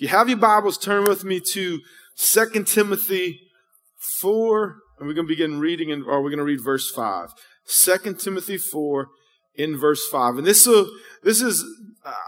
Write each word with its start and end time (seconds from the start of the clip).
If 0.00 0.04
you 0.04 0.16
have 0.16 0.30
your 0.30 0.38
Bibles, 0.38 0.78
turn 0.78 1.04
with 1.04 1.24
me 1.24 1.40
to 1.52 1.80
2 2.16 2.64
Timothy 2.64 3.50
4, 3.98 4.76
and 4.98 5.06
we're 5.06 5.12
going 5.12 5.26
to 5.26 5.30
begin 5.30 5.60
reading, 5.60 5.90
in, 5.90 6.04
or 6.04 6.22
we're 6.22 6.30
going 6.30 6.38
to 6.38 6.44
read 6.44 6.62
verse 6.64 6.90
5. 6.90 7.34
2 7.68 8.14
Timothy 8.14 8.56
4 8.56 9.08
in 9.56 9.76
verse 9.76 10.08
5. 10.08 10.38
And 10.38 10.46
this, 10.46 10.66
uh, 10.66 10.86
this 11.22 11.42
is, 11.42 11.62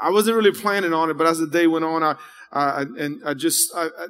I 0.03 0.11
wasn't 0.11 0.37
really 0.37 0.53
planning 0.53 0.93
on 0.93 1.09
it, 1.09 1.15
but 1.15 1.27
as 1.27 1.39
the 1.39 1.47
day 1.47 1.67
went 1.67 1.87
on, 1.87 2.03
I, 2.03 2.17
I 2.53 2.83
and 2.83 3.23
I 3.25 3.33
just, 3.33 3.75
I, 3.75 3.87
I 3.87 4.07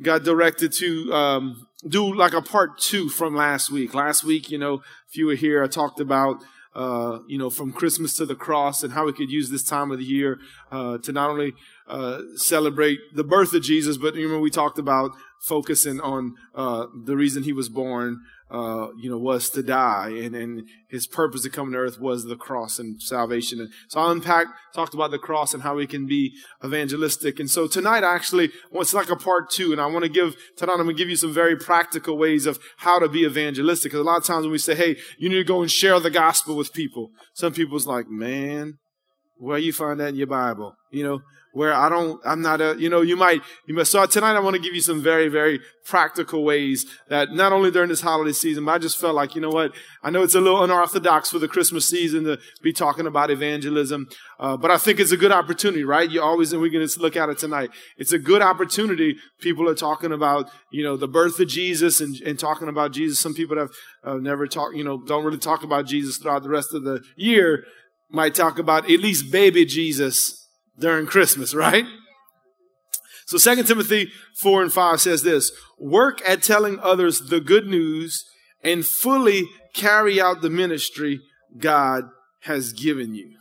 got 0.00 0.22
directed 0.22 0.72
to 0.78 1.12
um, 1.12 1.66
do 1.86 2.14
like 2.14 2.32
a 2.32 2.40
part 2.40 2.78
two 2.78 3.10
from 3.10 3.36
last 3.36 3.70
week. 3.70 3.92
Last 3.92 4.24
week, 4.24 4.50
you 4.50 4.56
know, 4.56 4.80
if 5.06 5.18
you 5.18 5.26
were 5.26 5.34
here, 5.34 5.62
I 5.62 5.66
talked 5.66 6.00
about 6.00 6.42
uh, 6.76 7.20
you 7.26 7.38
know, 7.38 7.48
from 7.48 7.72
Christmas 7.72 8.14
to 8.16 8.26
the 8.26 8.34
cross 8.34 8.82
and 8.82 8.92
how 8.92 9.06
we 9.06 9.12
could 9.12 9.30
use 9.30 9.48
this 9.48 9.62
time 9.62 9.90
of 9.90 9.98
the 9.98 10.04
year 10.04 10.38
uh, 10.70 10.98
to 10.98 11.10
not 11.10 11.30
only 11.30 11.54
uh, 11.88 12.20
celebrate 12.34 12.98
the 13.14 13.24
birth 13.24 13.54
of 13.54 13.62
Jesus, 13.62 13.96
but 13.96 14.12
remember 14.12 14.38
we 14.38 14.50
talked 14.50 14.78
about 14.78 15.12
focusing 15.42 16.00
on 16.00 16.34
uh, 16.54 16.86
the 17.04 17.16
reason 17.16 17.42
he 17.42 17.52
was 17.52 17.68
born, 17.68 18.20
uh, 18.50 18.88
you 18.96 19.10
know, 19.10 19.18
was 19.18 19.50
to 19.50 19.62
die, 19.62 20.08
and, 20.08 20.36
and 20.36 20.68
his 20.88 21.06
purpose 21.06 21.42
to 21.42 21.50
come 21.50 21.72
to 21.72 21.78
earth 21.78 21.98
was 22.00 22.24
the 22.24 22.36
cross 22.36 22.78
and 22.78 23.02
salvation. 23.02 23.60
And 23.60 23.70
so 23.88 24.00
I 24.00 24.12
unpacked, 24.12 24.50
talked 24.74 24.94
about 24.94 25.10
the 25.10 25.18
cross 25.18 25.52
and 25.52 25.62
how 25.62 25.74
we 25.74 25.86
can 25.86 26.06
be 26.06 26.32
evangelistic. 26.64 27.40
And 27.40 27.50
so 27.50 27.66
tonight, 27.66 28.04
actually, 28.04 28.50
well, 28.70 28.82
it's 28.82 28.94
like 28.94 29.10
a 29.10 29.16
part 29.16 29.50
two, 29.50 29.72
and 29.72 29.80
I 29.80 29.86
want 29.86 30.04
to 30.04 30.08
give 30.08 30.36
tonight. 30.56 30.74
I'm 30.74 30.84
going 30.84 30.96
to 30.96 31.00
give 31.00 31.10
you 31.10 31.16
some 31.16 31.32
very 31.32 31.56
practical 31.56 32.16
ways 32.16 32.46
of 32.46 32.60
how 32.78 32.98
to 33.00 33.08
be 33.08 33.24
evangelistic. 33.24 33.90
Because 33.90 34.00
a 34.00 34.08
lot 34.08 34.18
of 34.18 34.24
times 34.24 34.42
when 34.42 34.52
we 34.52 34.58
say, 34.58 34.76
"Hey, 34.76 34.96
you 35.18 35.28
need 35.28 35.36
to 35.36 35.44
go 35.44 35.62
and 35.62 35.70
share 35.70 35.98
the 35.98 36.10
gospel 36.10 36.56
with 36.56 36.72
people," 36.72 37.10
some 37.34 37.52
people's 37.52 37.86
like, 37.86 38.08
"Man, 38.08 38.78
where 39.38 39.58
you 39.58 39.72
find 39.72 39.98
that 39.98 40.10
in 40.10 40.16
your 40.16 40.28
Bible?" 40.28 40.76
You 40.92 41.02
know, 41.02 41.20
where 41.56 41.72
I 41.72 41.88
don't, 41.88 42.20
I'm 42.26 42.42
not 42.42 42.60
a, 42.60 42.76
you 42.78 42.90
know, 42.90 43.00
you 43.00 43.16
might, 43.16 43.40
you 43.64 43.72
must, 43.72 43.90
so 43.90 44.04
tonight 44.04 44.36
I 44.36 44.40
want 44.40 44.56
to 44.56 44.60
give 44.60 44.74
you 44.74 44.82
some 44.82 45.02
very, 45.02 45.28
very 45.28 45.58
practical 45.86 46.44
ways 46.44 46.84
that 47.08 47.32
not 47.32 47.50
only 47.50 47.70
during 47.70 47.88
this 47.88 48.02
holiday 48.02 48.32
season, 48.32 48.66
but 48.66 48.72
I 48.72 48.78
just 48.78 48.98
felt 48.98 49.14
like, 49.14 49.34
you 49.34 49.40
know 49.40 49.48
what, 49.48 49.72
I 50.02 50.10
know 50.10 50.22
it's 50.22 50.34
a 50.34 50.40
little 50.42 50.62
unorthodox 50.62 51.30
for 51.30 51.38
the 51.38 51.48
Christmas 51.48 51.88
season 51.88 52.24
to 52.24 52.38
be 52.62 52.74
talking 52.74 53.06
about 53.06 53.30
evangelism, 53.30 54.06
uh, 54.38 54.58
but 54.58 54.70
I 54.70 54.76
think 54.76 55.00
it's 55.00 55.12
a 55.12 55.16
good 55.16 55.32
opportunity, 55.32 55.82
right? 55.82 56.10
You 56.10 56.20
always, 56.20 56.52
and 56.52 56.60
we're 56.60 56.70
going 56.70 56.86
to 56.86 57.00
look 57.00 57.16
at 57.16 57.30
it 57.30 57.38
tonight. 57.38 57.70
It's 57.96 58.12
a 58.12 58.18
good 58.18 58.42
opportunity. 58.42 59.16
People 59.40 59.66
are 59.66 59.74
talking 59.74 60.12
about, 60.12 60.50
you 60.70 60.84
know, 60.84 60.98
the 60.98 61.08
birth 61.08 61.40
of 61.40 61.48
Jesus 61.48 62.02
and, 62.02 62.20
and 62.20 62.38
talking 62.38 62.68
about 62.68 62.92
Jesus. 62.92 63.18
Some 63.18 63.32
people 63.32 63.56
have 63.56 63.70
uh, 64.04 64.16
never 64.16 64.46
talked, 64.46 64.76
you 64.76 64.84
know, 64.84 65.02
don't 65.06 65.24
really 65.24 65.38
talk 65.38 65.64
about 65.64 65.86
Jesus 65.86 66.18
throughout 66.18 66.42
the 66.42 66.50
rest 66.50 66.74
of 66.74 66.84
the 66.84 67.02
year. 67.16 67.64
Might 68.10 68.34
talk 68.34 68.58
about 68.58 68.90
at 68.90 69.00
least 69.00 69.32
baby 69.32 69.64
Jesus 69.64 70.45
during 70.78 71.06
Christmas, 71.06 71.54
right? 71.54 71.84
So 73.26 73.38
2 73.38 73.64
Timothy 73.64 74.10
4 74.36 74.62
and 74.62 74.72
5 74.72 75.00
says 75.00 75.22
this 75.22 75.50
Work 75.78 76.26
at 76.28 76.42
telling 76.42 76.78
others 76.80 77.20
the 77.28 77.40
good 77.40 77.66
news 77.66 78.24
and 78.62 78.86
fully 78.86 79.48
carry 79.74 80.20
out 80.20 80.42
the 80.42 80.50
ministry 80.50 81.20
God 81.58 82.04
has 82.42 82.72
given 82.72 83.14
you. 83.14 83.36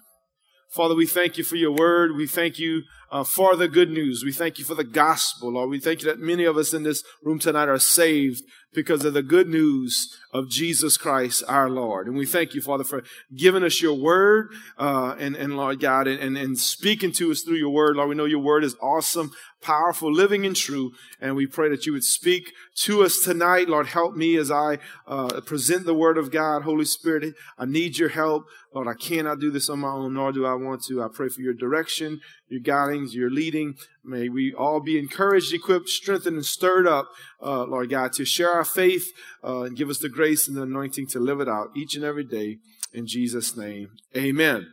Father, 0.69 0.95
we 0.95 1.05
thank 1.05 1.37
you 1.37 1.43
for 1.43 1.55
your 1.55 1.71
word. 1.71 2.15
We 2.15 2.27
thank 2.27 2.59
you 2.59 2.83
uh, 3.15 3.23
for 3.23 3.55
the 3.55 3.69
good 3.69 3.89
news. 3.89 4.25
We 4.25 4.33
thank 4.33 4.59
you 4.59 4.65
for 4.65 4.75
the 4.75 4.83
gospel, 4.83 5.53
Lord. 5.53 5.69
We 5.69 5.79
thank 5.79 6.01
you 6.01 6.09
that 6.09 6.19
many 6.19 6.43
of 6.43 6.57
us 6.57 6.73
in 6.73 6.83
this 6.83 7.01
room 7.23 7.39
tonight 7.39 7.69
are 7.69 7.79
saved 7.79 8.41
because 8.73 9.05
of 9.05 9.13
the 9.13 9.23
good 9.23 9.47
news 9.47 10.13
of 10.33 10.49
Jesus 10.49 10.97
Christ, 10.97 11.41
our 11.47 11.69
Lord. 11.69 12.07
And 12.07 12.17
we 12.17 12.25
thank 12.25 12.53
you, 12.53 12.61
Father, 12.61 12.83
for 12.83 13.03
giving 13.33 13.63
us 13.63 13.81
your 13.81 13.93
word, 13.93 14.49
uh, 14.77 15.15
and, 15.17 15.33
and 15.37 15.55
Lord 15.55 15.79
God, 15.79 16.07
and, 16.07 16.37
and, 16.37 16.59
speaking 16.59 17.13
to 17.13 17.31
us 17.31 17.41
through 17.41 17.55
your 17.55 17.69
word. 17.69 17.95
Lord, 17.95 18.09
we 18.09 18.15
know 18.15 18.25
your 18.25 18.39
word 18.39 18.65
is 18.65 18.75
awesome, 18.81 19.31
powerful, 19.61 20.11
living, 20.11 20.45
and 20.45 20.55
true. 20.55 20.91
And 21.21 21.37
we 21.37 21.47
pray 21.47 21.69
that 21.69 21.85
you 21.85 21.93
would 21.93 22.03
speak 22.03 22.51
to 22.79 23.03
us 23.03 23.19
tonight. 23.19 23.69
Lord, 23.69 23.87
help 23.87 24.15
me 24.15 24.35
as 24.35 24.51
I 24.51 24.79
uh, 25.07 25.39
present 25.41 25.85
the 25.85 25.93
word 25.93 26.17
of 26.17 26.31
God. 26.31 26.63
Holy 26.63 26.85
Spirit, 26.85 27.33
I 27.57 27.65
need 27.65 27.97
your 27.97 28.09
help. 28.09 28.43
Lord, 28.73 28.89
I 28.89 28.93
cannot 28.93 29.39
do 29.39 29.51
this 29.51 29.69
on 29.69 29.79
my 29.79 29.89
own, 29.89 30.15
nor 30.15 30.33
do 30.33 30.45
I 30.45 30.53
want 30.53 30.83
to. 30.85 31.01
I 31.01 31.07
pray 31.11 31.29
for 31.29 31.41
your 31.41 31.53
direction, 31.53 32.19
your 32.47 32.59
guidings, 32.59 33.15
your 33.15 33.29
leading. 33.29 33.75
May 34.03 34.29
we 34.29 34.53
all 34.53 34.79
be 34.79 34.99
encouraged, 34.99 35.53
equipped, 35.53 35.89
strengthened, 35.89 36.35
and 36.35 36.45
stirred 36.45 36.87
up, 36.87 37.09
uh, 37.41 37.63
Lord 37.63 37.89
God, 37.89 38.13
to 38.13 38.25
share 38.25 38.51
our 38.51 38.65
faith 38.65 39.11
uh, 39.43 39.63
and 39.63 39.77
give 39.77 39.89
us 39.89 39.99
the 39.99 40.09
grace 40.09 40.47
and 40.47 40.55
the 40.55 40.63
anointing 40.63 41.07
to 41.07 41.19
live 41.19 41.39
it 41.39 41.49
out 41.49 41.69
each 41.75 41.95
and 41.95 42.03
every 42.03 42.23
day. 42.23 42.57
In 42.93 43.07
Jesus' 43.07 43.57
name, 43.57 43.89
amen. 44.15 44.67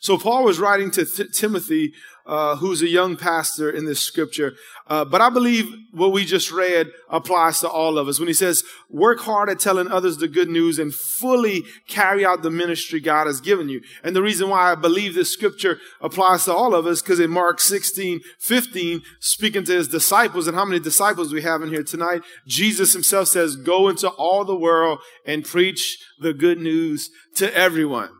So 0.00 0.16
Paul 0.16 0.44
was 0.44 0.60
writing 0.60 0.90
to 0.92 1.04
Th- 1.04 1.30
Timothy, 1.32 1.92
uh, 2.28 2.56
who's 2.56 2.82
a 2.82 2.88
young 2.88 3.16
pastor 3.16 3.70
in 3.70 3.86
this 3.86 4.00
scripture. 4.00 4.54
Uh, 4.86 5.04
but 5.04 5.20
I 5.22 5.30
believe 5.30 5.74
what 5.92 6.12
we 6.12 6.26
just 6.26 6.52
read 6.52 6.88
applies 7.08 7.60
to 7.60 7.68
all 7.68 7.98
of 7.98 8.06
us 8.06 8.18
when 8.18 8.28
he 8.28 8.34
says, 8.34 8.64
work 8.90 9.20
hard 9.20 9.48
at 9.48 9.58
telling 9.58 9.88
others 9.88 10.18
the 10.18 10.28
good 10.28 10.48
news 10.48 10.78
and 10.78 10.94
fully 10.94 11.64
carry 11.88 12.26
out 12.26 12.42
the 12.42 12.50
ministry 12.50 13.00
God 13.00 13.26
has 13.26 13.40
given 13.40 13.70
you. 13.70 13.80
And 14.04 14.14
the 14.14 14.22
reason 14.22 14.50
why 14.50 14.70
I 14.70 14.74
believe 14.74 15.14
this 15.14 15.32
scripture 15.32 15.78
applies 16.02 16.44
to 16.44 16.54
all 16.54 16.74
of 16.74 16.86
us, 16.86 17.00
because 17.00 17.18
in 17.18 17.30
Mark 17.30 17.60
16, 17.60 18.20
15, 18.38 19.02
speaking 19.20 19.64
to 19.64 19.72
his 19.72 19.88
disciples, 19.88 20.46
and 20.46 20.56
how 20.56 20.66
many 20.66 20.80
disciples 20.80 21.32
we 21.32 21.42
have 21.42 21.62
in 21.62 21.70
here 21.70 21.82
tonight, 21.82 22.20
Jesus 22.46 22.92
himself 22.92 23.28
says, 23.28 23.56
go 23.56 23.88
into 23.88 24.08
all 24.10 24.44
the 24.44 24.56
world 24.56 25.00
and 25.24 25.44
preach 25.44 25.98
the 26.20 26.34
good 26.34 26.58
news 26.58 27.08
to 27.36 27.54
everyone. 27.56 28.10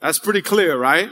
That's 0.00 0.18
pretty 0.18 0.42
clear, 0.42 0.76
right? 0.76 1.08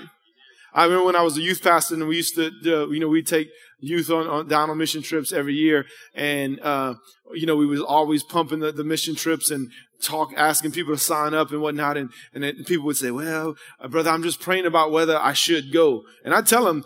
I 0.72 0.84
remember 0.84 1.06
when 1.06 1.16
I 1.16 1.22
was 1.22 1.36
a 1.36 1.41
youth 1.41 1.62
pastor 1.62 1.94
and 1.94 2.06
we 2.06 2.16
used 2.16 2.34
to, 2.36 2.47
uh, 2.47 2.88
you 2.88 3.00
know, 3.00 3.08
we 3.08 3.22
take 3.22 3.48
youth 3.81 4.10
on, 4.10 4.26
on, 4.26 4.48
down 4.48 4.70
on 4.70 4.78
mission 4.78 5.03
trips 5.03 5.32
every 5.32 5.54
year. 5.54 5.86
And, 6.14 6.60
uh, 6.60 6.94
you 7.32 7.47
know, 7.47 7.56
we 7.56 7.66
was 7.66 7.81
always 7.81 8.22
pumping 8.22 8.60
the, 8.60 8.72
the, 8.72 8.84
mission 8.84 9.14
trips 9.14 9.50
and 9.50 9.70
talk, 10.03 10.32
asking 10.36 10.72
people 10.72 10.94
to 10.94 11.00
sign 11.00 11.34
up 11.34 11.50
and 11.50 11.60
whatnot. 11.60 11.97
And, 11.97 12.10
and 12.34 12.44
then 12.44 12.64
people 12.64 12.86
would 12.86 12.97
say, 12.97 13.10
well, 13.10 13.56
uh, 13.80 13.88
brother, 13.88 14.10
I'm 14.10 14.22
just 14.22 14.41
praying 14.41 14.66
about 14.66 14.92
whether 14.92 15.19
I 15.19 15.32
should 15.32 15.72
go. 15.72 16.03
And 16.25 16.34
I 16.34 16.42
tell 16.42 16.64
them, 16.64 16.84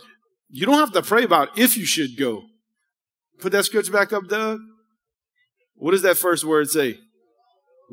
you 0.49 0.67
don't 0.67 0.78
have 0.78 0.93
to 0.93 1.03
pray 1.03 1.25
about 1.25 1.59
if 1.59 1.77
you 1.77 1.84
should 1.84 2.17
go. 2.17 2.44
Put 3.41 3.53
that 3.53 3.65
scripture 3.65 3.93
back 3.93 4.12
up, 4.12 4.28
Doug. 4.28 4.61
What 5.75 5.91
does 5.91 6.03
that 6.03 6.17
first 6.17 6.44
word 6.44 6.71
say? 6.71 6.99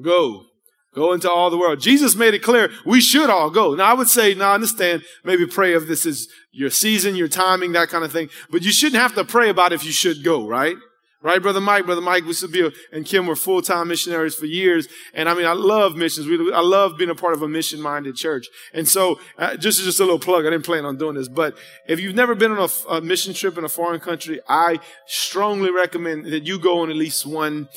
Go. 0.01 0.45
Go 0.93 1.13
into 1.13 1.31
all 1.31 1.49
the 1.49 1.57
world. 1.57 1.79
Jesus 1.79 2.15
made 2.15 2.33
it 2.33 2.43
clear 2.43 2.69
we 2.85 2.99
should 2.99 3.29
all 3.29 3.49
go. 3.49 3.73
Now 3.75 3.85
I 3.85 3.93
would 3.93 4.09
say, 4.09 4.33
now 4.33 4.51
I 4.51 4.55
understand, 4.55 5.03
maybe 5.23 5.47
pray 5.47 5.73
if 5.73 5.87
this 5.87 6.05
is 6.05 6.27
your 6.51 6.69
season, 6.69 7.15
your 7.15 7.29
timing, 7.29 7.71
that 7.73 7.89
kind 7.89 8.03
of 8.03 8.11
thing. 8.11 8.29
But 8.49 8.63
you 8.63 8.71
shouldn't 8.71 9.01
have 9.01 9.15
to 9.15 9.23
pray 9.23 9.49
about 9.49 9.71
if 9.71 9.85
you 9.85 9.91
should 9.91 10.21
go, 10.23 10.45
right? 10.45 10.75
Right, 11.23 11.39
Brother 11.39 11.61
Mike? 11.61 11.85
Brother 11.85 12.01
Mike 12.01 12.23
Wisabia 12.23 12.73
and 12.91 13.05
Kim 13.05 13.27
were 13.27 13.35
full-time 13.35 13.89
missionaries 13.89 14.33
for 14.33 14.47
years. 14.47 14.87
And 15.13 15.29
I 15.29 15.35
mean, 15.35 15.45
I 15.45 15.53
love 15.53 15.95
missions. 15.95 16.25
We, 16.25 16.51
I 16.51 16.61
love 16.61 16.97
being 16.97 17.11
a 17.11 17.15
part 17.15 17.33
of 17.33 17.43
a 17.43 17.47
mission-minded 17.47 18.15
church. 18.15 18.47
And 18.73 18.87
so, 18.87 19.19
uh, 19.37 19.55
just, 19.55 19.83
just 19.83 19.99
a 19.99 20.03
little 20.03 20.17
plug. 20.17 20.47
I 20.47 20.49
didn't 20.49 20.65
plan 20.65 20.83
on 20.83 20.97
doing 20.97 21.13
this, 21.13 21.27
but 21.27 21.55
if 21.87 21.99
you've 21.99 22.15
never 22.15 22.33
been 22.33 22.51
on 22.51 22.67
a, 22.67 22.93
a 22.93 23.01
mission 23.01 23.35
trip 23.35 23.55
in 23.59 23.63
a 23.63 23.69
foreign 23.69 23.99
country, 23.99 24.39
I 24.49 24.79
strongly 25.05 25.69
recommend 25.69 26.25
that 26.25 26.47
you 26.47 26.57
go 26.57 26.81
on 26.81 26.89
at 26.89 26.95
least 26.95 27.27
one 27.27 27.69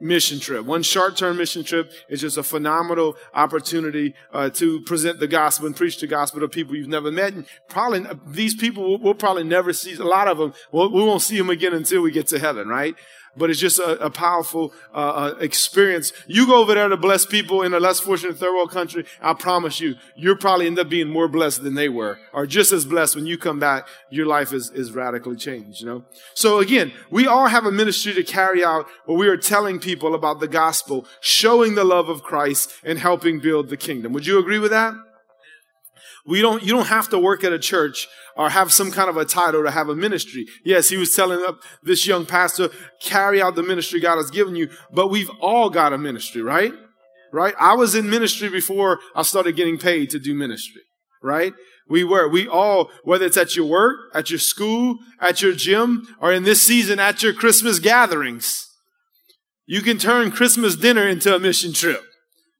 mission 0.00 0.38
trip. 0.40 0.64
One 0.64 0.82
short-term 0.82 1.36
mission 1.36 1.64
trip 1.64 1.92
is 2.08 2.20
just 2.20 2.36
a 2.36 2.42
phenomenal 2.42 3.16
opportunity 3.34 4.14
uh, 4.32 4.50
to 4.50 4.80
present 4.82 5.20
the 5.20 5.28
gospel 5.28 5.66
and 5.66 5.76
preach 5.76 5.98
the 6.00 6.06
gospel 6.06 6.40
to 6.40 6.48
people 6.48 6.76
you've 6.76 6.88
never 6.88 7.10
met. 7.10 7.32
And 7.34 7.46
probably 7.68 8.06
these 8.26 8.54
people 8.54 8.88
we'll, 8.88 8.98
we'll 8.98 9.14
probably 9.14 9.44
never 9.44 9.72
see. 9.72 9.94
A 9.94 10.04
lot 10.04 10.28
of 10.28 10.38
them 10.38 10.54
we'll, 10.72 10.90
we 10.90 11.02
won't 11.02 11.22
see 11.22 11.38
them 11.38 11.50
again 11.50 11.74
until 11.74 12.02
we 12.02 12.10
get 12.10 12.26
to 12.28 12.38
heaven, 12.38 12.68
right? 12.68 12.94
But 13.38 13.50
it's 13.50 13.60
just 13.60 13.78
a, 13.78 14.04
a 14.04 14.10
powerful 14.10 14.72
uh, 14.94 14.96
uh, 14.96 15.34
experience. 15.40 16.12
You 16.26 16.46
go 16.46 16.60
over 16.60 16.74
there 16.74 16.88
to 16.88 16.96
bless 16.96 17.24
people 17.24 17.62
in 17.62 17.72
a 17.72 17.80
less 17.80 18.00
fortunate 18.00 18.36
third 18.36 18.54
world 18.54 18.70
country. 18.70 19.04
I 19.20 19.34
promise 19.34 19.80
you, 19.80 19.96
you'll 20.16 20.36
probably 20.36 20.66
end 20.66 20.78
up 20.78 20.88
being 20.88 21.08
more 21.08 21.28
blessed 21.28 21.62
than 21.62 21.74
they 21.74 21.88
were, 21.88 22.18
or 22.32 22.46
just 22.46 22.72
as 22.72 22.84
blessed 22.84 23.16
when 23.16 23.26
you 23.26 23.38
come 23.38 23.58
back. 23.58 23.88
Your 24.10 24.26
life 24.26 24.52
is 24.52 24.70
is 24.70 24.92
radically 24.92 25.36
changed. 25.36 25.80
You 25.80 25.86
know. 25.86 26.04
So 26.34 26.58
again, 26.58 26.92
we 27.10 27.26
all 27.26 27.46
have 27.46 27.64
a 27.64 27.72
ministry 27.72 28.12
to 28.14 28.22
carry 28.22 28.64
out 28.64 28.86
where 29.06 29.16
we 29.16 29.28
are 29.28 29.36
telling 29.36 29.78
people 29.78 30.14
about 30.14 30.40
the 30.40 30.48
gospel, 30.48 31.06
showing 31.20 31.74
the 31.74 31.84
love 31.84 32.08
of 32.08 32.22
Christ, 32.22 32.72
and 32.84 32.98
helping 32.98 33.40
build 33.40 33.68
the 33.68 33.76
kingdom. 33.76 34.12
Would 34.12 34.26
you 34.26 34.38
agree 34.38 34.58
with 34.58 34.70
that? 34.70 34.94
We 36.28 36.42
don't, 36.42 36.62
you 36.62 36.74
don't 36.74 36.88
have 36.88 37.08
to 37.08 37.18
work 37.18 37.42
at 37.42 37.54
a 37.54 37.58
church 37.58 38.06
or 38.36 38.50
have 38.50 38.70
some 38.70 38.90
kind 38.90 39.08
of 39.08 39.16
a 39.16 39.24
title 39.24 39.62
to 39.64 39.70
have 39.70 39.88
a 39.88 39.96
ministry. 39.96 40.46
Yes, 40.62 40.90
he 40.90 40.98
was 40.98 41.14
telling 41.16 41.42
this 41.82 42.06
young 42.06 42.26
pastor, 42.26 42.68
carry 43.00 43.40
out 43.40 43.54
the 43.54 43.62
ministry 43.62 43.98
God 43.98 44.16
has 44.16 44.30
given 44.30 44.54
you, 44.54 44.68
but 44.92 45.08
we've 45.08 45.30
all 45.40 45.70
got 45.70 45.94
a 45.94 45.98
ministry, 45.98 46.42
right? 46.42 46.72
Right? 47.32 47.54
I 47.58 47.74
was 47.74 47.94
in 47.94 48.10
ministry 48.10 48.50
before 48.50 49.00
I 49.14 49.22
started 49.22 49.56
getting 49.56 49.78
paid 49.78 50.10
to 50.10 50.18
do 50.18 50.34
ministry, 50.34 50.82
right? 51.22 51.54
We 51.88 52.04
were. 52.04 52.28
We 52.28 52.46
all, 52.46 52.90
whether 53.04 53.24
it's 53.24 53.38
at 53.38 53.56
your 53.56 53.66
work, 53.66 53.96
at 54.14 54.30
your 54.30 54.38
school, 54.38 54.98
at 55.20 55.40
your 55.40 55.54
gym, 55.54 56.14
or 56.20 56.30
in 56.30 56.44
this 56.44 56.62
season 56.62 57.00
at 57.00 57.22
your 57.22 57.32
Christmas 57.32 57.78
gatherings, 57.78 58.68
you 59.66 59.80
can 59.80 59.96
turn 59.96 60.30
Christmas 60.30 60.76
dinner 60.76 61.08
into 61.08 61.34
a 61.34 61.38
mission 61.38 61.72
trip, 61.72 62.02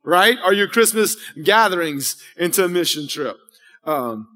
right? 0.03 0.39
Or 0.43 0.55
your 0.55 0.69
Christmas 0.69 1.17
gatherings 1.43 2.17
into 2.39 2.65
a 2.65 2.69
mission 2.69 3.07
trip. 3.07 3.37
Um, 3.85 4.29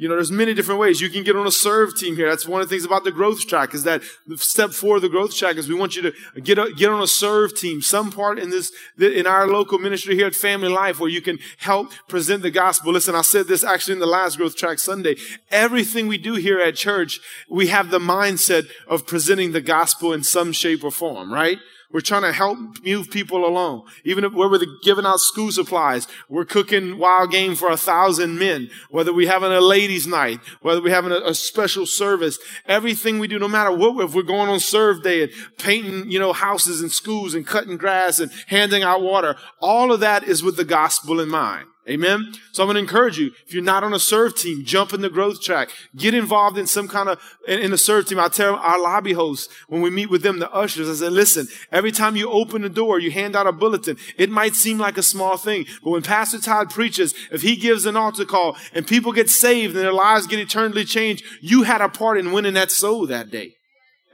you 0.00 0.08
know, 0.08 0.14
there's 0.14 0.32
many 0.32 0.54
different 0.54 0.80
ways. 0.80 1.02
You 1.02 1.10
can 1.10 1.24
get 1.24 1.36
on 1.36 1.46
a 1.46 1.50
serve 1.50 1.94
team 1.94 2.16
here. 2.16 2.26
That's 2.26 2.48
one 2.48 2.62
of 2.62 2.68
the 2.70 2.74
things 2.74 2.86
about 2.86 3.04
the 3.04 3.12
growth 3.12 3.46
track 3.46 3.74
is 3.74 3.82
that 3.82 4.00
step 4.36 4.70
four 4.70 4.96
of 4.96 5.02
the 5.02 5.10
growth 5.10 5.36
track 5.36 5.56
is 5.56 5.68
we 5.68 5.74
want 5.74 5.94
you 5.94 6.00
to 6.00 6.40
get, 6.40 6.58
a, 6.58 6.72
get 6.74 6.88
on 6.88 7.02
a 7.02 7.06
serve 7.06 7.54
team, 7.54 7.82
some 7.82 8.10
part 8.10 8.38
in 8.38 8.48
this, 8.48 8.72
in 8.98 9.26
our 9.26 9.46
local 9.46 9.78
ministry 9.78 10.14
here 10.14 10.26
at 10.26 10.34
Family 10.34 10.70
Life 10.70 11.00
where 11.00 11.10
you 11.10 11.20
can 11.20 11.38
help 11.58 11.92
present 12.08 12.40
the 12.42 12.50
gospel. 12.50 12.94
Listen, 12.94 13.14
I 13.14 13.20
said 13.20 13.46
this 13.46 13.62
actually 13.62 13.92
in 13.92 13.98
the 13.98 14.06
last 14.06 14.38
growth 14.38 14.56
track 14.56 14.78
Sunday. 14.78 15.16
Everything 15.50 16.08
we 16.08 16.16
do 16.16 16.36
here 16.36 16.60
at 16.60 16.76
church, 16.76 17.20
we 17.50 17.66
have 17.66 17.90
the 17.90 17.98
mindset 17.98 18.70
of 18.88 19.06
presenting 19.06 19.52
the 19.52 19.60
gospel 19.60 20.14
in 20.14 20.22
some 20.22 20.52
shape 20.52 20.82
or 20.82 20.90
form, 20.90 21.30
right? 21.30 21.58
We're 21.92 22.00
trying 22.00 22.22
to 22.22 22.32
help 22.32 22.58
move 22.84 23.10
people 23.10 23.44
along. 23.44 23.88
Even 24.04 24.24
if 24.24 24.32
we're 24.32 24.58
giving 24.84 25.04
out 25.04 25.18
school 25.18 25.50
supplies, 25.50 26.06
we're 26.28 26.44
cooking 26.44 26.98
wild 26.98 27.32
game 27.32 27.56
for 27.56 27.68
a 27.68 27.76
thousand 27.76 28.38
men. 28.38 28.70
Whether 28.90 29.12
we're 29.12 29.30
having 29.30 29.50
a 29.50 29.60
ladies' 29.60 30.06
night, 30.06 30.38
whether 30.62 30.80
we're 30.80 30.94
having 30.94 31.10
a, 31.10 31.20
a, 31.26 31.34
special 31.34 31.86
service, 31.86 32.38
everything 32.66 33.18
we 33.18 33.26
do, 33.26 33.40
no 33.40 33.48
matter 33.48 33.72
what, 33.72 34.04
if 34.04 34.14
we're 34.14 34.22
going 34.22 34.48
on 34.48 34.60
serve 34.60 35.02
day 35.02 35.24
and 35.24 35.32
painting, 35.58 36.08
you 36.08 36.20
know, 36.20 36.32
houses 36.32 36.80
and 36.80 36.92
schools 36.92 37.34
and 37.34 37.44
cutting 37.44 37.76
grass 37.76 38.20
and 38.20 38.30
handing 38.46 38.84
out 38.84 39.02
water, 39.02 39.34
all 39.60 39.90
of 39.90 39.98
that 39.98 40.22
is 40.22 40.44
with 40.44 40.56
the 40.56 40.64
gospel 40.64 41.18
in 41.18 41.28
mind. 41.28 41.66
Amen. 41.90 42.32
So 42.52 42.62
I'm 42.62 42.68
going 42.68 42.76
to 42.76 42.80
encourage 42.80 43.18
you. 43.18 43.32
If 43.46 43.52
you're 43.52 43.64
not 43.64 43.82
on 43.82 43.92
a 43.92 43.98
serve 43.98 44.36
team, 44.36 44.64
jump 44.64 44.92
in 44.92 45.00
the 45.00 45.10
growth 45.10 45.42
track. 45.42 45.70
Get 45.96 46.14
involved 46.14 46.56
in 46.56 46.68
some 46.68 46.86
kind 46.86 47.08
of, 47.08 47.20
in, 47.48 47.58
in 47.58 47.70
the 47.72 47.78
serve 47.78 48.06
team. 48.06 48.20
I 48.20 48.28
tell 48.28 48.54
our 48.54 48.80
lobby 48.80 49.12
hosts 49.12 49.52
when 49.66 49.82
we 49.82 49.90
meet 49.90 50.08
with 50.08 50.22
them, 50.22 50.38
the 50.38 50.50
ushers, 50.52 50.88
I 50.88 51.06
say, 51.06 51.10
listen, 51.10 51.48
every 51.72 51.90
time 51.90 52.14
you 52.14 52.30
open 52.30 52.62
the 52.62 52.68
door, 52.68 53.00
you 53.00 53.10
hand 53.10 53.34
out 53.34 53.48
a 53.48 53.52
bulletin. 53.52 53.96
It 54.16 54.30
might 54.30 54.54
seem 54.54 54.78
like 54.78 54.98
a 54.98 55.02
small 55.02 55.36
thing, 55.36 55.66
but 55.82 55.90
when 55.90 56.02
Pastor 56.02 56.38
Todd 56.38 56.70
preaches, 56.70 57.12
if 57.32 57.42
he 57.42 57.56
gives 57.56 57.86
an 57.86 57.96
altar 57.96 58.24
call 58.24 58.56
and 58.72 58.86
people 58.86 59.10
get 59.10 59.28
saved 59.28 59.74
and 59.74 59.84
their 59.84 59.92
lives 59.92 60.28
get 60.28 60.38
eternally 60.38 60.84
changed, 60.84 61.24
you 61.40 61.64
had 61.64 61.80
a 61.80 61.88
part 61.88 62.18
in 62.18 62.30
winning 62.30 62.54
that 62.54 62.70
soul 62.70 63.04
that 63.08 63.32
day. 63.32 63.54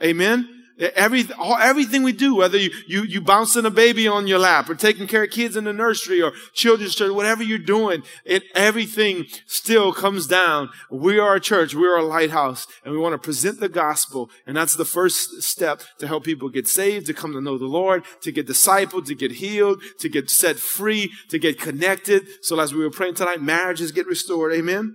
Amen. 0.02 0.56
Every, 0.78 1.25
everything 1.40 2.02
we 2.02 2.12
do, 2.12 2.34
whether 2.34 2.58
you, 2.58 2.70
you, 2.87 3.02
you 3.05 3.23
bouncing 3.23 3.64
a 3.64 3.70
baby 3.70 4.06
on 4.06 4.26
your 4.26 4.38
lap 4.38 4.69
or 4.69 4.75
taking 4.75 5.06
care 5.06 5.25
of 5.25 5.31
kids 5.31 5.56
in 5.56 5.64
the 5.64 5.73
nursery 5.73 6.20
or 6.20 6.32
children's 6.52 6.94
church, 6.94 7.12
whatever 7.12 7.43
you're 7.43 7.58
doing, 7.58 8.02
it, 8.26 8.43
everything 8.55 9.25
still 9.46 9.90
comes 9.93 10.26
down. 10.26 10.69
We 10.90 11.19
are 11.19 11.37
a 11.37 11.40
church. 11.40 11.75
We 11.75 11.87
are 11.87 11.96
a 11.96 12.05
lighthouse 12.05 12.67
and 12.84 12.93
we 12.93 13.00
want 13.00 13.14
to 13.14 13.19
present 13.19 13.58
the 13.58 13.70
gospel. 13.70 14.28
And 14.46 14.55
that's 14.55 14.76
the 14.76 14.84
first 14.84 15.43
step 15.43 15.81
to 15.99 16.06
help 16.06 16.25
people 16.25 16.50
get 16.50 16.69
saved, 16.69 17.06
to 17.06 17.14
come 17.14 17.32
to 17.32 17.40
know 17.40 17.56
the 17.56 17.64
Lord, 17.64 18.05
to 18.20 18.31
get 18.31 18.46
discipled, 18.46 19.06
to 19.06 19.14
get 19.14 19.32
healed, 19.32 19.81
to 20.00 20.11
get 20.11 20.29
set 20.29 20.56
free, 20.56 21.11
to 21.31 21.38
get 21.38 21.58
connected. 21.58 22.26
So 22.43 22.61
as 22.61 22.75
we 22.75 22.84
were 22.84 22.90
praying 22.90 23.14
tonight, 23.14 23.40
marriages 23.40 23.93
get 23.93 24.06
restored. 24.06 24.52
Amen. 24.52 24.94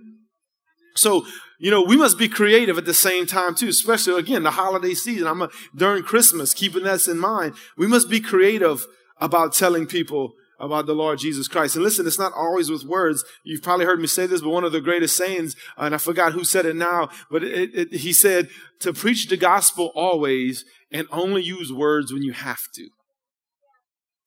So 0.94 1.24
you 1.62 1.70
know, 1.70 1.80
we 1.80 1.96
must 1.96 2.18
be 2.18 2.28
creative 2.28 2.76
at 2.76 2.86
the 2.86 2.92
same 2.92 3.24
time 3.24 3.54
too, 3.54 3.68
especially 3.68 4.18
again, 4.18 4.42
the 4.42 4.50
holiday 4.50 4.94
season. 4.94 5.28
I'm 5.28 5.42
a, 5.42 5.48
during 5.76 6.02
Christmas, 6.02 6.52
keeping 6.52 6.82
this 6.82 7.06
in 7.06 7.20
mind. 7.20 7.54
We 7.76 7.86
must 7.86 8.10
be 8.10 8.18
creative 8.18 8.84
about 9.18 9.52
telling 9.52 9.86
people 9.86 10.32
about 10.58 10.86
the 10.86 10.92
Lord 10.92 11.20
Jesus 11.20 11.46
Christ. 11.46 11.76
And 11.76 11.84
listen, 11.84 12.04
it's 12.04 12.18
not 12.18 12.32
always 12.32 12.68
with 12.68 12.82
words. 12.82 13.24
You've 13.44 13.62
probably 13.62 13.86
heard 13.86 14.00
me 14.00 14.08
say 14.08 14.26
this, 14.26 14.40
but 14.40 14.50
one 14.50 14.64
of 14.64 14.72
the 14.72 14.80
greatest 14.80 15.16
sayings, 15.16 15.54
and 15.76 15.94
I 15.94 15.98
forgot 15.98 16.32
who 16.32 16.42
said 16.42 16.66
it 16.66 16.74
now, 16.74 17.10
but 17.30 17.44
it, 17.44 17.70
it, 17.72 17.94
he 17.94 18.12
said 18.12 18.48
to 18.80 18.92
preach 18.92 19.28
the 19.28 19.36
gospel 19.36 19.92
always 19.94 20.64
and 20.90 21.06
only 21.12 21.44
use 21.44 21.72
words 21.72 22.12
when 22.12 22.24
you 22.24 22.32
have 22.32 22.62
to. 22.74 22.88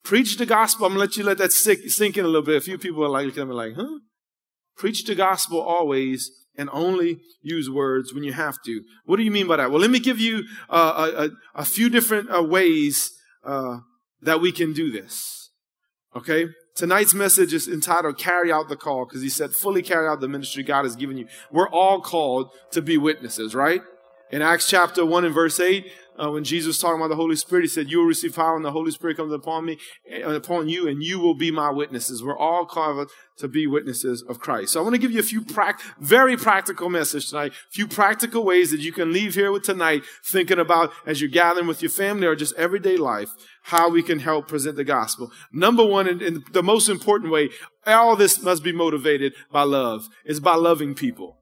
Preach 0.04 0.38
the 0.38 0.46
gospel. 0.46 0.86
I'm 0.86 0.92
gonna 0.92 1.00
let 1.00 1.18
you 1.18 1.24
let 1.24 1.36
that 1.36 1.52
sink, 1.52 1.80
sink 1.88 2.16
in 2.16 2.24
a 2.24 2.28
little 2.28 2.40
bit. 2.40 2.56
A 2.56 2.60
few 2.62 2.78
people 2.78 3.04
are 3.04 3.10
like, 3.10 3.26
looking 3.26 3.42
at 3.42 3.48
me 3.48 3.54
like, 3.54 3.74
huh? 3.76 3.98
Preach 4.78 5.04
the 5.04 5.14
gospel 5.14 5.60
always 5.60 6.30
and 6.58 6.68
only 6.72 7.20
use 7.42 7.70
words 7.70 8.12
when 8.14 8.24
you 8.24 8.32
have 8.32 8.62
to. 8.64 8.82
What 9.04 9.16
do 9.16 9.22
you 9.22 9.30
mean 9.30 9.46
by 9.46 9.56
that? 9.56 9.70
Well, 9.70 9.80
let 9.80 9.90
me 9.90 10.00
give 10.00 10.18
you 10.18 10.44
uh, 10.68 11.28
a, 11.54 11.60
a, 11.60 11.64
few 11.64 11.88
different 11.88 12.34
uh, 12.34 12.42
ways 12.42 13.12
uh, 13.44 13.78
that 14.22 14.40
we 14.40 14.52
can 14.52 14.72
do 14.72 14.90
this. 14.90 15.50
Okay? 16.14 16.48
Tonight's 16.74 17.14
message 17.14 17.54
is 17.54 17.68
entitled 17.68 18.18
Carry 18.18 18.52
Out 18.52 18.68
the 18.68 18.76
Call 18.76 19.06
because 19.06 19.22
he 19.22 19.28
said, 19.28 19.52
fully 19.52 19.82
carry 19.82 20.06
out 20.06 20.20
the 20.20 20.28
ministry 20.28 20.62
God 20.62 20.84
has 20.84 20.96
given 20.96 21.16
you. 21.16 21.26
We're 21.50 21.68
all 21.68 22.00
called 22.00 22.50
to 22.72 22.82
be 22.82 22.98
witnesses, 22.98 23.54
right? 23.54 23.80
In 24.30 24.42
Acts 24.42 24.68
chapter 24.68 25.06
1 25.06 25.24
and 25.24 25.34
verse 25.34 25.58
8, 25.58 25.90
uh, 26.22 26.30
when 26.30 26.44
Jesus 26.44 26.68
was 26.68 26.78
talking 26.78 26.96
about 26.96 27.08
the 27.08 27.16
Holy 27.16 27.36
Spirit, 27.36 27.62
he 27.62 27.68
said, 27.68 27.90
You 27.90 27.98
will 27.98 28.06
receive 28.06 28.34
power 28.34 28.54
when 28.54 28.62
the 28.62 28.72
Holy 28.72 28.90
Spirit 28.90 29.16
comes 29.16 29.32
upon 29.32 29.64
me, 29.64 29.78
uh, 30.12 30.30
upon 30.30 30.68
you, 30.68 30.88
and 30.88 31.02
you 31.02 31.18
will 31.18 31.34
be 31.34 31.50
my 31.50 31.70
witnesses. 31.70 32.22
We're 32.22 32.36
all 32.36 32.66
called 32.66 33.10
to 33.38 33.48
be 33.48 33.66
witnesses 33.66 34.22
of 34.22 34.38
Christ. 34.38 34.72
So 34.72 34.80
I 34.80 34.82
want 34.82 34.94
to 34.94 35.00
give 35.00 35.10
you 35.10 35.20
a 35.20 35.22
few 35.22 35.44
very 35.98 36.36
practical 36.36 36.88
message 36.88 37.28
tonight, 37.28 37.52
a 37.52 37.72
few 37.72 37.86
practical 37.86 38.44
ways 38.44 38.70
that 38.70 38.80
you 38.80 38.92
can 38.92 39.12
leave 39.12 39.34
here 39.34 39.52
with 39.52 39.62
tonight 39.62 40.04
thinking 40.24 40.58
about 40.58 40.90
as 41.04 41.20
you're 41.20 41.30
gathering 41.30 41.66
with 41.66 41.82
your 41.82 41.90
family 41.90 42.26
or 42.26 42.34
just 42.34 42.54
everyday 42.56 42.96
life, 42.96 43.30
how 43.64 43.90
we 43.90 44.02
can 44.02 44.20
help 44.20 44.48
present 44.48 44.76
the 44.76 44.84
gospel. 44.84 45.30
Number 45.52 45.84
one, 45.84 46.08
and, 46.08 46.22
and 46.22 46.44
the 46.52 46.62
most 46.62 46.88
important 46.88 47.30
way, 47.30 47.50
all 47.86 48.16
this 48.16 48.42
must 48.42 48.62
be 48.62 48.72
motivated 48.72 49.34
by 49.52 49.62
love, 49.62 50.08
is 50.24 50.40
by 50.40 50.54
loving 50.54 50.94
people. 50.94 51.38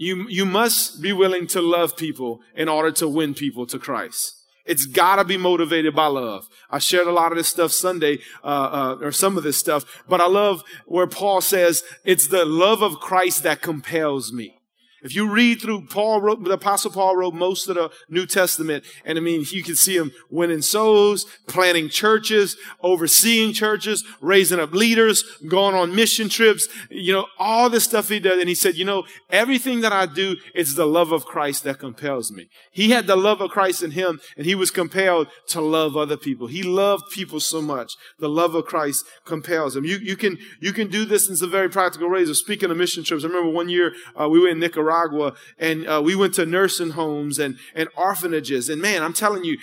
You, 0.00 0.28
you 0.28 0.46
must 0.46 1.02
be 1.02 1.12
willing 1.12 1.48
to 1.48 1.60
love 1.60 1.96
people 1.96 2.40
in 2.54 2.68
order 2.68 2.92
to 2.92 3.08
win 3.08 3.34
people 3.34 3.66
to 3.66 3.80
Christ. 3.80 4.36
It's 4.64 4.86
gotta 4.86 5.24
be 5.24 5.36
motivated 5.36 5.92
by 5.92 6.06
love. 6.06 6.48
I 6.70 6.78
shared 6.78 7.08
a 7.08 7.12
lot 7.12 7.32
of 7.32 7.38
this 7.38 7.48
stuff 7.48 7.72
Sunday, 7.72 8.20
uh, 8.44 8.46
uh, 8.46 8.98
or 9.00 9.10
some 9.10 9.36
of 9.36 9.42
this 9.42 9.56
stuff, 9.56 10.04
but 10.08 10.20
I 10.20 10.28
love 10.28 10.62
where 10.86 11.08
Paul 11.08 11.40
says, 11.40 11.82
it's 12.04 12.28
the 12.28 12.44
love 12.44 12.80
of 12.80 13.00
Christ 13.00 13.42
that 13.42 13.60
compels 13.60 14.32
me. 14.32 14.57
If 15.02 15.14
you 15.14 15.30
read 15.30 15.60
through 15.60 15.86
Paul 15.86 16.20
wrote, 16.20 16.42
the 16.42 16.52
apostle 16.52 16.90
Paul 16.90 17.16
wrote 17.16 17.34
most 17.34 17.68
of 17.68 17.76
the 17.76 17.90
New 18.08 18.26
Testament. 18.26 18.84
And 19.04 19.18
I 19.18 19.20
mean, 19.20 19.44
you 19.50 19.62
can 19.62 19.76
see 19.76 19.96
him 19.96 20.12
winning 20.30 20.62
souls, 20.62 21.26
planting 21.46 21.88
churches, 21.88 22.56
overseeing 22.82 23.52
churches, 23.52 24.04
raising 24.20 24.60
up 24.60 24.72
leaders, 24.72 25.24
going 25.46 25.74
on 25.74 25.94
mission 25.94 26.28
trips, 26.28 26.68
you 26.90 27.12
know, 27.12 27.26
all 27.38 27.70
the 27.70 27.80
stuff 27.80 28.08
he 28.08 28.20
does. 28.20 28.40
And 28.40 28.48
he 28.48 28.54
said, 28.54 28.76
you 28.76 28.84
know, 28.84 29.04
everything 29.30 29.80
that 29.80 29.92
I 29.92 30.06
do, 30.06 30.36
is 30.54 30.74
the 30.74 30.86
love 30.86 31.12
of 31.12 31.24
Christ 31.24 31.64
that 31.64 31.78
compels 31.78 32.32
me. 32.32 32.48
He 32.70 32.90
had 32.90 33.06
the 33.06 33.16
love 33.16 33.40
of 33.40 33.50
Christ 33.50 33.82
in 33.82 33.92
him 33.92 34.20
and 34.36 34.46
he 34.46 34.54
was 34.54 34.70
compelled 34.70 35.28
to 35.48 35.60
love 35.60 35.96
other 35.96 36.16
people. 36.16 36.46
He 36.46 36.62
loved 36.62 37.04
people 37.12 37.40
so 37.40 37.62
much. 37.62 37.92
The 38.18 38.28
love 38.28 38.54
of 38.54 38.64
Christ 38.64 39.04
compels 39.24 39.76
him. 39.76 39.84
You, 39.84 39.98
you 39.98 40.16
can, 40.16 40.38
you 40.60 40.72
can 40.72 40.88
do 40.88 41.04
this 41.04 41.28
in 41.28 41.36
some 41.36 41.50
very 41.50 41.68
practical 41.68 42.10
ways. 42.10 42.28
Of 42.28 42.36
speaking 42.36 42.70
of 42.70 42.76
mission 42.76 43.04
trips, 43.04 43.24
I 43.24 43.28
remember 43.28 43.50
one 43.50 43.68
year, 43.68 43.94
uh, 44.20 44.28
we 44.28 44.40
were 44.40 44.48
in 44.48 44.58
Nicaragua 44.58 44.87
Nicaragua, 44.88 45.34
and 45.58 45.86
uh, 45.86 46.00
we 46.04 46.14
went 46.14 46.34
to 46.34 46.46
nursing 46.46 46.90
homes 46.90 47.38
and, 47.38 47.58
and 47.74 47.88
orphanages. 47.96 48.68
And 48.68 48.80
man, 48.80 49.02
I'm 49.02 49.12
telling 49.12 49.44
you, 49.44 49.58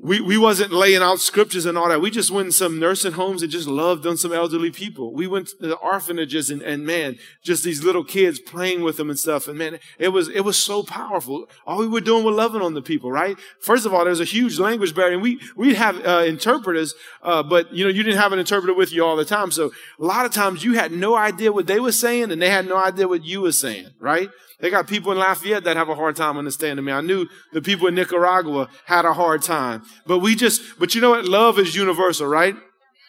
we, 0.00 0.20
we 0.20 0.38
wasn't 0.38 0.72
laying 0.72 1.02
out 1.02 1.18
scriptures 1.18 1.66
and 1.66 1.76
all 1.76 1.88
that. 1.88 2.00
We 2.00 2.12
just 2.12 2.30
went 2.30 2.46
in 2.46 2.52
some 2.52 2.78
nursing 2.78 3.12
homes 3.12 3.42
and 3.42 3.50
just 3.50 3.66
loved 3.66 4.06
on 4.06 4.16
some 4.16 4.32
elderly 4.32 4.70
people. 4.70 5.12
We 5.12 5.26
went 5.26 5.48
to 5.48 5.56
the 5.58 5.74
orphanages 5.74 6.50
and, 6.50 6.62
and 6.62 6.86
man, 6.86 7.18
just 7.42 7.64
these 7.64 7.82
little 7.82 8.04
kids 8.04 8.38
playing 8.38 8.82
with 8.82 8.96
them 8.96 9.10
and 9.10 9.18
stuff. 9.18 9.48
And 9.48 9.58
man, 9.58 9.80
it 9.98 10.08
was, 10.10 10.28
it 10.28 10.42
was 10.42 10.56
so 10.56 10.84
powerful. 10.84 11.48
All 11.66 11.78
we 11.78 11.88
were 11.88 12.00
doing 12.00 12.22
was 12.22 12.36
loving 12.36 12.62
on 12.62 12.74
the 12.74 12.82
people, 12.82 13.10
right? 13.10 13.36
First 13.60 13.86
of 13.86 13.92
all, 13.92 14.04
there's 14.04 14.20
a 14.20 14.24
huge 14.24 14.60
language 14.60 14.94
barrier 14.94 15.14
and 15.14 15.22
we, 15.22 15.40
we'd 15.56 15.74
have, 15.74 16.06
uh, 16.06 16.22
interpreters, 16.24 16.94
uh, 17.24 17.42
but 17.42 17.72
you 17.74 17.84
know, 17.84 17.90
you 17.90 18.04
didn't 18.04 18.20
have 18.20 18.32
an 18.32 18.38
interpreter 18.38 18.74
with 18.74 18.92
you 18.92 19.04
all 19.04 19.16
the 19.16 19.24
time. 19.24 19.50
So 19.50 19.72
a 19.98 20.04
lot 20.04 20.24
of 20.24 20.32
times 20.32 20.62
you 20.62 20.74
had 20.74 20.92
no 20.92 21.16
idea 21.16 21.52
what 21.52 21.66
they 21.66 21.80
were 21.80 21.92
saying 21.92 22.30
and 22.30 22.40
they 22.40 22.50
had 22.50 22.68
no 22.68 22.76
idea 22.76 23.08
what 23.08 23.24
you 23.24 23.40
were 23.40 23.52
saying, 23.52 23.88
right? 23.98 24.28
They 24.60 24.70
got 24.70 24.88
people 24.88 25.12
in 25.12 25.18
Lafayette 25.18 25.64
that 25.64 25.76
have 25.76 25.88
a 25.88 25.94
hard 25.94 26.16
time 26.16 26.36
understanding 26.36 26.84
me. 26.84 26.92
I 26.92 27.00
knew 27.00 27.28
the 27.52 27.62
people 27.62 27.86
in 27.86 27.94
Nicaragua 27.94 28.68
had 28.86 29.04
a 29.04 29.12
hard 29.12 29.42
time. 29.42 29.82
But 30.06 30.18
we 30.18 30.34
just, 30.34 30.60
but 30.78 30.94
you 30.94 31.00
know 31.00 31.10
what? 31.10 31.26
Love 31.26 31.58
is 31.58 31.76
universal, 31.76 32.26
right? 32.26 32.56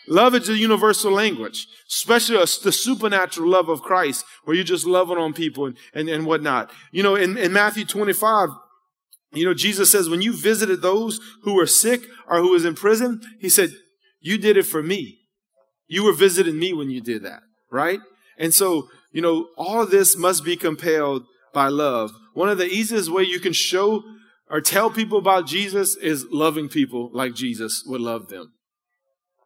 Love 0.08 0.34
is 0.36 0.50
a 0.50 0.58
universal 0.58 1.12
language, 1.12 1.68
especially 1.88 2.38
the 2.38 2.72
supernatural 2.72 3.50
love 3.50 3.70
of 3.70 3.82
Christ, 3.82 4.26
where 4.44 4.56
you're 4.56 4.64
just 4.64 4.86
loving 4.86 5.18
on 5.18 5.34
people 5.34 5.66
and, 5.66 5.78
and, 5.94 6.10
and 6.10 6.26
whatnot. 6.26 6.72
You 6.92 7.04
know, 7.04 7.16
in, 7.16 7.38
in 7.38 7.54
Matthew 7.54 7.86
25, 7.86 8.50
you 9.32 9.46
know, 9.46 9.54
Jesus 9.54 9.92
says, 9.92 10.10
when 10.10 10.24
you 10.24 10.34
visited 10.34 10.82
those 10.82 11.20
who 11.44 11.54
were 11.54 11.68
sick 11.68 12.08
or 12.28 12.40
who 12.40 12.52
was 12.52 12.66
in 12.66 12.74
prison, 12.74 13.22
he 13.40 13.50
said, 13.50 13.70
you 14.20 14.38
did 14.38 14.58
it 14.58 14.66
for 14.66 14.82
me. 14.82 15.20
You 15.88 16.04
were 16.04 16.14
visiting 16.14 16.58
me 16.58 16.74
when 16.74 16.90
you 16.90 17.02
did 17.02 17.24
that, 17.24 17.42
right? 17.72 18.00
And 18.38 18.54
so, 18.54 18.90
you 19.12 19.22
know, 19.22 19.50
all 19.58 19.86
this 19.86 20.18
must 20.18 20.44
be 20.44 20.56
compelled 20.56 21.26
by 21.54 21.68
love. 21.68 22.12
One 22.34 22.50
of 22.50 22.58
the 22.58 22.68
easiest 22.68 23.12
way 23.12 23.24
you 23.24 23.40
can 23.40 23.54
show 23.54 24.04
or 24.50 24.62
tell 24.62 24.90
people 24.90 25.18
about 25.18 25.48
Jesus 25.48 25.96
is 25.96 26.26
loving 26.32 26.70
people 26.70 27.10
like 27.14 27.36
Jesus 27.36 27.84
would 27.86 28.02
love 28.02 28.28
them. 28.28 28.54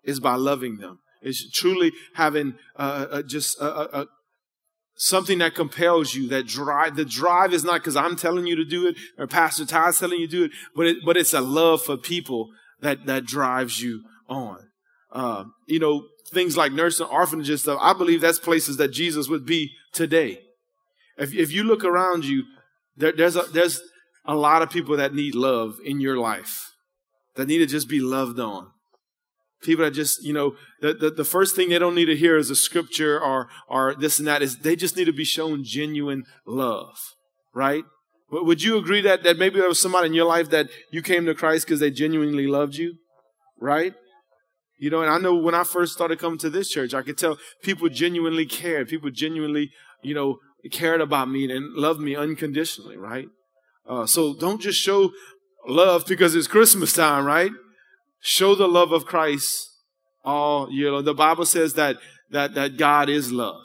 Is 0.03 0.19
by 0.19 0.35
loving 0.35 0.77
them. 0.77 0.99
It's 1.21 1.49
truly 1.51 1.93
having 2.15 2.55
uh, 2.75 3.07
uh, 3.09 3.21
just 3.21 3.59
a, 3.59 3.99
a, 4.01 4.07
something 4.95 5.37
that 5.37 5.55
compels 5.55 6.13
you. 6.13 6.27
That 6.27 6.45
drive. 6.45 6.97
The 6.97 7.05
drive 7.05 7.53
is 7.53 7.63
not 7.63 7.75
because 7.75 7.95
I'm 7.95 8.17
telling 8.17 8.45
you 8.45 8.57
to 8.57 8.65
do 8.65 8.87
it 8.87 8.97
or 9.17 9.27
Pastor 9.27 9.65
Todd's 9.65 9.99
telling 9.99 10.19
you 10.19 10.27
to 10.27 10.31
do 10.31 10.43
it, 10.45 10.51
but 10.75 10.87
it, 10.87 10.97
but 11.05 11.15
it's 11.15 11.33
a 11.33 11.41
love 11.41 11.81
for 11.81 11.95
people 11.95 12.49
that 12.81 13.05
that 13.05 13.25
drives 13.25 13.81
you 13.81 14.03
on. 14.27 14.59
Uh, 15.11 15.45
you 15.67 15.79
know, 15.79 16.07
things 16.33 16.57
like 16.57 16.73
nursing 16.73 17.05
orphanages 17.05 17.61
stuff. 17.61 17.79
I 17.81 17.93
believe 17.93 18.19
that's 18.19 18.39
places 18.39 18.77
that 18.77 18.89
Jesus 18.89 19.29
would 19.29 19.45
be 19.45 19.71
today 19.93 20.41
If, 21.17 21.33
if 21.33 21.51
you 21.51 21.63
look 21.63 21.83
around 21.83 22.25
you, 22.25 22.43
there, 22.95 23.11
there's, 23.11 23.35
a, 23.35 23.43
there's 23.53 23.81
a 24.25 24.35
lot 24.35 24.61
of 24.61 24.69
people 24.69 24.97
that 24.97 25.13
need 25.13 25.35
love 25.35 25.77
in 25.83 25.99
your 25.99 26.17
life, 26.17 26.71
that 27.35 27.47
need 27.47 27.59
to 27.59 27.65
just 27.65 27.89
be 27.89 27.99
loved 27.99 28.39
on. 28.39 28.71
People 29.61 29.85
that 29.85 29.91
just, 29.91 30.23
you 30.23 30.33
know, 30.33 30.55
the, 30.81 30.93
the, 30.93 31.09
the 31.09 31.23
first 31.23 31.55
thing 31.55 31.69
they 31.69 31.79
don't 31.79 31.95
need 31.95 32.05
to 32.05 32.17
hear 32.17 32.37
is 32.37 32.49
a 32.49 32.55
scripture 32.55 33.19
or, 33.19 33.47
or 33.69 33.95
this 33.95 34.19
and 34.19 34.27
that 34.27 34.41
is 34.41 34.57
they 34.57 34.75
just 34.75 34.97
need 34.97 35.05
to 35.05 35.13
be 35.13 35.23
shown 35.23 35.63
genuine 35.63 36.25
love, 36.45 36.97
right? 37.53 37.83
Would 38.29 38.63
you 38.63 38.77
agree 38.77 39.01
that, 39.01 39.23
that 39.23 39.37
maybe 39.37 39.59
there 39.59 39.69
was 39.69 39.79
somebody 39.79 40.07
in 40.07 40.13
your 40.13 40.25
life 40.25 40.49
that 40.49 40.69
you 40.91 41.01
came 41.01 41.25
to 41.25 41.35
Christ 41.35 41.65
because 41.65 41.79
they 41.79 41.91
genuinely 41.91 42.47
loved 42.47 42.75
you, 42.75 42.95
right? 43.59 43.93
You 44.79 44.89
know, 44.89 45.01
and 45.01 45.09
I 45.09 45.17
know 45.19 45.35
when 45.35 45.55
I 45.55 45.63
first 45.63 45.93
started 45.93 46.19
coming 46.19 46.39
to 46.39 46.49
this 46.49 46.67
church, 46.67 46.93
I 46.93 47.03
could 47.03 47.17
tell 47.17 47.37
people 47.61 47.87
genuinely 47.89 48.45
cared. 48.45 48.89
People 48.89 49.11
genuinely, 49.11 49.69
you 50.01 50.13
know, 50.13 50.39
cared 50.71 51.01
about 51.01 51.29
me 51.29 51.51
and 51.51 51.73
loved 51.73 51.99
me 51.99 52.15
unconditionally, 52.15 52.97
right? 52.97 53.27
Uh, 53.87 54.05
so 54.05 54.33
don't 54.33 54.61
just 54.61 54.79
show 54.79 55.11
love 55.67 56.05
because 56.07 56.35
it's 56.35 56.47
Christmas 56.47 56.93
time, 56.93 57.25
right? 57.25 57.51
Show 58.21 58.55
the 58.55 58.67
love 58.67 58.91
of 58.91 59.05
Christ 59.05 59.69
all 60.23 60.71
year 60.71 60.91
long. 60.91 61.03
The 61.03 61.13
Bible 61.13 61.45
says 61.45 61.73
that, 61.73 61.97
that, 62.31 62.53
that 62.55 62.77
God 62.77 63.09
is 63.09 63.31
love. 63.31 63.61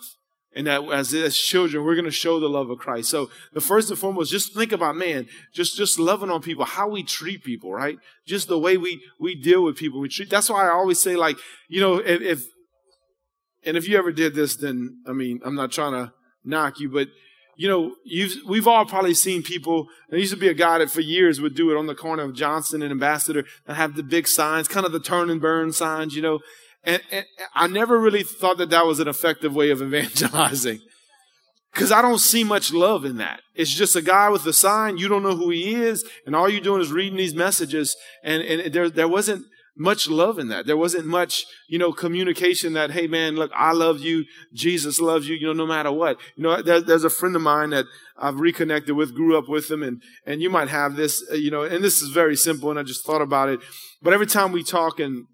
And 0.54 0.66
that 0.66 0.82
as, 0.90 1.14
as 1.14 1.38
children, 1.38 1.84
we're 1.84 1.94
going 1.94 2.04
to 2.04 2.10
show 2.10 2.40
the 2.40 2.48
love 2.48 2.68
of 2.68 2.78
Christ. 2.78 3.10
So 3.10 3.30
the 3.52 3.60
first 3.60 3.90
and 3.90 3.98
foremost, 3.98 4.32
just 4.32 4.54
think 4.54 4.72
about, 4.72 4.96
man, 4.96 5.28
just, 5.54 5.76
just 5.76 6.00
loving 6.00 6.30
on 6.30 6.42
people, 6.42 6.64
how 6.64 6.88
we 6.88 7.04
treat 7.04 7.44
people, 7.44 7.72
right? 7.72 7.98
Just 8.26 8.48
the 8.48 8.58
way 8.58 8.76
we, 8.76 9.00
we 9.20 9.40
deal 9.40 9.62
with 9.62 9.76
people. 9.76 10.00
We 10.00 10.08
treat, 10.08 10.30
that's 10.30 10.50
why 10.50 10.66
I 10.66 10.72
always 10.72 11.00
say 11.00 11.14
like, 11.14 11.36
you 11.68 11.80
know, 11.80 11.98
if, 11.98 12.22
if 12.22 12.44
and 13.64 13.76
if 13.76 13.86
you 13.86 13.98
ever 13.98 14.10
did 14.10 14.34
this, 14.34 14.56
then, 14.56 15.02
I 15.06 15.12
mean, 15.12 15.40
I'm 15.44 15.54
not 15.54 15.70
trying 15.70 15.92
to 15.92 16.12
knock 16.44 16.80
you, 16.80 16.88
but 16.88 17.08
you 17.58 17.66
know, 17.66 17.96
you've, 18.04 18.34
we've 18.46 18.68
all 18.68 18.86
probably 18.86 19.14
seen 19.14 19.42
people. 19.42 19.88
There 20.08 20.18
used 20.18 20.32
to 20.32 20.38
be 20.38 20.48
a 20.48 20.54
guy 20.54 20.78
that 20.78 20.92
for 20.92 21.00
years 21.00 21.40
would 21.40 21.56
do 21.56 21.72
it 21.72 21.76
on 21.76 21.86
the 21.86 21.94
corner 21.94 22.22
of 22.22 22.32
Johnson 22.32 22.82
and 22.82 22.92
Ambassador 22.92 23.44
and 23.66 23.76
have 23.76 23.96
the 23.96 24.04
big 24.04 24.28
signs, 24.28 24.68
kind 24.68 24.86
of 24.86 24.92
the 24.92 25.00
turn 25.00 25.28
and 25.28 25.40
burn 25.40 25.72
signs, 25.72 26.14
you 26.14 26.22
know. 26.22 26.38
And, 26.84 27.02
and 27.10 27.26
I 27.54 27.66
never 27.66 27.98
really 27.98 28.22
thought 28.22 28.58
that 28.58 28.70
that 28.70 28.86
was 28.86 29.00
an 29.00 29.08
effective 29.08 29.56
way 29.56 29.70
of 29.70 29.82
evangelizing. 29.82 30.78
Because 31.74 31.90
I 31.90 32.00
don't 32.00 32.20
see 32.20 32.44
much 32.44 32.72
love 32.72 33.04
in 33.04 33.16
that. 33.16 33.40
It's 33.56 33.74
just 33.74 33.96
a 33.96 34.02
guy 34.02 34.28
with 34.30 34.46
a 34.46 34.52
sign. 34.52 34.96
You 34.96 35.08
don't 35.08 35.24
know 35.24 35.36
who 35.36 35.50
he 35.50 35.74
is. 35.74 36.04
And 36.26 36.36
all 36.36 36.48
you're 36.48 36.60
doing 36.60 36.80
is 36.80 36.92
reading 36.92 37.18
these 37.18 37.34
messages. 37.34 37.96
And, 38.22 38.42
and 38.42 38.72
there, 38.72 38.88
there 38.88 39.08
wasn't 39.08 39.44
much 39.78 40.08
love 40.08 40.38
in 40.38 40.48
that. 40.48 40.66
There 40.66 40.76
wasn't 40.76 41.06
much, 41.06 41.44
you 41.68 41.78
know, 41.78 41.92
communication 41.92 42.72
that, 42.74 42.90
hey 42.90 43.06
man, 43.06 43.36
look, 43.36 43.50
I 43.54 43.72
love 43.72 44.00
you. 44.00 44.24
Jesus 44.52 45.00
loves 45.00 45.28
you, 45.28 45.36
you 45.36 45.46
know, 45.46 45.52
no 45.52 45.66
matter 45.66 45.92
what. 45.92 46.18
You 46.36 46.42
know, 46.42 46.62
there, 46.62 46.80
there's 46.80 47.04
a 47.04 47.10
friend 47.10 47.36
of 47.36 47.42
mine 47.42 47.70
that 47.70 47.86
I've 48.16 48.40
reconnected 48.40 48.96
with, 48.96 49.14
grew 49.14 49.38
up 49.38 49.48
with 49.48 49.70
him, 49.70 49.82
and, 49.82 50.02
and 50.26 50.42
you 50.42 50.50
might 50.50 50.68
have 50.68 50.96
this, 50.96 51.24
uh, 51.30 51.34
you 51.36 51.50
know, 51.50 51.62
and 51.62 51.82
this 51.82 52.02
is 52.02 52.10
very 52.10 52.36
simple, 52.36 52.70
and 52.70 52.78
I 52.78 52.82
just 52.82 53.06
thought 53.06 53.22
about 53.22 53.48
it. 53.48 53.60
But 54.02 54.12
every 54.12 54.26
time 54.26 54.52
we 54.52 54.62
talk 54.62 54.98
and 54.98 55.26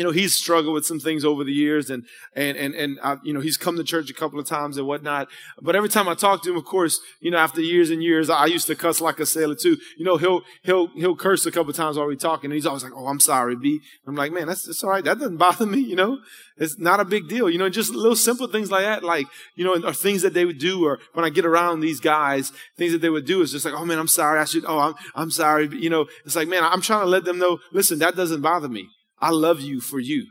you 0.00 0.06
know, 0.06 0.12
he's 0.12 0.34
struggled 0.34 0.72
with 0.72 0.86
some 0.86 0.98
things 0.98 1.26
over 1.26 1.44
the 1.44 1.52
years 1.52 1.90
and, 1.90 2.06
and, 2.34 2.56
and, 2.56 2.74
and, 2.74 2.98
I, 3.02 3.18
you 3.22 3.34
know, 3.34 3.40
he's 3.40 3.58
come 3.58 3.76
to 3.76 3.84
church 3.84 4.08
a 4.08 4.14
couple 4.14 4.40
of 4.40 4.46
times 4.46 4.78
and 4.78 4.86
whatnot. 4.86 5.28
But 5.60 5.76
every 5.76 5.90
time 5.90 6.08
I 6.08 6.14
talk 6.14 6.42
to 6.44 6.50
him, 6.50 6.56
of 6.56 6.64
course, 6.64 6.98
you 7.20 7.30
know, 7.30 7.36
after 7.36 7.60
years 7.60 7.90
and 7.90 8.02
years, 8.02 8.30
I 8.30 8.46
used 8.46 8.66
to 8.68 8.74
cuss 8.74 9.02
like 9.02 9.20
a 9.20 9.26
sailor 9.26 9.56
too. 9.56 9.76
You 9.98 10.06
know, 10.06 10.16
he'll, 10.16 10.40
he'll, 10.62 10.86
he'll 10.94 11.16
curse 11.16 11.44
a 11.44 11.50
couple 11.50 11.68
of 11.68 11.76
times 11.76 11.98
while 11.98 12.06
we're 12.06 12.14
talking 12.14 12.46
and 12.48 12.54
he's 12.54 12.64
always 12.64 12.82
like, 12.82 12.94
Oh, 12.96 13.08
I'm 13.08 13.20
sorry, 13.20 13.56
B. 13.56 13.80
I'm 14.06 14.14
like, 14.14 14.32
man, 14.32 14.46
that's, 14.46 14.64
that's 14.64 14.82
all 14.82 14.88
right. 14.88 15.04
That 15.04 15.18
doesn't 15.18 15.36
bother 15.36 15.66
me, 15.66 15.80
you 15.80 15.96
know? 15.96 16.20
It's 16.56 16.78
not 16.78 16.98
a 16.98 17.04
big 17.04 17.28
deal. 17.28 17.50
You 17.50 17.58
know, 17.58 17.68
just 17.68 17.92
little 17.94 18.16
simple 18.16 18.46
things 18.46 18.70
like 18.70 18.84
that, 18.84 19.04
like, 19.04 19.26
you 19.54 19.66
know, 19.66 19.86
or 19.86 19.92
things 19.92 20.22
that 20.22 20.32
they 20.32 20.46
would 20.46 20.58
do 20.58 20.86
or 20.86 20.98
when 21.12 21.26
I 21.26 21.28
get 21.28 21.44
around 21.44 21.80
these 21.80 22.00
guys, 22.00 22.52
things 22.78 22.92
that 22.92 23.02
they 23.02 23.10
would 23.10 23.26
do 23.26 23.42
is 23.42 23.52
just 23.52 23.66
like, 23.66 23.74
Oh 23.74 23.84
man, 23.84 23.98
I'm 23.98 24.08
sorry. 24.08 24.40
I 24.40 24.46
should, 24.46 24.64
oh, 24.66 24.78
I'm, 24.78 24.94
I'm 25.14 25.30
sorry. 25.30 25.68
You 25.70 25.90
know, 25.90 26.06
it's 26.24 26.36
like, 26.36 26.48
man, 26.48 26.64
I'm 26.64 26.80
trying 26.80 27.02
to 27.02 27.10
let 27.10 27.24
them 27.24 27.38
know, 27.38 27.58
listen, 27.70 27.98
that 27.98 28.16
doesn't 28.16 28.40
bother 28.40 28.70
me. 28.70 28.88
I 29.20 29.30
love 29.30 29.60
you 29.60 29.80
for 29.80 30.00
you. 30.00 30.26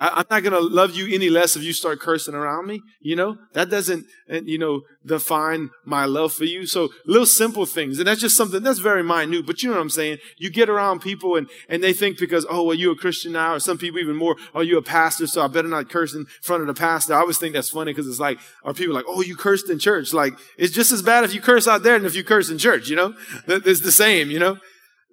I, 0.00 0.20
am 0.20 0.26
not 0.30 0.42
going 0.44 0.52
to 0.52 0.60
love 0.60 0.94
you 0.94 1.12
any 1.12 1.28
less 1.28 1.56
if 1.56 1.62
you 1.64 1.72
start 1.72 1.98
cursing 1.98 2.34
around 2.34 2.66
me. 2.66 2.82
You 3.00 3.16
know, 3.16 3.36
that 3.54 3.68
doesn't, 3.68 4.06
uh, 4.30 4.40
you 4.42 4.56
know, 4.56 4.82
define 5.04 5.70
my 5.84 6.04
love 6.04 6.32
for 6.32 6.44
you. 6.44 6.66
So 6.66 6.90
little 7.04 7.26
simple 7.26 7.66
things. 7.66 7.98
And 7.98 8.06
that's 8.06 8.20
just 8.20 8.36
something 8.36 8.62
that's 8.62 8.78
very 8.78 9.02
minute, 9.02 9.44
but 9.44 9.62
you 9.62 9.70
know 9.70 9.74
what 9.74 9.82
I'm 9.82 9.90
saying? 9.90 10.18
You 10.36 10.50
get 10.50 10.68
around 10.68 11.00
people 11.00 11.34
and, 11.34 11.48
and 11.68 11.82
they 11.82 11.92
think 11.92 12.18
because, 12.18 12.46
oh, 12.48 12.62
well, 12.62 12.76
you're 12.76 12.92
a 12.92 12.96
Christian 12.96 13.32
now, 13.32 13.54
or 13.54 13.60
some 13.60 13.76
people 13.76 13.98
even 13.98 14.14
more, 14.14 14.36
oh, 14.54 14.60
you're 14.60 14.78
a 14.78 14.82
pastor, 14.82 15.26
so 15.26 15.42
I 15.42 15.48
better 15.48 15.68
not 15.68 15.90
curse 15.90 16.14
in 16.14 16.26
front 16.42 16.60
of 16.60 16.68
the 16.68 16.74
pastor. 16.74 17.14
I 17.14 17.18
always 17.18 17.38
think 17.38 17.54
that's 17.54 17.70
funny 17.70 17.92
because 17.92 18.06
it's 18.06 18.20
like, 18.20 18.38
are 18.62 18.74
people 18.74 18.94
like, 18.94 19.06
oh, 19.08 19.22
you 19.22 19.36
cursed 19.36 19.68
in 19.68 19.80
church? 19.80 20.12
Like, 20.12 20.34
it's 20.56 20.72
just 20.72 20.92
as 20.92 21.02
bad 21.02 21.24
if 21.24 21.34
you 21.34 21.40
curse 21.40 21.66
out 21.66 21.82
there 21.82 21.98
than 21.98 22.06
if 22.06 22.14
you 22.14 22.22
curse 22.22 22.50
in 22.50 22.58
church, 22.58 22.88
you 22.88 22.94
know? 22.94 23.14
It's 23.48 23.80
the 23.80 23.92
same, 23.92 24.30
you 24.30 24.38
know? 24.38 24.58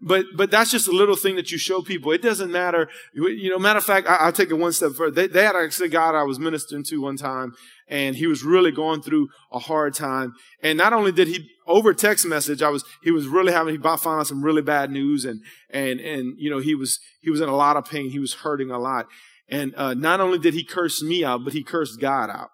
But 0.02 0.25
but 0.36 0.52
that's 0.52 0.72
just 0.72 0.88
a 0.88 0.92
little 0.92 1.16
thing 1.16 1.36
that 1.38 1.52
you 1.52 1.58
show 1.58 1.82
people. 1.82 2.12
It 2.12 2.22
doesn't 2.22 2.52
matter. 2.52 2.90
You 3.14 3.50
know, 3.50 3.58
matter 3.58 3.80
of 3.80 3.86
fact, 3.86 4.08
I, 4.08 4.25
will 4.25 4.34
take 4.34 4.52
it 4.52 4.56
one 4.56 4.74
step 4.74 4.92
further. 4.92 5.12
They, 5.12 5.28
they 5.28 5.44
had 5.44 5.56
actually 5.56 5.88
a 5.88 5.92
guy 5.92 6.12
I 6.12 6.24
was 6.24 6.38
ministering 6.38 6.84
to 6.86 7.02
one 7.02 7.16
time, 7.16 7.54
and 7.88 8.16
he 8.16 8.28
was 8.28 8.44
really 8.44 8.72
going 8.72 9.02
through 9.02 9.30
a 9.54 9.60
hard 9.60 9.94
time. 9.94 10.34
And 10.62 10.78
not 10.78 10.92
only 10.92 11.14
did 11.14 11.30
he 11.30 11.50
over 11.66 11.94
text 11.94 12.25
message, 12.25 12.62
I 12.62 12.70
was 12.70 12.84
he 13.04 13.12
was 13.12 13.28
really 13.28 13.54
having 13.54 13.74
he 13.74 13.82
found 13.82 14.06
out 14.06 14.28
some 14.28 14.44
really 14.44 14.62
bad 14.62 14.92
news, 14.92 15.24
and 15.24 15.42
and 15.70 16.02
and 16.02 16.36
you 16.38 16.50
know 16.50 16.60
he 16.60 16.75
was 16.75 17.00
he 17.22 17.30
was 17.30 17.40
in 17.40 17.48
a 17.48 17.56
lot 17.56 17.78
of 17.78 17.86
pain. 17.86 18.10
He 18.10 18.20
was 18.20 18.34
hurting 18.36 18.72
a 18.72 18.80
lot. 18.80 19.08
And 19.48 19.75
uh, 19.75 19.94
not 19.94 20.22
only 20.22 20.40
did 20.40 20.56
he 20.56 20.64
curse 20.64 21.04
me 21.04 21.24
out, 21.24 21.44
but 21.44 21.54
he 21.54 21.64
cursed 21.64 22.00
God 22.00 22.30
out. 22.30 22.50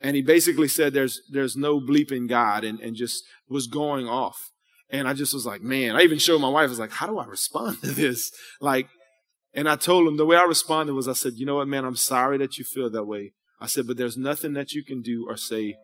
And 0.00 0.16
he 0.16 0.22
basically 0.22 0.68
said, 0.68 0.92
"There's 0.92 1.20
there's 1.30 1.56
no 1.56 1.80
bleeping 1.80 2.28
God," 2.28 2.64
and 2.64 2.80
and 2.80 2.96
just 2.96 3.24
was 3.48 3.66
going 3.66 4.08
off. 4.08 4.50
And 4.90 5.06
I 5.06 5.12
just 5.12 5.34
was 5.34 5.44
like, 5.44 5.60
man, 5.60 5.96
I 5.96 6.02
even 6.02 6.18
showed 6.18 6.40
my 6.40 6.48
wife, 6.48 6.66
I 6.66 6.70
was 6.70 6.78
like, 6.78 6.92
how 6.92 7.06
do 7.06 7.18
I 7.18 7.26
respond 7.26 7.80
to 7.82 7.90
this? 7.90 8.30
Like, 8.60 8.88
and 9.54 9.68
I 9.68 9.76
told 9.76 10.06
him 10.06 10.16
the 10.16 10.26
way 10.26 10.36
I 10.36 10.44
responded 10.44 10.94
was 10.94 11.08
I 11.08 11.12
said, 11.12 11.34
you 11.36 11.46
know 11.46 11.56
what, 11.56 11.68
man, 11.68 11.84
I'm 11.84 11.96
sorry 11.96 12.38
that 12.38 12.58
you 12.58 12.64
feel 12.64 12.90
that 12.90 13.04
way. 13.04 13.32
I 13.60 13.66
said, 13.66 13.86
but 13.86 13.96
there's 13.96 14.16
nothing 14.16 14.52
that 14.54 14.72
you 14.72 14.84
can 14.84 15.02
do 15.02 15.26
or 15.28 15.36
say 15.36 15.76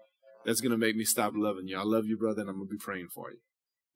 that's 0.44 0.60
going 0.60 0.72
to 0.72 0.78
make 0.78 0.96
me 0.96 1.04
stop 1.04 1.32
loving 1.34 1.66
you. 1.66 1.78
I 1.78 1.82
love 1.82 2.06
you, 2.06 2.16
brother, 2.16 2.42
and 2.42 2.50
I'm 2.50 2.56
going 2.56 2.68
to 2.68 2.74
be 2.74 2.78
praying 2.78 3.08
for 3.14 3.30
you. 3.30 3.38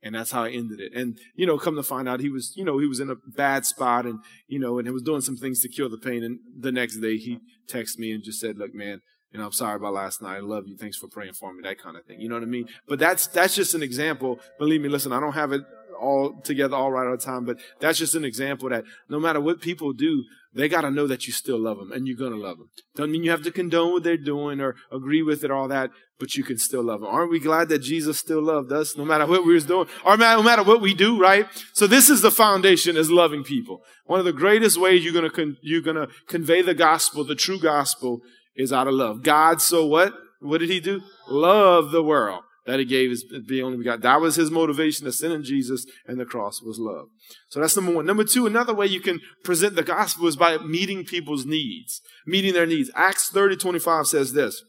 And 0.03 0.15
that's 0.15 0.31
how 0.31 0.45
I 0.45 0.51
ended 0.51 0.81
it. 0.81 0.93
And, 0.95 1.19
you 1.35 1.47
know, 1.47 1.59
come 1.59 1.75
to 1.77 1.83
find 1.83 2.09
out 2.09 2.21
he 2.21 2.31
was, 2.31 2.53
you 2.57 2.65
know, 2.65 2.79
he 2.79 2.87
was 2.87 3.01
in 3.01 3.11
a 3.11 3.17
bad 3.17 3.67
spot 3.67 4.07
and, 4.07 4.21
you 4.47 4.59
know, 4.59 4.79
and 4.79 4.87
he 4.87 4.93
was 4.93 5.03
doing 5.03 5.21
some 5.21 5.37
things 5.37 5.61
to 5.63 5.69
cure 5.69 5.89
the 5.89 5.99
pain. 5.99 6.23
And 6.23 6.39
the 6.57 6.71
next 6.71 6.99
day 6.99 7.17
he 7.17 7.39
texted 7.69 7.99
me 7.99 8.13
and 8.13 8.23
just 8.23 8.41
said, 8.41 8.59
look, 8.59 8.73
man, 8.73 9.01
you 9.33 9.39
know, 9.39 9.47
I'm 9.47 9.53
sorry 9.53 9.77
about 9.77 9.95
last 9.95 10.23
night. 10.23 10.37
I 10.37 10.41
love 10.41 10.67
you. 10.67 10.77
Thanks 10.77 10.97
for 10.97 11.09
praying 11.09 11.35
for 11.35 11.53
me. 11.53 11.61
That 11.63 11.79
kind 11.79 11.97
of 11.97 12.05
thing. 12.05 12.21
You 12.21 12.29
know 12.29 12.37
what 12.37 12.45
I 12.45 12.47
mean? 12.47 12.69
But 12.87 12.99
that's, 12.99 13.27
that's 13.27 13.55
just 13.55 13.75
an 13.75 13.83
example. 13.83 14.41
Believe 14.59 14.81
me, 14.81 14.89
listen, 14.89 15.13
I 15.13 15.21
don't 15.21 15.33
have 15.33 15.53
it 15.53 15.63
all 16.01 16.41
together 16.43 16.77
all 16.77 16.93
right 16.93 17.07
all 17.07 17.17
the 17.17 17.23
time, 17.23 17.45
but 17.45 17.59
that's 17.81 17.99
just 17.99 18.15
an 18.15 18.25
example 18.25 18.69
that 18.71 18.85
no 19.09 19.19
matter 19.19 19.41
what 19.41 19.61
people 19.61 19.93
do, 19.93 20.25
they 20.55 20.69
got 20.69 20.81
to 20.81 20.91
know 20.91 21.07
that 21.07 21.27
you 21.27 21.33
still 21.33 21.59
love 21.59 21.77
them 21.77 21.93
and 21.93 22.07
you're 22.07 22.17
going 22.17 22.33
to 22.33 22.39
love 22.39 22.57
them. 22.57 22.69
Doesn't 22.97 23.13
mean 23.13 23.23
you 23.23 23.31
have 23.31 23.43
to 23.43 23.51
condone 23.51 23.93
what 23.93 24.03
they're 24.03 24.17
doing 24.17 24.61
or 24.61 24.77
agree 24.91 25.23
with 25.23 25.45
it, 25.45 25.51
or 25.51 25.55
all 25.55 25.69
that, 25.69 25.91
but 26.19 26.37
you 26.37 26.43
can 26.43 26.59
still 26.59 26.83
love 26.83 27.01
them. 27.01 27.09
Aren't 27.11 27.31
we 27.31 27.39
glad 27.39 27.69
that 27.69 27.81
Jesus 27.81 28.19
still 28.19 28.43
loved 28.43 28.73
us 28.73 28.97
no 28.97 29.05
matter 29.05 29.27
what 29.27 29.45
we 29.45 29.55
was 29.55 29.67
doing 29.67 29.89
or 30.05 30.17
no 30.17 30.43
matter 30.43 30.63
what 30.63 30.81
we 30.81 30.95
do, 30.95 31.21
right? 31.21 31.47
So 31.75 31.87
this 31.87 32.09
is 32.09 32.23
the 32.23 32.31
foundation 32.31 32.97
is 32.97 33.11
loving 33.11 33.45
people. 33.45 33.83
One 34.07 34.19
of 34.19 34.25
the 34.25 34.33
greatest 34.33 34.81
ways 34.81 35.05
you're 35.05 35.13
going 35.13 35.29
to, 35.29 35.31
con- 35.31 35.59
you're 35.61 35.83
going 35.83 35.97
to 35.97 36.09
convey 36.27 36.63
the 36.63 36.75
gospel, 36.75 37.25
the 37.25 37.35
true 37.35 37.61
gospel 37.61 38.23
is 38.59 38.73
out 38.73 38.89
of 38.89 38.95
love. 38.95 39.23
God 39.23 39.63
so 39.63 39.87
what? 39.87 40.13
What 40.41 40.59
did 40.59 40.69
he 40.69 40.81
do? 40.81 41.01
Love 41.29 41.91
the 41.91 42.03
world 42.03 42.43
that 42.67 42.79
he 42.79 42.85
gave 42.85 43.11
his 43.11 43.25
the 43.47 43.63
only 43.63 43.79
begotten. 43.79 44.03
That 44.03 44.21
was 44.21 44.37
his 44.37 44.51
motivation 44.51 45.07
to 45.07 45.13
send 45.13 45.33
in 45.33 45.43
Jesus 45.43 45.87
and 46.07 46.21
the 46.21 46.27
cross 46.27 46.61
was 46.61 46.79
love. 46.79 47.07
So 47.49 47.61
that's 47.61 47.75
number 47.75 47.93
one. 47.93 48.05
Number 48.05 48.25
two, 48.25 48.47
another 48.47 48.75
way 48.75 48.87
you 48.87 49.01
can 49.01 49.21
present 49.43 49.75
the 49.75 49.83
gospel 49.83 50.27
is 50.27 50.37
by 50.37 50.59
meeting 50.59 51.05
people's 51.05 51.47
needs, 51.47 52.03
meeting 52.27 52.53
their 52.53 52.67
needs. 52.67 52.91
Acts 52.95 53.31
30, 53.31 53.57
25 53.57 54.07
says 54.07 54.35
this. 54.35 54.63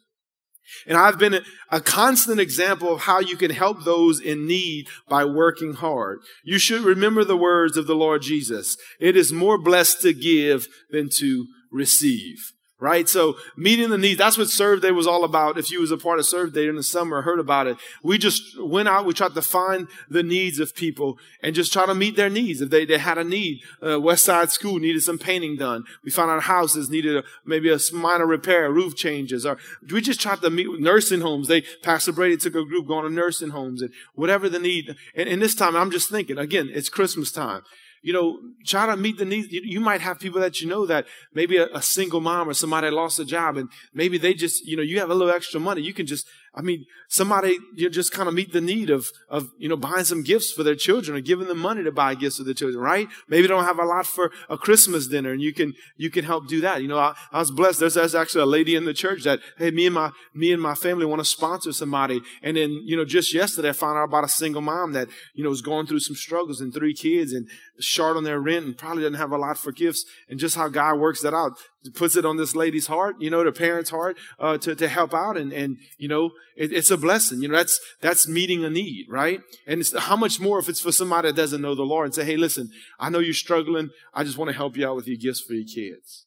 And 0.88 0.98
I've 0.98 1.18
been 1.18 1.42
a 1.72 1.82
constant 1.82 2.40
example 2.40 2.94
of 2.94 3.02
how 3.02 3.20
you 3.20 3.36
can 3.36 3.52
help 3.52 3.84
those 3.84 4.22
in 4.22 4.48
need 4.48 4.88
by 5.10 5.26
working 5.26 5.74
hard. 5.74 6.20
You 6.44 6.60
should 6.60 6.84
remember 6.84 7.24
the 7.24 7.36
words 7.36 7.76
of 7.76 7.88
the 7.88 7.96
Lord 7.96 8.22
Jesus. 8.22 8.78
It 9.00 9.18
is 9.18 9.34
more 9.34 9.58
blessed 9.58 10.02
to 10.04 10.14
give 10.14 10.68
than 10.92 11.10
to 11.18 11.48
receive 11.72 12.54
right? 12.80 13.10
So 13.10 13.38
meeting 13.58 13.90
the 13.90 13.98
needs, 13.98 14.18
that's 14.18 14.38
what 14.38 14.48
Serve 14.48 14.82
Day 14.82 14.92
was 14.92 15.06
all 15.06 15.24
about. 15.24 15.58
If 15.58 15.70
you 15.70 15.82
was 15.82 15.92
a 15.92 15.98
part 15.98 16.20
of 16.20 16.26
Serve 16.26 16.54
Day 16.54 16.68
in 16.68 16.76
the 16.76 16.84
summer, 16.84 17.22
heard 17.22 17.40
about 17.40 17.68
it. 17.68 17.78
We 18.02 18.18
just 18.18 18.60
went 18.62 18.88
out, 18.88 19.06
we 19.06 19.14
tried 19.14 19.36
to 19.36 19.42
find 19.42 19.88
the 20.10 20.24
needs 20.24 20.60
of 20.60 20.74
people 20.74 21.18
and 21.44 21.54
just 21.54 21.74
try 21.74 21.86
to 21.86 21.94
meet 21.94 22.16
their 22.16 22.30
needs. 22.30 22.62
If 22.62 22.70
they, 22.70 22.86
they 22.86 22.98
had 22.98 23.18
a 23.18 23.24
need, 23.24 23.62
uh, 23.86 24.00
West 24.00 24.26
Side 24.26 24.52
School 24.52 24.80
needed 24.80 25.02
some 25.02 25.20
painting 25.20 25.58
done. 25.58 25.84
We 26.04 26.12
found 26.12 26.32
out 26.32 26.44
houses 26.44 26.90
needed 26.90 27.18
a, 27.18 27.24
maybe 27.46 27.70
a 27.70 27.80
minor 27.94 28.26
repair, 28.26 28.72
roof 28.72 28.96
changes, 28.96 29.46
or 29.46 29.58
we 29.92 30.02
just 30.02 30.22
tried 30.22 30.42
to 30.42 30.50
meet 30.50 30.72
with 30.72 30.80
nursing 30.80 31.22
homes. 31.22 31.50
They, 31.50 31.62
Pastor 31.84 32.14
Brady 32.14 32.38
took 32.38 32.56
a 32.56 32.66
group 32.66 32.88
going 32.88 33.04
to 33.04 33.12
nursing 33.12 33.50
homes 33.50 33.82
and 33.82 33.92
whatever 34.16 34.48
the 34.48 34.60
need. 34.60 34.96
And, 35.16 35.28
and 35.28 35.42
this 35.42 35.56
time 35.56 35.76
I'm 35.76 35.92
just 35.92 36.10
thinking, 36.10 36.38
again, 36.38 36.70
it's 36.74 36.90
Christmas 36.90 37.32
time 37.32 37.64
you 38.02 38.14
know, 38.14 38.40
try 38.66 38.86
to 38.86 38.96
meet 38.96 39.18
the 39.18 39.26
needs. 39.26 39.48
You 39.52 39.80
might 39.80 40.02
have 40.02 40.20
people 40.20 40.40
that 40.42 40.62
you 40.62 40.68
know 40.68 40.86
that 40.86 41.06
maybe 41.34 41.58
a, 41.58 41.68
a, 41.74 41.82
single 41.82 42.22
mom 42.22 42.50
or 42.50 42.54
somebody 42.54 42.90
lost 42.90 43.20
a 43.20 43.26
job 43.26 43.58
and 43.58 43.70
maybe 43.94 44.18
they 44.18 44.34
just, 44.34 44.66
you 44.66 44.78
know, 44.78 44.84
you 44.84 45.00
have 45.00 45.10
a 45.10 45.16
little 45.16 45.34
extra 45.34 45.60
money. 45.60 45.82
You 45.82 45.94
can 45.94 46.06
just 46.06 46.28
I 46.56 46.62
mean, 46.62 46.86
somebody 47.08 47.58
you 47.76 47.90
just 47.90 48.12
kind 48.12 48.28
of 48.28 48.34
meet 48.34 48.52
the 48.52 48.62
need 48.62 48.90
of, 48.90 49.12
of, 49.30 49.52
you 49.58 49.70
know, 49.70 49.78
buying 49.78 50.04
some 50.04 50.24
gifts 50.24 50.52
for 50.52 50.64
their 50.64 50.76
children 50.76 51.18
or 51.18 51.22
giving 51.22 51.48
them 51.48 51.60
money 51.60 51.84
to 51.84 51.92
buy 51.92 52.16
gifts 52.16 52.38
for 52.38 52.44
their 52.44 52.54
children, 52.54 52.82
right? 52.82 53.08
Maybe 53.28 53.44
they 53.44 53.48
don't 53.48 53.66
have 53.66 53.80
a 53.80 53.86
lot 53.86 54.06
for 54.06 54.32
a 54.50 54.58
Christmas 54.58 55.08
dinner 55.08 55.32
and 55.32 55.42
you 55.42 55.54
can, 55.54 55.74
you 55.98 56.10
can 56.10 56.26
help 56.26 56.48
do 56.48 56.62
that. 56.62 56.82
You 56.82 56.88
know, 56.88 56.98
I, 56.98 57.16
I 57.32 57.40
was 57.40 57.52
blessed. 57.52 57.80
There's, 57.80 57.94
there's 57.94 58.16
actually 58.16 58.42
a 58.42 58.48
lady 58.48 58.76
in 58.76 58.86
the 58.86 58.94
church 58.94 59.24
that, 59.24 59.40
hey, 59.58 59.72
me 59.72 59.86
and 59.86 59.96
my, 59.96 60.12
me 60.34 60.52
and 60.52 60.62
my 60.62 60.76
family 60.76 61.06
want 61.06 61.20
to 61.20 61.26
sponsor 61.26 61.72
somebody. 61.72 62.22
And 62.42 62.58
then, 62.58 62.72
you 62.72 62.98
know, 62.98 63.06
just 63.06 63.34
yesterday 63.34 63.70
I 63.70 63.74
found 63.74 63.98
out 63.98 64.06
about 64.06 64.24
a 64.24 64.30
single 64.30 64.62
mom 64.62 64.94
that, 64.94 65.08
you 65.36 65.44
know, 65.44 65.50
was 65.50 65.62
going 65.62 65.86
through 65.86 66.00
some 66.00 66.16
struggles 66.16 66.62
and 66.62 66.74
three 66.74 66.94
kids 66.94 67.32
and 67.34 67.48
short 67.80 68.18
on 68.18 68.24
their 68.24 68.40
rent 68.40 68.66
and 68.66 68.78
probably 68.78 69.04
doesn't 69.04 69.20
have 69.20 69.32
a 69.32 69.38
lot 69.38 69.58
for 69.58 69.72
gifts 69.72 70.06
and 70.30 70.40
just 70.40 70.56
how 70.56 70.68
God 70.68 71.00
works 71.00 71.22
that 71.22 71.34
out 71.34 71.54
puts 71.96 72.16
it 72.16 72.26
on 72.26 72.38
this 72.38 72.56
lady's 72.56 72.88
heart, 72.88 73.16
you 73.20 73.30
know, 73.30 73.44
the 73.44 73.52
parents' 73.52 73.90
heart, 73.90 74.18
uh, 74.40 74.58
to, 74.58 74.76
to 74.76 74.88
help 74.88 75.14
out. 75.14 75.38
And, 75.38 75.54
and, 75.54 75.78
you 75.98 76.08
know, 76.08 76.32
it, 76.56 76.74
it's 76.74 76.92
a 76.92 76.98
blessing. 76.98 77.42
You 77.42 77.48
know, 77.48 77.56
that's, 77.56 77.80
that's 78.02 78.28
meeting 78.28 78.66
a 78.66 78.70
need, 78.70 79.06
right? 79.10 79.42
And 79.66 79.84
how 79.98 80.16
much 80.16 80.40
more 80.40 80.60
if 80.60 80.68
it's 80.68 80.82
for 80.82 80.92
somebody 80.92 81.30
that 81.30 81.36
doesn't 81.36 81.62
know 81.62 81.76
the 81.76 81.84
Lord 81.84 82.06
and 82.06 82.16
say, 82.16 82.26
Hey, 82.26 82.38
listen, 82.38 82.70
I 83.00 83.10
know 83.10 83.20
you're 83.20 83.34
struggling. 83.34 83.90
I 84.14 84.24
just 84.24 84.38
want 84.38 84.50
to 84.50 84.58
help 84.58 84.76
you 84.76 84.88
out 84.88 84.96
with 84.96 85.08
your 85.08 85.18
gifts 85.18 85.42
for 85.42 85.54
your 85.54 85.68
kids. 85.68 86.26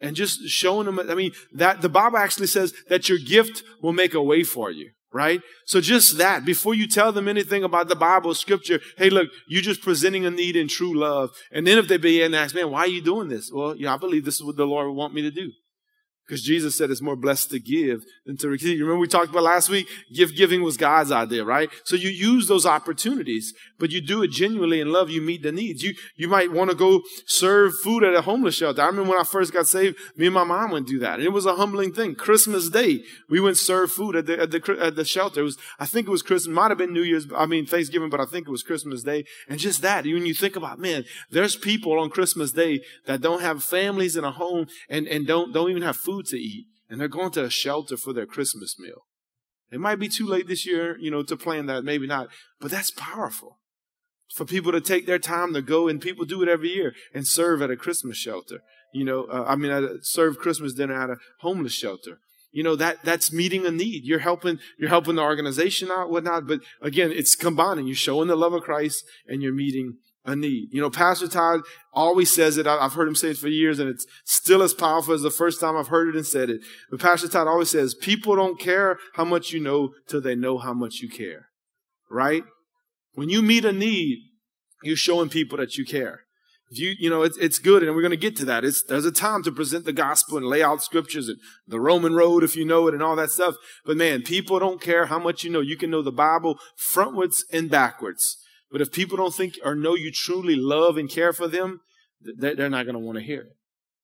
And 0.00 0.16
just 0.16 0.48
showing 0.48 0.86
them, 0.86 0.98
I 0.98 1.14
mean, 1.14 1.32
that 1.52 1.80
the 1.80 1.88
Bible 1.88 2.18
actually 2.18 2.48
says 2.48 2.74
that 2.88 3.08
your 3.08 3.18
gift 3.18 3.62
will 3.80 3.92
make 3.92 4.14
a 4.14 4.22
way 4.22 4.42
for 4.42 4.70
you 4.70 4.90
right? 5.14 5.40
So 5.64 5.80
just 5.80 6.18
that, 6.18 6.44
before 6.44 6.74
you 6.74 6.88
tell 6.88 7.12
them 7.12 7.28
anything 7.28 7.62
about 7.62 7.88
the 7.88 7.94
Bible, 7.94 8.34
scripture, 8.34 8.80
hey, 8.98 9.08
look, 9.08 9.30
you're 9.46 9.62
just 9.62 9.80
presenting 9.80 10.26
a 10.26 10.30
need 10.30 10.56
in 10.56 10.66
true 10.66 10.98
love. 10.98 11.30
And 11.52 11.66
then 11.66 11.78
if 11.78 11.86
they 11.86 11.96
begin 11.96 12.32
to 12.32 12.38
ask, 12.38 12.54
man, 12.54 12.70
why 12.70 12.80
are 12.80 12.88
you 12.88 13.00
doing 13.00 13.28
this? 13.28 13.50
Well, 13.52 13.76
yeah, 13.76 13.94
I 13.94 13.96
believe 13.96 14.24
this 14.24 14.34
is 14.34 14.42
what 14.42 14.56
the 14.56 14.66
Lord 14.66 14.88
would 14.88 14.96
want 14.96 15.14
me 15.14 15.22
to 15.22 15.30
do. 15.30 15.52
Because 16.26 16.42
Jesus 16.42 16.76
said 16.76 16.90
it's 16.90 17.02
more 17.02 17.16
blessed 17.16 17.50
to 17.50 17.60
give 17.60 18.04
than 18.24 18.38
to 18.38 18.48
receive. 18.48 18.80
Remember 18.80 18.98
we 18.98 19.08
talked 19.08 19.28
about 19.28 19.42
last 19.42 19.68
week? 19.68 19.86
Gift 20.14 20.36
giving 20.36 20.62
was 20.62 20.78
God's 20.78 21.12
idea, 21.12 21.44
right? 21.44 21.68
So 21.84 21.96
you 21.96 22.08
use 22.08 22.48
those 22.48 22.64
opportunities, 22.64 23.52
but 23.78 23.90
you 23.90 24.00
do 24.00 24.22
it 24.22 24.30
genuinely 24.30 24.80
in 24.80 24.90
love. 24.90 25.10
You 25.10 25.20
meet 25.20 25.42
the 25.42 25.52
needs. 25.52 25.82
You, 25.82 25.94
you 26.16 26.28
might 26.28 26.50
want 26.50 26.70
to 26.70 26.76
go 26.76 27.02
serve 27.26 27.74
food 27.82 28.04
at 28.04 28.14
a 28.14 28.22
homeless 28.22 28.54
shelter. 28.54 28.80
I 28.80 28.86
remember 28.86 29.10
when 29.10 29.20
I 29.20 29.24
first 29.24 29.52
got 29.52 29.66
saved, 29.66 29.98
me 30.16 30.26
and 30.26 30.34
my 30.34 30.44
mom 30.44 30.70
went 30.70 30.86
do 30.86 30.98
that. 31.00 31.14
And 31.14 31.24
it 31.24 31.32
was 31.32 31.44
a 31.44 31.56
humbling 31.56 31.92
thing. 31.92 32.14
Christmas 32.14 32.70
Day, 32.70 33.02
we 33.28 33.38
went 33.38 33.58
serve 33.58 33.92
food 33.92 34.16
at 34.16 34.24
the, 34.24 34.40
at 34.40 34.50
the, 34.50 34.78
at 34.80 34.96
the 34.96 35.04
shelter. 35.04 35.40
It 35.40 35.44
was, 35.44 35.58
I 35.78 35.84
think 35.84 36.08
it 36.08 36.10
was 36.10 36.22
Christmas, 36.22 36.54
might 36.54 36.70
have 36.70 36.78
been 36.78 36.94
New 36.94 37.02
Year's, 37.02 37.26
I 37.36 37.44
mean 37.44 37.66
Thanksgiving, 37.66 38.08
but 38.08 38.20
I 38.20 38.24
think 38.24 38.48
it 38.48 38.50
was 38.50 38.62
Christmas 38.62 39.02
Day. 39.02 39.24
And 39.46 39.58
just 39.58 39.82
that, 39.82 40.04
when 40.04 40.24
you 40.24 40.34
think 40.34 40.56
about, 40.56 40.78
man, 40.78 41.04
there's 41.30 41.54
people 41.54 41.98
on 41.98 42.08
Christmas 42.08 42.52
Day 42.52 42.80
that 43.04 43.20
don't 43.20 43.42
have 43.42 43.62
families 43.62 44.16
in 44.16 44.24
a 44.24 44.30
home 44.30 44.68
and, 44.88 45.06
and 45.06 45.26
don't, 45.26 45.52
don't 45.52 45.70
even 45.70 45.82
have 45.82 45.96
food 45.96 46.13
food 46.14 46.26
to 46.26 46.36
eat, 46.36 46.66
and 46.88 47.00
they're 47.00 47.08
going 47.08 47.30
to 47.32 47.44
a 47.44 47.50
shelter 47.50 47.96
for 47.96 48.12
their 48.12 48.26
Christmas 48.26 48.78
meal. 48.78 49.06
It 49.70 49.80
might 49.80 49.98
be 49.98 50.08
too 50.08 50.26
late 50.26 50.46
this 50.46 50.66
year, 50.66 50.96
you 50.98 51.10
know, 51.10 51.22
to 51.22 51.36
plan 51.36 51.66
that, 51.66 51.84
maybe 51.84 52.06
not, 52.06 52.28
but 52.60 52.70
that's 52.70 52.90
powerful. 52.90 53.58
For 54.34 54.44
people 54.44 54.72
to 54.72 54.80
take 54.80 55.06
their 55.06 55.18
time 55.18 55.54
to 55.54 55.62
go, 55.62 55.88
and 55.88 56.00
people 56.00 56.24
do 56.24 56.42
it 56.42 56.48
every 56.48 56.70
year, 56.70 56.94
and 57.12 57.26
serve 57.26 57.62
at 57.62 57.70
a 57.70 57.76
Christmas 57.76 58.16
shelter. 58.16 58.62
You 58.92 59.04
know, 59.04 59.24
uh, 59.24 59.44
I 59.46 59.56
mean, 59.56 59.72
I 59.72 59.96
serve 60.02 60.38
Christmas 60.38 60.74
dinner 60.74 60.94
at 60.94 61.10
a 61.10 61.16
homeless 61.40 61.72
shelter 61.74 62.18
you 62.52 62.62
know 62.62 62.76
that 62.76 62.98
that's 63.02 63.32
meeting 63.32 63.66
a 63.66 63.70
need 63.70 64.04
you're 64.04 64.20
helping 64.20 64.60
you're 64.78 64.88
helping 64.88 65.16
the 65.16 65.22
organization 65.22 65.90
out 65.90 66.08
whatnot 66.08 66.46
but 66.46 66.60
again 66.80 67.10
it's 67.10 67.34
combining 67.34 67.88
you're 67.88 67.96
showing 67.96 68.28
the 68.28 68.36
love 68.36 68.52
of 68.52 68.62
christ 68.62 69.04
and 69.26 69.42
you're 69.42 69.52
meeting 69.52 69.96
a 70.24 70.34
need. 70.34 70.68
You 70.72 70.80
know, 70.80 70.90
Pastor 70.90 71.28
Todd 71.28 71.60
always 71.92 72.34
says 72.34 72.56
it. 72.56 72.66
I've 72.66 72.94
heard 72.94 73.08
him 73.08 73.14
say 73.14 73.30
it 73.30 73.38
for 73.38 73.48
years, 73.48 73.78
and 73.78 73.88
it's 73.88 74.06
still 74.24 74.62
as 74.62 74.74
powerful 74.74 75.14
as 75.14 75.22
the 75.22 75.30
first 75.30 75.60
time 75.60 75.76
I've 75.76 75.88
heard 75.88 76.08
it 76.08 76.16
and 76.16 76.26
said 76.26 76.50
it. 76.50 76.60
But 76.90 77.00
Pastor 77.00 77.28
Todd 77.28 77.46
always 77.46 77.70
says, 77.70 77.94
people 77.94 78.34
don't 78.34 78.58
care 78.58 78.98
how 79.14 79.24
much 79.24 79.52
you 79.52 79.60
know 79.60 79.90
till 80.08 80.20
they 80.20 80.34
know 80.34 80.58
how 80.58 80.72
much 80.72 81.00
you 81.00 81.08
care. 81.08 81.48
Right? 82.10 82.44
When 83.14 83.28
you 83.28 83.42
meet 83.42 83.64
a 83.64 83.72
need, 83.72 84.18
you're 84.82 84.96
showing 84.96 85.28
people 85.28 85.58
that 85.58 85.76
you 85.76 85.84
care. 85.84 86.20
If 86.70 86.78
you, 86.78 86.94
you 86.98 87.10
know, 87.10 87.22
it's, 87.22 87.36
it's 87.36 87.58
good, 87.58 87.82
and 87.82 87.94
we're 87.94 88.02
going 88.02 88.10
to 88.10 88.16
get 88.16 88.36
to 88.36 88.44
that. 88.46 88.64
It's, 88.64 88.82
there's 88.82 89.04
a 89.04 89.12
time 89.12 89.42
to 89.44 89.52
present 89.52 89.84
the 89.84 89.92
gospel 89.92 90.38
and 90.38 90.46
lay 90.46 90.62
out 90.62 90.82
scriptures 90.82 91.28
and 91.28 91.38
the 91.68 91.78
Roman 91.78 92.14
road, 92.14 92.42
if 92.42 92.56
you 92.56 92.64
know 92.64 92.88
it, 92.88 92.94
and 92.94 93.02
all 93.02 93.16
that 93.16 93.30
stuff. 93.30 93.54
But 93.84 93.96
man, 93.96 94.22
people 94.22 94.58
don't 94.58 94.80
care 94.80 95.06
how 95.06 95.18
much 95.18 95.44
you 95.44 95.50
know. 95.50 95.60
You 95.60 95.76
can 95.76 95.90
know 95.90 96.02
the 96.02 96.10
Bible 96.10 96.58
frontwards 96.76 97.40
and 97.52 97.70
backwards. 97.70 98.38
But 98.74 98.80
if 98.80 98.90
people 98.90 99.16
don't 99.16 99.32
think 99.32 99.56
or 99.64 99.76
know 99.76 99.94
you 99.94 100.10
truly 100.10 100.56
love 100.56 100.96
and 100.96 101.08
care 101.08 101.32
for 101.32 101.46
them, 101.46 101.82
they're 102.20 102.68
not 102.68 102.86
going 102.86 102.94
to 102.94 102.98
want 102.98 103.18
to 103.18 103.22
hear 103.22 103.42
it. 103.42 103.56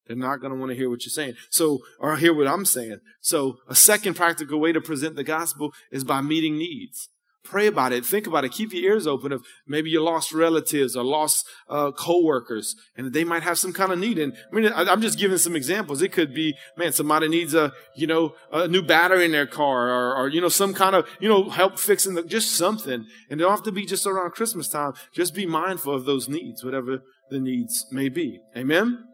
They're 0.07 0.17
not 0.17 0.37
going 0.37 0.53
to 0.53 0.59
want 0.61 0.71
to 0.71 0.77
hear 0.77 0.89
what 0.89 1.05
you're 1.05 1.11
saying. 1.11 1.35
So, 1.51 1.81
or 1.99 2.17
hear 2.17 2.33
what 2.33 2.47
I'm 2.47 2.65
saying. 2.65 3.01
So, 3.21 3.59
a 3.67 3.75
second 3.75 4.15
practical 4.15 4.61
way 4.61 4.71
to 4.71 4.81
present 4.81 5.17
the 5.17 5.25
gospel 5.25 5.73
is 5.91 6.05
by 6.05 6.21
meeting 6.21 6.57
needs. 6.57 7.09
Pray 7.43 7.67
about 7.67 7.93
it. 7.93 8.05
Think 8.05 8.27
about 8.27 8.45
it. 8.45 8.53
Keep 8.53 8.75
your 8.75 8.93
ears 8.93 9.07
open 9.07 9.33
of 9.33 9.43
maybe 9.67 9.89
you 9.89 10.03
lost 10.03 10.33
relatives 10.33 10.95
or 10.95 11.03
lost 11.03 11.47
uh, 11.71 11.91
coworkers, 11.91 12.77
and 12.97 13.13
they 13.15 13.25
might 13.25 13.43
have 13.43 13.59
some 13.59 13.73
kind 13.73 13.91
of 13.91 13.99
need. 13.99 14.19
And 14.19 14.35
I 14.53 14.55
mean, 14.55 14.71
I, 14.71 14.83
am 14.93 15.01
just 15.01 15.19
giving 15.19 15.39
some 15.39 15.57
examples. 15.57 16.03
It 16.03 16.13
could 16.13 16.35
be, 16.35 16.55
man, 16.77 16.93
somebody 16.93 17.29
needs 17.29 17.55
a, 17.55 17.73
you 17.97 18.07
know, 18.07 18.35
a 18.53 18.69
new 18.69 18.83
battery 18.83 19.25
in 19.25 19.33
their 19.33 19.47
car, 19.47 19.89
or, 19.89 20.17
or 20.17 20.29
you 20.29 20.41
know, 20.41 20.51
some 20.51 20.75
kind 20.75 20.95
of, 20.95 21.09
you 21.19 21.29
know, 21.29 21.49
help 21.49 21.79
fixing 21.79 22.15
the, 22.15 22.23
just 22.23 22.53
something. 22.53 23.07
And 23.31 23.41
it 23.41 23.43
don't 23.43 23.51
have 23.51 23.63
to 23.65 23.73
be 23.73 23.87
just 23.87 24.07
around 24.07 24.33
Christmas 24.33 24.69
time. 24.69 24.93
Just 25.15 25.35
be 25.35 25.47
mindful 25.47 25.95
of 25.95 26.05
those 26.05 26.29
needs, 26.29 26.63
whatever 26.63 27.03
the 27.31 27.41
needs 27.41 27.87
may 27.91 28.11
be. 28.11 28.41
Amen. 28.55 29.05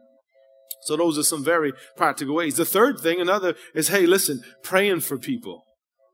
So 0.81 0.95
those 0.95 1.17
are 1.17 1.23
some 1.23 1.43
very 1.43 1.73
practical 1.95 2.35
ways. 2.35 2.55
The 2.55 2.65
third 2.65 2.99
thing, 2.99 3.21
another, 3.21 3.55
is 3.73 3.87
hey, 3.87 4.05
listen, 4.05 4.41
praying 4.63 5.01
for 5.01 5.17
people. 5.17 5.66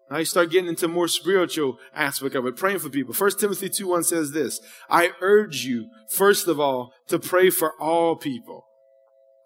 Now 0.10 0.18
you 0.18 0.26
start 0.26 0.52
getting 0.52 0.70
into 0.70 0.88
more 0.88 1.08
spiritual 1.08 1.78
aspect 1.96 2.36
of 2.36 2.46
it, 2.46 2.56
praying 2.56 2.80
for 2.80 2.89
people. 2.89 3.13
First 3.13 3.39
Timothy 3.39 3.70
2 3.70 3.88
1 3.88 4.04
says 4.04 4.32
this 4.32 4.60
I 4.89 5.12
urge 5.22 5.66
you, 5.66 5.88
first 6.10 6.48
of 6.48 6.60
all, 6.60 6.94
to 7.08 7.20
pray 7.20 7.50
for 7.50 7.74
all 7.80 8.16
people. 8.16 8.66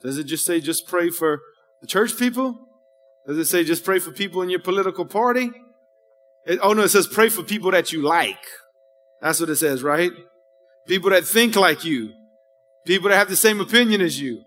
Does 0.02 0.18
it 0.18 0.26
just 0.26 0.46
say 0.46 0.60
just 0.60 0.88
pray 0.88 1.10
for 1.10 1.40
the 1.82 1.88
church 1.88 2.18
people? 2.18 2.68
Does 3.28 3.38
it 3.38 3.46
say 3.46 3.64
just 3.64 3.84
pray 3.84 4.00
for 4.00 4.12
people 4.12 4.42
in 4.42 4.50
your 4.50 4.60
political 4.60 5.06
party? 5.06 5.52
It, 6.46 6.60
oh 6.62 6.74
no, 6.74 6.84
it 6.84 6.90
says 6.90 7.08
pray 7.08 7.30
for 7.30 7.44
people 7.44 7.72
that 7.72 7.92
you 7.92 8.02
like. 8.02 8.40
That's 9.22 9.40
what 9.40 9.50
it 9.50 9.58
says, 9.58 9.84
right? 9.84 10.12
People 10.88 11.10
that 11.10 11.26
think 11.26 11.56
like 11.56 11.84
you. 11.84 12.14
People 12.86 13.10
that 13.10 13.18
have 13.18 13.30
the 13.30 13.36
same 13.36 13.60
opinion 13.60 14.02
as 14.02 14.22
you. 14.22 14.44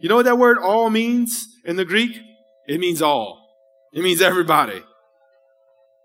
You 0.00 0.08
know 0.08 0.16
what 0.16 0.26
that 0.26 0.38
word 0.38 0.58
all 0.58 0.90
means 0.90 1.46
in 1.64 1.76
the 1.76 1.84
Greek? 1.84 2.20
It 2.66 2.78
means 2.78 3.00
all. 3.00 3.38
It 3.92 4.02
means 4.02 4.20
everybody. 4.20 4.82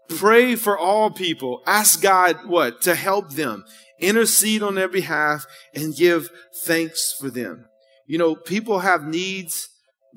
Pray 0.08 0.56
for 0.56 0.78
all 0.78 1.10
people. 1.10 1.62
Ask 1.66 2.02
God 2.02 2.46
what? 2.46 2.82
To 2.82 2.96
help 2.96 3.32
them. 3.32 3.66
Intercede 4.00 4.62
on 4.62 4.76
their 4.76 4.88
behalf 4.88 5.46
and 5.74 5.96
give 5.96 6.30
thanks 6.64 7.16
for 7.20 7.30
them. 7.30 7.66
You 8.06 8.18
know, 8.18 8.36
people 8.36 8.80
have 8.80 9.04
needs, 9.04 9.70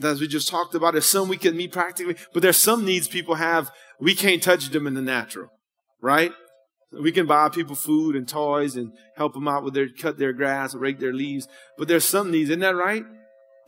as 0.02 0.20
we 0.20 0.28
just 0.28 0.48
talked 0.48 0.74
about. 0.74 0.92
There's 0.92 1.06
some 1.06 1.28
we 1.28 1.36
can 1.36 1.56
meet 1.56 1.72
practically, 1.72 2.16
but 2.32 2.42
there's 2.42 2.56
some 2.56 2.84
needs 2.84 3.08
people 3.08 3.36
have, 3.36 3.70
we 4.00 4.14
can't 4.14 4.42
touch 4.42 4.68
them 4.68 4.86
in 4.86 4.94
the 4.94 5.02
natural, 5.02 5.48
right? 6.02 6.32
We 6.92 7.12
can 7.12 7.26
buy 7.26 7.48
people 7.48 7.76
food 7.76 8.16
and 8.16 8.28
toys 8.28 8.76
and 8.76 8.92
help 9.16 9.34
them 9.34 9.48
out 9.48 9.62
with 9.62 9.74
their, 9.74 9.88
cut 9.88 10.18
their 10.18 10.32
grass, 10.32 10.74
rake 10.74 10.98
their 10.98 11.12
leaves. 11.12 11.46
But 11.76 11.88
there's 11.88 12.04
some 12.04 12.30
needs, 12.30 12.50
isn't 12.50 12.60
that 12.60 12.74
right? 12.74 13.04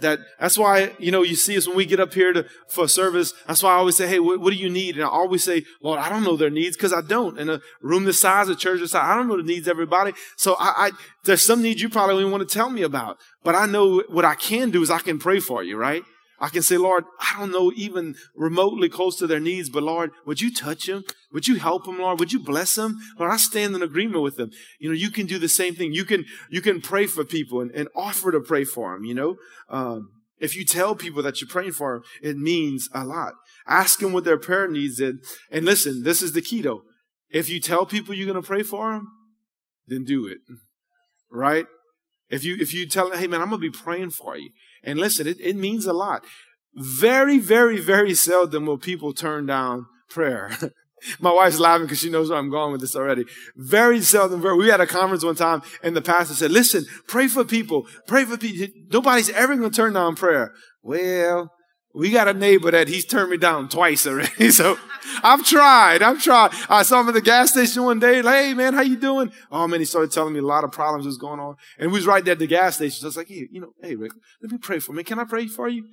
That 0.01 0.21
that's 0.39 0.59
why 0.59 0.93
you 0.99 1.11
know 1.11 1.23
you 1.23 1.35
see 1.35 1.57
us 1.57 1.67
when 1.67 1.77
we 1.77 1.87
get 1.87 2.01
up 2.01 2.13
here 2.13 2.33
to 2.33 2.47
for 2.69 2.89
service 2.89 3.33
that's 3.47 3.63
why 3.63 3.71
i 3.71 3.75
always 3.75 3.97
say 3.97 4.07
hey 4.07 4.19
what, 4.19 4.41
what 4.41 4.51
do 4.53 4.57
you 4.57 4.71
need? 4.71 4.97
And 4.97 5.05
i 5.05 5.09
always 5.09 5.45
say 5.45 5.65
lord 5.83 5.99
i 5.99 6.09
don't 6.09 6.25
know 6.25 6.37
their 6.37 6.51
needs 6.51 6.77
because 6.77 6.93
i 6.93 7.01
don't. 7.01 7.39
In 7.39 7.49
a 7.49 7.61
room 7.81 8.05
this 8.05 8.21
size 8.21 8.49
a 8.49 8.57
church 8.57 8.81
this 8.81 8.93
size 8.93 9.03
i 9.05 9.15
don't 9.15 9.29
know 9.29 9.37
the 9.37 9.43
needs 9.43 9.69
everybody. 9.69 10.13
So 10.37 10.55
I, 10.59 10.73
I 10.77 10.91
there's 11.25 11.43
some 11.43 11.63
needs 11.63 11.83
you 11.83 11.89
probably 11.89 12.25
want 12.25 12.47
to 12.47 12.53
tell 12.53 12.71
me 12.71 12.83
about 12.83 13.19
but 13.45 13.55
i 13.55 13.67
know 13.67 14.03
what 14.09 14.25
i 14.25 14.35
can 14.35 14.71
do 14.71 14.83
is 14.83 14.91
i 14.91 14.99
can 14.99 15.19
pray 15.19 15.41
for 15.41 15.63
you 15.63 15.77
right 15.77 16.03
I 16.41 16.49
can 16.49 16.63
say, 16.63 16.79
Lord, 16.79 17.05
I 17.21 17.39
don't 17.39 17.53
know 17.53 17.71
even 17.77 18.15
remotely 18.35 18.89
close 18.89 19.17
to 19.17 19.27
their 19.27 19.41
needs, 19.41 19.69
but 19.69 19.83
Lord, 19.83 20.11
would 20.25 20.41
you 20.41 20.53
touch 20.53 20.87
them? 20.87 21.05
Would 21.33 21.47
you 21.47 21.57
help 21.57 21.85
them, 21.85 21.99
Lord? 21.99 22.19
Would 22.19 22.33
you 22.33 22.41
bless 22.41 22.75
them? 22.77 22.97
Lord, 23.19 23.31
I 23.31 23.37
stand 23.37 23.75
in 23.75 23.83
agreement 23.83 24.23
with 24.23 24.37
them. 24.37 24.51
You 24.79 24.89
know, 24.89 24.95
you 24.95 25.11
can 25.11 25.27
do 25.27 25.39
the 25.39 25.51
same 25.51 25.75
thing. 25.75 25.93
You 25.93 26.07
can, 26.07 26.25
you 26.49 26.63
can 26.63 26.81
pray 26.81 27.07
for 27.07 27.25
people 27.25 27.61
and, 27.61 27.71
and 27.73 27.89
offer 27.95 28.33
to 28.33 28.41
pray 28.41 28.65
for 28.65 28.95
them, 28.95 29.05
you 29.05 29.15
know? 29.15 29.37
Um, 29.69 30.13
if 30.39 30.57
you 30.57 30.65
tell 30.65 30.95
people 30.95 31.23
that 31.23 31.41
you're 31.41 31.49
praying 31.49 31.73
for 31.73 31.95
them, 31.95 32.03
it 32.23 32.39
means 32.39 32.89
a 32.95 33.05
lot. 33.05 33.35
Ask 33.67 34.01
them 34.01 34.13
what 34.13 34.25
their 34.25 34.39
prayer 34.39 34.67
needs 34.67 34.99
is. 34.99 35.17
And 35.51 35.67
listen, 35.67 36.03
this 36.03 36.23
is 36.23 36.33
the 36.33 36.41
key 36.41 36.63
though. 36.63 36.83
If 37.29 37.51
you 37.51 37.61
tell 37.61 37.85
people 37.85 38.15
you're 38.15 38.27
going 38.27 38.43
to 38.43 38.47
pray 38.47 38.63
for 38.63 38.93
them, 38.93 39.09
then 39.87 40.05
do 40.05 40.27
it. 40.27 40.39
Right? 41.31 41.67
If 42.31 42.45
you, 42.45 42.57
if 42.59 42.73
you 42.73 42.89
tell 42.89 43.11
them, 43.11 43.19
hey 43.19 43.27
man, 43.27 43.43
I'm 43.43 43.51
going 43.51 43.61
to 43.61 43.71
be 43.71 43.77
praying 43.77 44.11
for 44.11 44.37
you. 44.37 44.51
And 44.85 44.99
listen, 44.99 45.27
it, 45.27 45.39
it 45.41 45.57
means 45.57 45.87
a 45.87 45.93
lot. 45.93 46.25
Very, 46.75 47.39
very, 47.39 47.79
very 47.79 48.15
seldom 48.15 48.67
will 48.67 48.79
people 48.79 49.13
turn 49.13 49.47
down 49.47 49.87
prayer. 50.09 50.51
My 51.19 51.33
wife's 51.33 51.59
laughing 51.59 51.87
because 51.87 52.01
she 52.01 52.11
knows 52.11 52.29
where 52.29 52.39
I'm 52.39 52.51
going 52.51 52.73
with 52.73 52.83
this 52.83 52.95
already. 52.95 53.25
Very 53.57 54.03
seldom. 54.03 54.43
We 54.59 54.69
had 54.69 54.81
a 54.81 54.87
conference 54.87 55.25
one 55.25 55.35
time 55.35 55.63
and 55.83 55.97
the 55.97 56.03
pastor 56.03 56.35
said, 56.35 56.51
listen, 56.51 56.85
pray 57.09 57.27
for 57.27 57.45
people. 57.45 57.87
Pray 58.07 58.25
for 58.25 58.37
people. 58.37 58.69
Nobody's 58.93 59.31
ever 59.31 59.57
going 59.57 59.71
to 59.71 59.75
turn 59.75 59.95
down 59.95 60.15
prayer. 60.15 60.53
Well, 60.83 61.51
We 61.93 62.11
got 62.11 62.29
a 62.29 62.35
neighbor 62.35 62.71
that 62.71 62.89
he's 62.89 63.05
turned 63.05 63.31
me 63.31 63.37
down 63.37 63.69
twice 63.69 64.07
already. 64.07 64.51
So 64.51 64.79
I've 65.23 65.45
tried. 65.45 66.03
I've 66.03 66.23
tried. 66.23 66.53
I 66.69 66.83
saw 66.83 67.01
him 67.01 67.09
at 67.09 67.15
the 67.15 67.21
gas 67.21 67.51
station 67.51 67.83
one 67.85 67.99
day. 67.99 68.23
Like, 68.23 68.45
hey 68.45 68.55
man, 68.55 68.75
how 68.75 68.83
you 68.83 68.97
doing? 68.97 69.33
Oh 69.51 69.67
man, 69.67 69.81
he 69.81 69.87
started 69.87 70.13
telling 70.13 70.33
me 70.35 70.39
a 70.41 70.47
lot 70.47 70.63
of 70.63 70.73
problems 70.73 71.07
was 71.07 71.17
going 71.17 71.41
on. 71.41 71.57
And 71.79 71.91
we 71.91 71.99
was 71.99 72.07
right 72.07 72.25
there 72.25 72.33
at 72.33 72.39
the 72.39 72.47
gas 72.47 72.77
station. 72.77 73.01
So 73.01 73.07
I 73.07 73.09
was 73.09 73.17
like, 73.17 73.29
hey, 73.29 73.49
you 73.51 73.61
know, 73.61 73.73
hey 73.83 73.97
Rick, 73.97 74.13
let 74.43 74.53
me 74.53 74.59
pray 74.59 74.79
for 74.79 74.93
me. 74.93 75.03
Can 75.03 75.19
I 75.19 75.25
pray 75.25 75.47
for 75.47 75.69
you? 75.69 75.87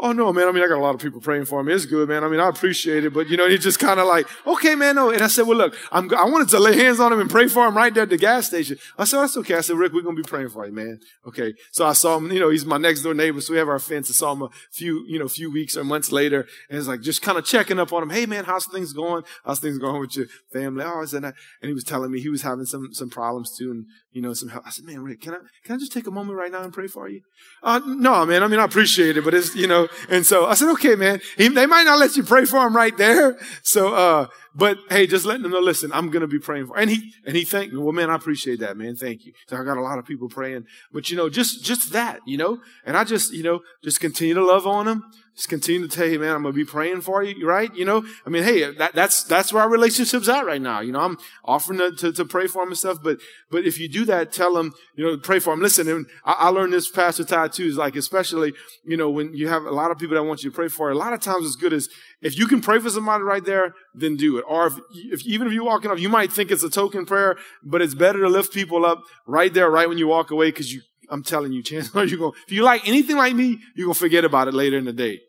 Oh 0.00 0.12
no, 0.12 0.32
man. 0.32 0.46
I 0.46 0.52
mean, 0.52 0.62
I 0.62 0.68
got 0.68 0.78
a 0.78 0.80
lot 0.80 0.94
of 0.94 1.00
people 1.00 1.20
praying 1.20 1.46
for 1.46 1.62
me. 1.64 1.72
It's 1.72 1.84
good, 1.84 2.08
man. 2.08 2.22
I 2.22 2.28
mean, 2.28 2.38
I 2.38 2.48
appreciate 2.48 3.04
it, 3.04 3.12
but 3.12 3.28
you 3.28 3.36
know, 3.36 3.48
he 3.48 3.58
just 3.58 3.80
kind 3.80 3.98
of 3.98 4.06
like, 4.06 4.28
okay, 4.46 4.76
man, 4.76 4.94
no. 4.94 5.10
And 5.10 5.22
I 5.22 5.26
said, 5.26 5.46
well, 5.46 5.58
look, 5.58 5.76
I'm, 5.90 6.14
I 6.14 6.24
wanted 6.24 6.48
to 6.50 6.60
lay 6.60 6.76
hands 6.76 7.00
on 7.00 7.12
him 7.12 7.18
and 7.18 7.28
pray 7.28 7.48
for 7.48 7.66
him 7.66 7.76
right 7.76 7.92
there 7.92 8.04
at 8.04 8.08
the 8.08 8.16
gas 8.16 8.46
station. 8.46 8.78
I 8.96 9.04
said, 9.04 9.18
that's 9.20 9.36
okay. 9.38 9.56
I 9.56 9.60
said, 9.60 9.76
Rick, 9.76 9.92
we're 9.92 10.02
going 10.02 10.14
to 10.14 10.22
be 10.22 10.28
praying 10.28 10.50
for 10.50 10.64
you, 10.64 10.72
man. 10.72 11.00
Okay. 11.26 11.54
So 11.72 11.84
I 11.84 11.94
saw 11.94 12.16
him, 12.16 12.30
you 12.30 12.38
know, 12.38 12.48
he's 12.48 12.64
my 12.64 12.78
next 12.78 13.02
door 13.02 13.12
neighbor. 13.12 13.40
So 13.40 13.52
we 13.52 13.58
have 13.58 13.68
our 13.68 13.80
fence. 13.80 14.08
I 14.08 14.12
saw 14.12 14.32
him 14.32 14.42
a 14.42 14.50
few, 14.70 15.04
you 15.08 15.18
know, 15.18 15.26
few 15.26 15.50
weeks 15.50 15.76
or 15.76 15.82
months 15.82 16.12
later. 16.12 16.46
And 16.70 16.78
it's 16.78 16.86
like, 16.86 17.00
just 17.00 17.20
kind 17.20 17.36
of 17.36 17.44
checking 17.44 17.80
up 17.80 17.92
on 17.92 18.04
him. 18.04 18.10
Hey, 18.10 18.26
man, 18.26 18.44
how's 18.44 18.66
things 18.66 18.92
going? 18.92 19.24
How's 19.44 19.58
things 19.58 19.78
going 19.78 20.00
with 20.00 20.16
your 20.16 20.26
family? 20.52 20.84
Oh, 20.86 21.02
is 21.02 21.12
and 21.12 21.34
he 21.62 21.72
was 21.72 21.84
telling 21.84 22.12
me 22.12 22.20
he 22.20 22.28
was 22.28 22.42
having 22.42 22.66
some, 22.66 22.92
some 22.92 23.10
problems 23.10 23.56
too. 23.56 23.72
And, 23.72 23.86
you 24.12 24.22
know, 24.22 24.32
some 24.32 24.48
help. 24.48 24.64
I 24.64 24.70
said, 24.70 24.84
man, 24.84 25.02
Rick, 25.02 25.22
can 25.22 25.34
I, 25.34 25.38
can 25.64 25.74
I 25.74 25.78
just 25.78 25.92
take 25.92 26.06
a 26.06 26.12
moment 26.12 26.38
right 26.38 26.52
now 26.52 26.62
and 26.62 26.72
pray 26.72 26.86
for 26.86 27.08
you? 27.08 27.22
Uh, 27.62 27.80
no, 27.84 28.24
man. 28.24 28.44
I 28.44 28.46
mean, 28.46 28.60
I 28.60 28.64
appreciate 28.64 29.16
it, 29.16 29.24
but 29.24 29.34
it's, 29.34 29.56
you 29.56 29.66
know, 29.66 29.87
and 30.08 30.26
so 30.26 30.46
I 30.46 30.54
said, 30.54 30.70
okay, 30.72 30.94
man. 30.94 31.20
He, 31.36 31.48
they 31.48 31.66
might 31.66 31.84
not 31.84 31.98
let 31.98 32.16
you 32.16 32.22
pray 32.22 32.44
for 32.44 32.66
him 32.66 32.76
right 32.76 32.96
there. 32.96 33.38
So, 33.62 33.94
uh, 33.94 34.26
but 34.54 34.78
hey, 34.90 35.06
just 35.06 35.24
letting 35.24 35.42
them 35.42 35.52
know, 35.52 35.60
listen, 35.60 35.92
I'm 35.92 36.10
going 36.10 36.22
to 36.22 36.26
be 36.26 36.38
praying 36.38 36.66
for, 36.66 36.78
and 36.78 36.90
he, 36.90 37.12
and 37.26 37.36
he 37.36 37.44
thanked 37.44 37.72
me. 37.72 37.80
Well, 37.80 37.92
man, 37.92 38.10
I 38.10 38.16
appreciate 38.16 38.60
that, 38.60 38.76
man. 38.76 38.96
Thank 38.96 39.24
you. 39.24 39.32
So 39.48 39.56
I 39.56 39.64
got 39.64 39.76
a 39.76 39.82
lot 39.82 39.98
of 39.98 40.04
people 40.04 40.28
praying, 40.28 40.64
but 40.92 41.10
you 41.10 41.16
know, 41.16 41.28
just, 41.28 41.64
just 41.64 41.92
that, 41.92 42.20
you 42.26 42.36
know, 42.36 42.58
and 42.84 42.96
I 42.96 43.04
just, 43.04 43.32
you 43.32 43.42
know, 43.42 43.60
just 43.82 44.00
continue 44.00 44.34
to 44.34 44.44
love 44.44 44.66
on 44.66 44.86
them. 44.86 45.04
Just 45.38 45.50
continue 45.50 45.86
to 45.86 45.96
tell 45.96 46.08
you, 46.08 46.18
man, 46.18 46.34
I'm 46.34 46.42
going 46.42 46.52
to 46.52 46.56
be 46.56 46.64
praying 46.64 47.02
for 47.02 47.22
you, 47.22 47.46
right? 47.46 47.72
You 47.72 47.84
know, 47.84 48.04
I 48.26 48.28
mean, 48.28 48.42
hey, 48.42 48.74
that, 48.74 48.92
that's, 48.92 49.22
that's 49.22 49.52
where 49.52 49.62
our 49.62 49.70
relationship's 49.70 50.28
at 50.28 50.44
right 50.44 50.60
now. 50.60 50.80
You 50.80 50.90
know, 50.90 50.98
I'm 50.98 51.16
offering 51.44 51.78
to, 51.78 51.92
to, 51.92 52.12
to 52.14 52.24
pray 52.24 52.48
for 52.48 52.64
him 52.64 52.70
and 52.70 52.76
stuff, 52.76 52.98
but, 53.00 53.18
but 53.48 53.64
if 53.64 53.78
you 53.78 53.88
do 53.88 54.04
that, 54.06 54.32
tell 54.32 54.58
him, 54.58 54.74
you 54.96 55.06
know, 55.06 55.16
pray 55.16 55.38
for 55.38 55.52
him. 55.52 55.60
Listen, 55.60 55.86
and 55.86 56.06
I, 56.24 56.32
I 56.32 56.48
learned 56.48 56.72
this, 56.72 56.90
Pastor 56.90 57.22
Ty, 57.22 57.48
too, 57.48 57.66
is 57.66 57.76
like, 57.76 57.94
especially, 57.94 58.52
you 58.84 58.96
know, 58.96 59.10
when 59.10 59.32
you 59.32 59.46
have 59.46 59.62
a 59.62 59.70
lot 59.70 59.92
of 59.92 59.98
people 60.00 60.16
that 60.16 60.24
want 60.24 60.42
you 60.42 60.50
to 60.50 60.56
pray 60.56 60.66
for, 60.66 60.90
a 60.90 60.96
lot 60.96 61.12
of 61.12 61.20
times 61.20 61.46
it's 61.46 61.54
good 61.54 61.72
as, 61.72 61.88
if 62.20 62.36
you 62.36 62.48
can 62.48 62.60
pray 62.60 62.80
for 62.80 62.90
somebody 62.90 63.22
right 63.22 63.44
there, 63.44 63.76
then 63.94 64.16
do 64.16 64.38
it. 64.38 64.44
Or 64.48 64.66
if, 64.66 64.74
if 64.92 65.24
even 65.24 65.46
if 65.46 65.52
you're 65.52 65.62
walking 65.62 65.92
up, 65.92 66.00
you 66.00 66.08
might 66.08 66.32
think 66.32 66.50
it's 66.50 66.64
a 66.64 66.70
token 66.70 67.06
prayer, 67.06 67.36
but 67.62 67.80
it's 67.80 67.94
better 67.94 68.18
to 68.22 68.28
lift 68.28 68.52
people 68.52 68.84
up 68.84 69.04
right 69.24 69.54
there, 69.54 69.70
right 69.70 69.88
when 69.88 69.98
you 69.98 70.08
walk 70.08 70.32
away, 70.32 70.48
because 70.48 70.74
you, 70.74 70.80
I'm 71.08 71.22
telling 71.22 71.52
you, 71.52 71.62
chances 71.62 71.94
are 71.94 72.04
you're 72.04 72.18
going, 72.18 72.32
if 72.44 72.52
you 72.52 72.64
like 72.64 72.88
anything 72.88 73.16
like 73.16 73.36
me, 73.36 73.60
you're 73.76 73.86
going 73.86 73.94
to 73.94 74.00
forget 74.00 74.24
about 74.24 74.48
it 74.48 74.54
later 74.54 74.76
in 74.76 74.84
the 74.84 74.92
day. 74.92 75.20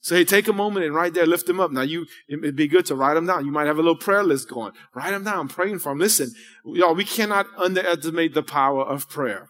So 0.00 0.14
hey, 0.14 0.24
take 0.24 0.46
a 0.46 0.52
moment 0.52 0.86
and 0.86 0.94
right 0.94 1.12
there, 1.12 1.26
lift 1.26 1.46
them 1.46 1.58
up. 1.58 1.72
Now 1.72 1.82
you, 1.82 2.06
it'd 2.28 2.54
be 2.54 2.68
good 2.68 2.86
to 2.86 2.94
write 2.94 3.14
them 3.14 3.26
down. 3.26 3.44
You 3.44 3.50
might 3.50 3.66
have 3.66 3.78
a 3.78 3.82
little 3.82 3.96
prayer 3.96 4.22
list 4.22 4.48
going. 4.48 4.72
Write 4.94 5.10
them 5.10 5.24
down, 5.24 5.48
praying 5.48 5.80
for 5.80 5.90
them. 5.90 5.98
Listen, 5.98 6.30
y'all, 6.64 6.94
we 6.94 7.04
cannot 7.04 7.46
underestimate 7.56 8.34
the 8.34 8.42
power 8.42 8.82
of 8.84 9.08
prayer. 9.08 9.48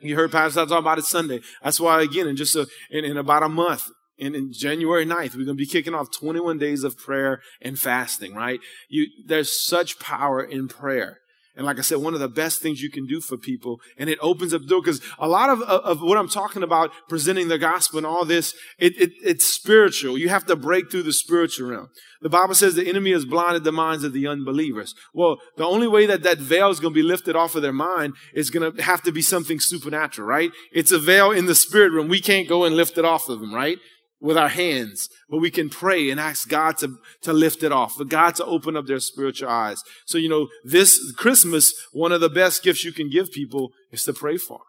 You 0.00 0.16
heard 0.16 0.32
Pastor 0.32 0.66
talk 0.66 0.78
about 0.78 0.98
it 0.98 1.04
Sunday. 1.04 1.40
That's 1.62 1.80
why, 1.80 2.02
again, 2.02 2.28
in 2.28 2.36
just 2.36 2.54
a, 2.54 2.66
in, 2.90 3.04
in 3.04 3.16
about 3.16 3.42
a 3.42 3.48
month, 3.48 3.88
in, 4.18 4.52
January 4.52 5.06
9th, 5.06 5.36
we're 5.36 5.44
going 5.44 5.46
to 5.46 5.54
be 5.54 5.66
kicking 5.66 5.94
off 5.94 6.10
21 6.10 6.58
days 6.58 6.84
of 6.84 6.98
prayer 6.98 7.40
and 7.62 7.78
fasting, 7.78 8.34
right? 8.34 8.60
You, 8.88 9.06
there's 9.26 9.52
such 9.52 9.98
power 9.98 10.42
in 10.42 10.68
prayer. 10.68 11.18
And 11.58 11.66
like 11.66 11.80
I 11.80 11.82
said, 11.82 11.98
one 11.98 12.14
of 12.14 12.20
the 12.20 12.28
best 12.28 12.62
things 12.62 12.80
you 12.80 12.88
can 12.88 13.04
do 13.04 13.20
for 13.20 13.36
people, 13.36 13.80
and 13.98 14.08
it 14.08 14.16
opens 14.22 14.54
up 14.54 14.62
the 14.62 14.68
door 14.68 14.80
because 14.80 15.00
a 15.18 15.26
lot 15.26 15.50
of, 15.50 15.60
of 15.62 16.00
what 16.00 16.16
I'm 16.16 16.28
talking 16.28 16.62
about, 16.62 16.92
presenting 17.08 17.48
the 17.48 17.58
gospel 17.58 17.98
and 17.98 18.06
all 18.06 18.24
this, 18.24 18.54
it, 18.78 18.96
it, 18.96 19.10
it's 19.24 19.44
spiritual. 19.44 20.16
You 20.16 20.28
have 20.28 20.46
to 20.46 20.54
break 20.54 20.88
through 20.88 21.02
the 21.02 21.12
spiritual 21.12 21.70
realm. 21.70 21.88
The 22.22 22.28
Bible 22.28 22.54
says 22.54 22.76
the 22.76 22.88
enemy 22.88 23.10
has 23.10 23.24
blinded 23.24 23.64
the 23.64 23.72
minds 23.72 24.04
of 24.04 24.12
the 24.12 24.28
unbelievers. 24.28 24.94
Well, 25.12 25.38
the 25.56 25.66
only 25.66 25.88
way 25.88 26.06
that 26.06 26.22
that 26.22 26.38
veil 26.38 26.70
is 26.70 26.78
going 26.78 26.94
to 26.94 26.98
be 26.98 27.02
lifted 27.02 27.34
off 27.34 27.56
of 27.56 27.62
their 27.62 27.72
mind 27.72 28.14
is 28.32 28.50
going 28.50 28.76
to 28.76 28.80
have 28.80 29.02
to 29.02 29.10
be 29.10 29.20
something 29.20 29.58
supernatural, 29.58 30.28
right? 30.28 30.52
It's 30.72 30.92
a 30.92 30.98
veil 31.00 31.32
in 31.32 31.46
the 31.46 31.56
spirit 31.56 31.92
realm. 31.92 32.06
We 32.06 32.20
can't 32.20 32.48
go 32.48 32.64
and 32.64 32.76
lift 32.76 32.98
it 32.98 33.04
off 33.04 33.28
of 33.28 33.40
them, 33.40 33.52
right? 33.52 33.78
With 34.20 34.36
our 34.36 34.48
hands, 34.48 35.08
but 35.28 35.38
we 35.38 35.50
can 35.50 35.68
pray 35.68 36.10
and 36.10 36.18
ask 36.18 36.48
God 36.48 36.78
to, 36.78 36.98
to 37.22 37.32
lift 37.32 37.62
it 37.62 37.72
off, 37.72 37.94
for 37.94 38.04
God 38.04 38.34
to 38.36 38.44
open 38.44 38.76
up 38.76 38.86
their 38.86 38.98
spiritual 38.98 39.48
eyes. 39.48 39.82
So, 40.06 40.18
you 40.18 40.28
know, 40.28 40.48
this 40.64 41.12
Christmas, 41.12 41.72
one 41.92 42.12
of 42.12 42.20
the 42.20 42.28
best 42.28 42.62
gifts 42.62 42.84
you 42.84 42.92
can 42.92 43.10
give 43.10 43.30
people 43.30 43.72
is 43.92 44.02
to 44.04 44.12
pray 44.12 44.36
for. 44.36 44.60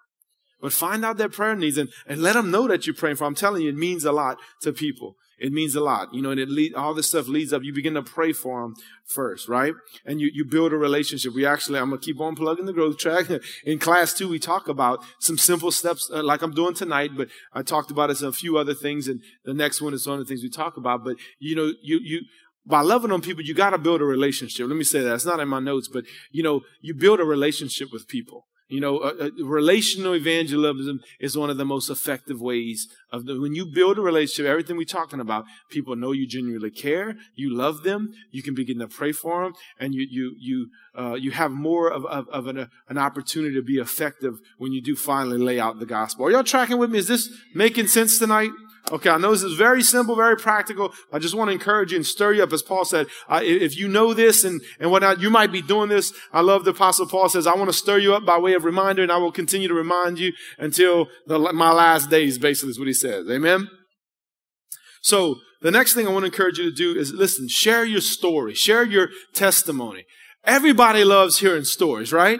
But 0.62 0.74
find 0.74 1.06
out 1.06 1.18
their 1.18 1.30
prayer 1.30 1.56
needs 1.56 1.78
and, 1.78 1.90
and 2.06 2.22
let 2.22 2.34
them 2.34 2.52
know 2.52 2.68
that 2.68 2.86
you're 2.86 2.96
praying 2.96 3.16
for. 3.16 3.26
I'm 3.26 3.36
telling 3.36 3.64
you, 3.64 3.70
it 3.70 3.78
means 3.78 4.06
a 4.06 4.12
lot 4.12 4.38
to 4.62 4.74
people. 4.74 5.16
It 5.40 5.54
means 5.54 5.76
a 5.76 5.82
lot, 5.82 6.14
you 6.14 6.22
know, 6.22 6.32
and 6.32 6.40
it 6.40 6.50
lead, 6.50 6.74
all 6.74 6.94
this 6.94 7.08
stuff 7.08 7.28
leads 7.28 7.54
up. 7.54 7.64
You 7.64 7.74
begin 7.74 7.94
to 7.94 8.02
pray 8.02 8.34
for 8.34 8.62
them 8.62 8.76
first, 9.06 9.48
right? 9.48 9.74
And 10.06 10.20
you, 10.20 10.30
you 10.34 10.46
build 10.46 10.74
a 10.74 10.78
relationship. 10.78 11.34
We 11.34 11.46
actually, 11.46 11.80
I'm 11.80 11.90
going 11.90 12.02
to 12.02 12.06
keep 12.06 12.20
on 12.20 12.36
plugging 12.36 12.66
the 12.66 12.74
growth 12.74 12.98
track. 12.98 13.28
In 13.66 13.80
class 13.80 14.14
two, 14.14 14.28
we 14.28 14.40
talk 14.40 14.68
about 14.68 15.04
some 15.20 15.38
simple 15.38 15.72
steps, 15.72 16.10
uh, 16.14 16.24
like 16.24 16.42
I'm 16.42 16.54
doing 16.54 16.74
tonight, 16.74 17.12
but 17.16 17.30
I 17.54 17.62
talked 17.62 17.92
about 17.92 18.10
it 18.10 18.22
in 18.22 18.28
a 18.28 18.32
few 18.32 18.58
other 18.58 18.74
things. 18.74 19.08
And 19.08 19.22
the 19.46 19.54
next 19.54 19.82
one 19.82 19.94
is 19.94 20.06
one 20.06 20.20
of 20.20 20.26
the 20.26 20.30
things 20.30 20.44
we 20.44 20.50
talk 20.50 20.78
about. 20.78 21.04
But, 21.04 21.16
you 21.40 21.56
know, 21.56 21.74
you, 21.82 22.00
you, 22.02 22.22
by 22.66 22.82
loving 22.82 23.12
on 23.12 23.22
people, 23.22 23.44
you 23.44 23.54
got 23.54 23.72
to 23.72 23.78
build 23.78 24.02
a 24.02 24.06
relationship. 24.06 24.68
Let 24.68 24.76
me 24.76 24.84
say 24.84 25.02
that. 25.02 25.16
It's 25.16 25.26
not 25.26 25.40
in 25.40 25.48
my 25.48 25.60
notes, 25.60 25.88
but, 25.88 26.06
you 26.32 26.44
know, 26.44 26.62
you 26.82 26.94
build 26.94 27.20
a 27.20 27.26
relationship 27.26 27.90
with 27.92 28.08
people. 28.08 28.46
You 28.70 28.80
know, 28.80 29.00
uh, 29.00 29.14
uh, 29.20 29.30
relational 29.44 30.14
evangelism 30.14 31.02
is 31.20 31.36
one 31.36 31.50
of 31.50 31.58
the 31.58 31.66
most 31.66 31.90
effective 31.90 32.40
ways 32.40 32.88
of 33.12 33.26
the, 33.26 33.42
when 33.42 33.56
you 33.56 33.66
build 33.66 33.98
a 33.98 34.02
relationship, 34.02 34.46
everything 34.46 34.78
we're 34.78 34.84
talking 34.84 35.20
about, 35.20 35.46
people 35.72 35.96
know 35.96 36.12
you 36.12 36.28
genuinely 36.28 36.70
care, 36.70 37.16
you 37.36 37.52
love 37.52 37.82
them, 37.82 38.14
you 38.30 38.44
can 38.44 38.54
begin 38.54 38.78
to 38.78 38.88
pray 38.88 39.12
for 39.12 39.44
them, 39.44 39.54
and 39.80 39.96
you, 39.96 40.06
you, 40.08 40.36
you, 40.38 40.68
uh, 40.96 41.16
you 41.16 41.32
have 41.32 41.52
more 41.52 41.92
of, 41.92 42.06
of, 42.06 42.30
of 42.30 42.46
an, 42.46 42.60
uh, 42.60 42.66
an 42.90 43.00
opportunity 43.00 43.56
to 43.56 43.64
be 43.64 43.78
effective 43.78 44.40
when 44.60 44.72
you 44.72 44.82
do 44.82 44.96
finally 44.96 45.40
lay 45.40 45.60
out 45.60 45.80
the 45.80 45.88
gospel. 45.88 46.28
Are 46.28 46.32
y'all 46.32 46.44
tracking 46.44 46.78
with 46.78 46.92
me? 46.92 47.00
Is 47.00 47.08
this 47.08 47.28
making 47.56 47.88
sense 47.88 48.20
tonight? 48.20 48.52
Okay, 48.92 49.10
I 49.10 49.18
know 49.18 49.32
this 49.32 49.44
is 49.44 49.54
very 49.54 49.84
simple, 49.84 50.16
very 50.16 50.36
practical. 50.36 50.92
I 51.14 51.20
just 51.20 51.36
want 51.36 51.50
to 51.50 51.54
encourage 51.54 51.92
you 51.92 51.98
and 51.98 52.06
stir 52.06 52.34
you 52.34 52.44
up. 52.44 52.52
As 52.52 52.64
Paul 52.64 52.86
said, 52.86 53.08
if 53.30 53.78
you 53.78 53.88
know 53.88 54.14
this 54.14 54.44
and, 54.44 54.62
and 54.80 54.90
whatnot, 54.90 55.22
you 55.22 55.30
might 55.30 55.52
be 55.52 55.62
doing 55.62 55.90
this. 55.90 56.12
I 56.34 56.42
love 56.42 56.66
the 56.66 56.72
apostle 56.72 57.06
Paul 57.06 57.30
says, 57.30 57.46
I 57.46 57.56
want 57.56 57.70
to 57.70 57.78
stir 57.78 58.00
you 58.00 58.16
up 58.16 58.26
by 58.26 58.38
way 58.40 58.54
of 58.54 58.66
reminder 58.66 59.04
and 59.04 59.12
I 59.12 59.18
will 59.18 59.32
continue 59.32 59.68
to 59.68 59.74
remind 59.74 60.18
you 60.18 60.34
until 60.58 61.08
the, 61.28 61.38
my 61.38 61.72
last 61.72 62.10
days, 62.10 62.38
basically 62.40 62.72
is 62.72 62.80
what 62.80 62.88
he 62.88 62.94
says. 62.94 63.30
Amen. 63.30 63.68
So 65.02 65.36
the 65.62 65.72
next 65.72 65.94
thing 65.94 66.08
I 66.08 66.12
want 66.12 66.24
to 66.24 66.32
encourage 66.32 66.58
you 66.58 66.70
to 66.70 66.76
do 66.76 66.98
is 66.98 67.14
listen, 67.14 67.48
share 67.48 67.86
your 67.86 68.02
story, 68.02 68.54
share 68.56 68.84
your 68.84 69.10
testimony. 69.34 70.06
Everybody 70.44 71.04
loves 71.04 71.40
hearing 71.40 71.66
stories, 71.66 72.12
right? 72.12 72.40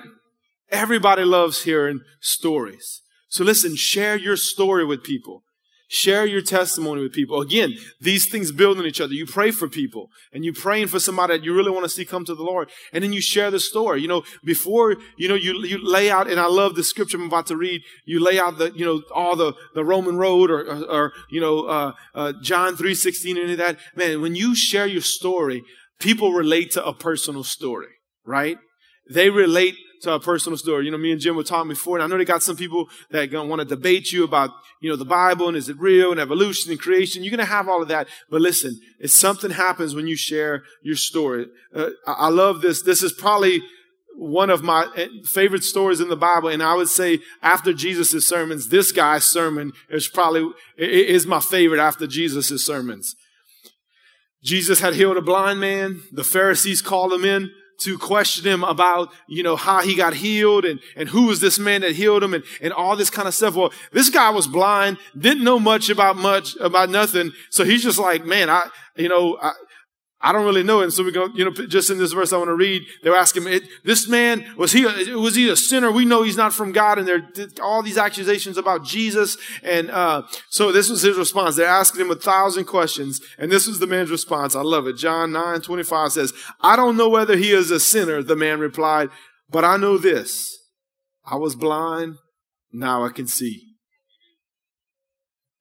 Everybody 0.72 1.24
loves 1.24 1.64
hearing 1.64 2.00
stories. 2.22 3.02
So 3.28 3.44
listen, 3.44 3.76
share 3.76 4.18
your 4.18 4.36
story 4.36 4.86
with 4.86 5.04
people. 5.04 5.44
Share 5.92 6.24
your 6.24 6.44
testimony 6.44 7.02
with 7.02 7.14
people. 7.14 7.42
Again, 7.42 7.74
these 8.00 8.30
things 8.30 8.52
build 8.52 8.78
on 8.78 8.86
each 8.86 9.02
other. 9.02 9.12
You 9.12 9.26
pray 9.26 9.50
for 9.50 9.68
people 9.68 10.12
and 10.32 10.46
you 10.46 10.54
praying 10.54 10.86
for 10.88 11.00
somebody 11.00 11.36
that 11.36 11.44
you 11.44 11.56
really 11.56 11.72
want 11.72 11.84
to 11.84 11.90
see 11.90 12.06
come 12.06 12.24
to 12.26 12.36
the 12.36 12.44
Lord. 12.44 12.70
And 12.94 13.04
then 13.04 13.12
you 13.12 13.22
share 13.22 13.50
the 13.50 13.60
story. 13.60 14.00
You 14.00 14.08
know, 14.08 14.24
before, 14.44 14.98
you 15.18 15.28
know, 15.28 15.34
you, 15.34 15.66
you 15.66 15.80
lay 15.84 16.12
out, 16.12 16.30
and 16.30 16.40
I 16.40 16.46
love 16.46 16.76
the 16.76 16.84
scripture 16.84 17.18
I'm 17.18 17.26
about 17.26 17.48
to 17.48 17.58
read. 17.58 17.82
You 18.06 18.20
lay 18.20 18.40
out 18.40 18.60
the, 18.60 18.72
you 18.76 18.86
know, 18.86 19.02
all 19.16 19.36
the, 19.36 19.54
the 19.74 19.84
Roman 19.84 20.16
road 20.16 20.52
or, 20.52 20.60
or, 20.60 20.84
or 20.86 21.14
you 21.32 21.42
know, 21.42 21.64
uh, 21.64 21.94
uh, 22.14 22.34
John 22.44 22.78
3.16 22.78 23.32
and 23.32 23.40
any 23.40 23.52
of 23.54 23.58
that. 23.58 23.80
Man, 23.96 24.22
when 24.22 24.36
you 24.36 24.54
share 24.54 24.86
your 24.86 25.02
story, 25.02 25.64
people 26.00 26.34
relate 26.34 26.70
to 26.74 26.86
a 26.86 26.94
personal 26.94 27.44
story, 27.44 27.96
right? 28.24 28.60
They 29.12 29.32
relate 29.32 29.76
to 30.02 30.14
a 30.14 30.20
personal 30.20 30.58
story. 30.58 30.86
You 30.86 30.92
know, 30.92 30.98
me 30.98 31.12
and 31.12 31.22
Jim 31.22 31.36
were 31.36 31.44
talking 31.44 31.70
before, 31.70 31.98
and 31.98 32.04
I 32.04 32.08
know 32.08 32.18
they 32.18 32.26
got 32.26 32.44
some 32.44 32.56
people 32.56 32.90
that 33.12 33.28
gonna 33.28 33.50
want 33.50 33.60
to 33.62 33.66
debate 33.66 34.12
you 34.12 34.24
about, 34.24 34.52
you 34.82 34.90
know, 34.90 34.96
the 34.96 35.06
Bible 35.06 35.48
and 35.48 35.58
is 35.58 35.70
it 35.70 35.80
real 35.80 36.12
and 36.12 36.20
evolution 36.20 36.72
and 36.72 36.80
creation. 36.80 37.24
You're 37.24 37.32
gonna 37.32 37.46
have 37.46 37.68
all 37.68 37.82
of 37.82 37.88
that, 37.90 38.08
but 38.30 38.42
listen, 38.42 38.80
if 39.00 39.12
something 39.12 39.52
happens 39.52 39.96
when 39.96 40.08
you 40.08 40.16
share 40.16 40.64
your 40.82 40.96
story, 40.96 41.48
uh, 41.74 41.90
I 42.06 42.30
love 42.30 42.62
this. 42.62 42.82
This 42.82 43.04
is 43.04 43.14
probably 43.14 43.62
one 44.16 44.50
of 44.50 44.62
my 44.62 44.88
eh, 44.98 45.08
favorite 45.24 45.64
stories 45.64 46.02
in 46.02 46.10
the 46.10 46.16
Bible, 46.16 46.50
and 46.50 46.62
I 46.62 46.76
would 46.76 46.90
say 46.90 47.20
after 47.42 47.74
Jesus' 47.74 48.28
sermons, 48.28 48.70
this 48.70 48.92
guy's 48.92 49.24
sermon 49.24 49.72
is 49.90 50.08
probably 50.08 50.52
is 50.78 51.26
my 51.26 51.40
favorite 51.40 51.80
after 51.80 52.06
Jesus' 52.06 52.66
sermons. 52.66 53.16
Jesus 54.44 54.80
had 54.80 54.96
healed 54.96 55.18
a 55.18 55.22
blind 55.22 55.60
man. 55.60 56.02
The 56.12 56.24
Pharisees 56.24 56.82
called 56.82 57.12
him 57.12 57.26
in 57.26 57.52
to 57.80 57.98
question 57.98 58.46
him 58.46 58.64
about, 58.64 59.12
you 59.28 59.44
know, 59.44 59.56
how 59.56 59.82
he 59.82 59.96
got 59.96 60.14
healed 60.14 60.66
and, 60.66 60.80
and 60.96 61.10
who 61.10 61.28
was 61.28 61.40
this 61.40 61.60
man 61.60 61.82
that 61.82 61.94
healed 61.94 62.24
him 62.24 62.34
and, 62.34 62.44
and 62.62 62.74
all 62.74 62.96
this 62.96 63.10
kind 63.10 63.28
of 63.28 63.34
stuff. 63.34 63.56
Well, 63.56 63.74
this 63.92 64.10
guy 64.10 64.30
was 64.30 64.48
blind, 64.48 64.98
didn't 65.18 65.44
know 65.44 65.60
much 65.60 65.90
about 65.90 66.18
much, 66.18 66.56
about 66.58 66.90
nothing. 66.90 67.32
So 67.50 67.64
he's 67.64 67.84
just 67.84 68.00
like, 68.00 68.26
man, 68.26 68.50
I, 68.50 68.70
you 68.96 69.10
know, 69.10 69.38
I, 69.42 69.54
I 70.22 70.34
don't 70.34 70.44
really 70.44 70.64
know. 70.64 70.82
And 70.82 70.92
so 70.92 71.02
we 71.02 71.14
go, 71.14 71.28
you 71.34 71.46
know, 71.46 71.52
just 71.52 71.90
in 71.90 71.98
this 71.98 72.12
verse 72.12 72.34
I 72.34 72.38
want 72.38 72.50
to 72.50 72.56
read, 72.56 72.84
they 73.04 73.10
were 73.10 73.16
asking 73.16 73.44
him, 73.44 73.62
this 73.86 74.10
man, 74.10 74.46
was 74.58 74.74
he, 74.74 74.84
a, 74.84 75.18
was 75.18 75.36
he 75.36 75.50
a 75.50 75.56
sinner? 75.56 75.92
We 75.92 76.04
know 76.04 76.24
he's 76.24 76.36
not 76.36 76.52
from 76.52 76.74
God. 76.74 77.00
And 77.00 77.08
there 77.08 77.26
all 77.62 77.82
these 77.82 77.98
accusations 77.98 78.58
about 78.58 78.84
Jesus. 78.84 79.38
And, 79.64 79.90
uh, 79.90 80.24
so 80.50 80.74
this 80.74 80.90
was 80.90 81.04
his 81.04 81.18
response. 81.18 81.56
They're 81.56 81.68
asking 81.68 82.02
him 82.02 82.12
a 82.12 82.16
thousand 82.16 82.66
questions. 82.66 83.22
And 83.38 83.50
this 83.50 83.66
was 83.66 83.80
the 83.80 83.88
man's 83.88 84.12
response. 84.12 84.56
I 84.56 84.62
love 84.62 84.88
it. 84.88 84.98
John 84.98 85.32
9, 85.32 85.62
25 85.62 86.12
says, 86.12 86.34
I 86.60 86.76
don't 86.76 86.98
know 86.98 87.08
whether 87.08 87.38
he 87.38 87.52
is 87.52 87.72
a 87.72 87.80
sinner, 87.80 88.22
the 88.22 88.36
man 88.36 88.60
replied, 88.60 89.10
but 89.50 89.64
I 89.64 89.78
know 89.78 89.98
this. 89.98 90.54
I 91.26 91.36
was 91.36 91.56
blind. 91.56 92.16
Now 92.74 93.06
I 93.06 93.10
can 93.10 93.28
see. 93.28 93.70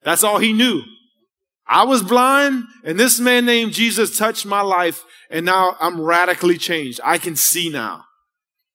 That's 0.03 0.25
all 0.25 0.39
he 0.39 0.53
knew. 0.53 0.83
I 1.69 1.85
was 1.85 2.03
blind 2.03 2.65
and 2.85 2.99
this 2.99 3.21
man 3.21 3.45
named 3.45 3.73
Jesus 3.73 4.17
touched 4.17 4.47
my 4.47 4.63
life 4.63 5.05
and 5.31 5.45
now 5.45 5.77
I'm 5.81 6.01
radically 6.01 6.57
changed. 6.57 7.01
I 7.05 7.19
can 7.19 7.37
see 7.37 7.69
now. 7.69 8.05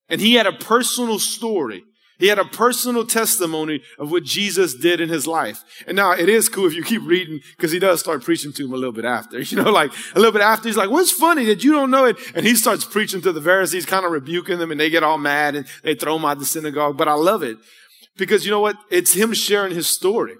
And 0.10 0.22
he 0.22 0.36
had 0.36 0.46
a 0.46 0.54
personal 0.54 1.18
story. 1.18 1.84
He 2.20 2.28
had 2.28 2.38
a 2.38 2.46
personal 2.46 3.06
testimony 3.06 3.82
of 3.98 4.12
what 4.12 4.24
Jesus 4.24 4.76
did 4.76 5.02
in 5.02 5.10
his 5.10 5.26
life. 5.26 5.64
And 5.88 5.96
now 5.96 6.12
it 6.12 6.30
is 6.30 6.48
cool 6.48 6.68
if 6.68 6.76
you 6.76 6.84
keep 6.84 7.02
reading 7.04 7.40
because 7.58 7.72
he 7.72 7.80
does 7.80 8.00
start 8.00 8.24
preaching 8.24 8.54
to 8.54 8.66
him 8.66 8.74
a 8.74 8.78
little 8.78 8.94
bit 8.94 9.06
after. 9.06 9.40
You 9.54 9.58
know, 9.58 9.72
like 9.72 9.92
a 10.16 10.20
little 10.20 10.32
bit 10.32 10.42
after 10.42 10.70
he's 10.70 10.78
like, 10.78 10.90
what's 10.90 11.12
funny 11.12 11.46
that 11.46 11.64
you 11.64 11.74
don't 11.74 11.92
know 11.92 12.06
it? 12.06 12.18
And 12.36 12.46
he 12.46 12.56
starts 12.56 12.86
preaching 12.86 13.22
to 13.22 13.32
the 13.32 13.42
Pharisees, 13.42 13.86
kind 13.86 14.06
of 14.06 14.12
rebuking 14.12 14.60
them 14.60 14.72
and 14.72 14.80
they 14.80 14.90
get 14.90 15.04
all 15.04 15.18
mad 15.18 15.56
and 15.56 15.68
they 15.84 15.96
throw 15.96 16.16
him 16.16 16.26
out 16.26 16.34
of 16.34 16.40
the 16.40 16.46
synagogue. 16.46 16.98
But 16.98 17.08
I 17.08 17.14
love 17.14 17.44
it 17.44 17.58
because 18.18 18.46
you 18.46 18.52
know 18.52 18.62
what? 18.62 18.78
It's 18.90 19.14
him 19.14 19.34
sharing 19.34 19.74
his 19.74 19.88
story. 19.88 20.36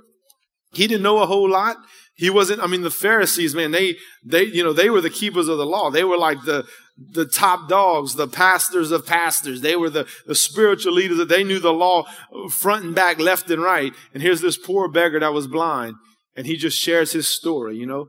He 0.72 0.88
didn't 0.88 1.04
know 1.04 1.20
a 1.20 1.26
whole 1.26 1.50
lot. 1.50 1.78
He 2.16 2.30
wasn't, 2.30 2.62
I 2.62 2.68
mean, 2.68 2.84
the 2.84 2.92
Pharisees, 2.92 3.56
man, 3.56 3.72
they, 3.72 3.98
they, 4.24 4.44
you 4.44 4.64
know, 4.64 4.74
they 4.74 4.90
were 4.90 5.02
the 5.02 5.10
keepers 5.10 5.48
of 5.48 5.58
the 5.58 5.66
law. 5.66 5.90
They 5.90 6.04
were 6.04 6.18
like 6.18 6.44
the, 6.44 6.66
the 6.96 7.26
top 7.26 7.68
dogs, 7.68 8.16
the 8.16 8.28
pastors 8.28 8.92
of 8.92 9.06
pastors. 9.06 9.62
They 9.62 9.76
were 9.76 9.90
the, 9.90 10.08
the 10.28 10.36
spiritual 10.36 10.94
leaders 10.94 11.18
that 11.18 11.30
they 11.30 11.44
knew 11.44 11.60
the 11.60 11.74
law 11.74 12.06
front 12.52 12.86
and 12.86 12.94
back, 12.94 13.20
left 13.20 13.50
and 13.50 13.64
right. 13.64 13.94
And 14.14 14.22
here's 14.22 14.42
this 14.42 14.58
poor 14.58 14.88
beggar 14.88 15.20
that 15.20 15.34
was 15.34 15.48
blind 15.48 15.96
and 16.36 16.46
he 16.46 16.56
just 16.56 16.80
shares 16.80 17.14
his 17.14 17.28
story, 17.28 17.78
you 17.78 17.86
know? 17.86 18.08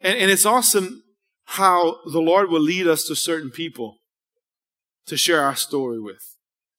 And, 0.00 0.18
and 0.18 0.30
it's 0.30 0.46
awesome 0.46 1.02
how 1.44 1.98
the 2.04 2.20
Lord 2.20 2.48
will 2.48 2.60
lead 2.60 2.86
us 2.86 3.04
to 3.04 3.16
certain 3.16 3.50
people 3.50 3.96
to 5.06 5.16
share 5.16 5.42
our 5.42 5.56
story 5.56 6.00
with. 6.00 6.22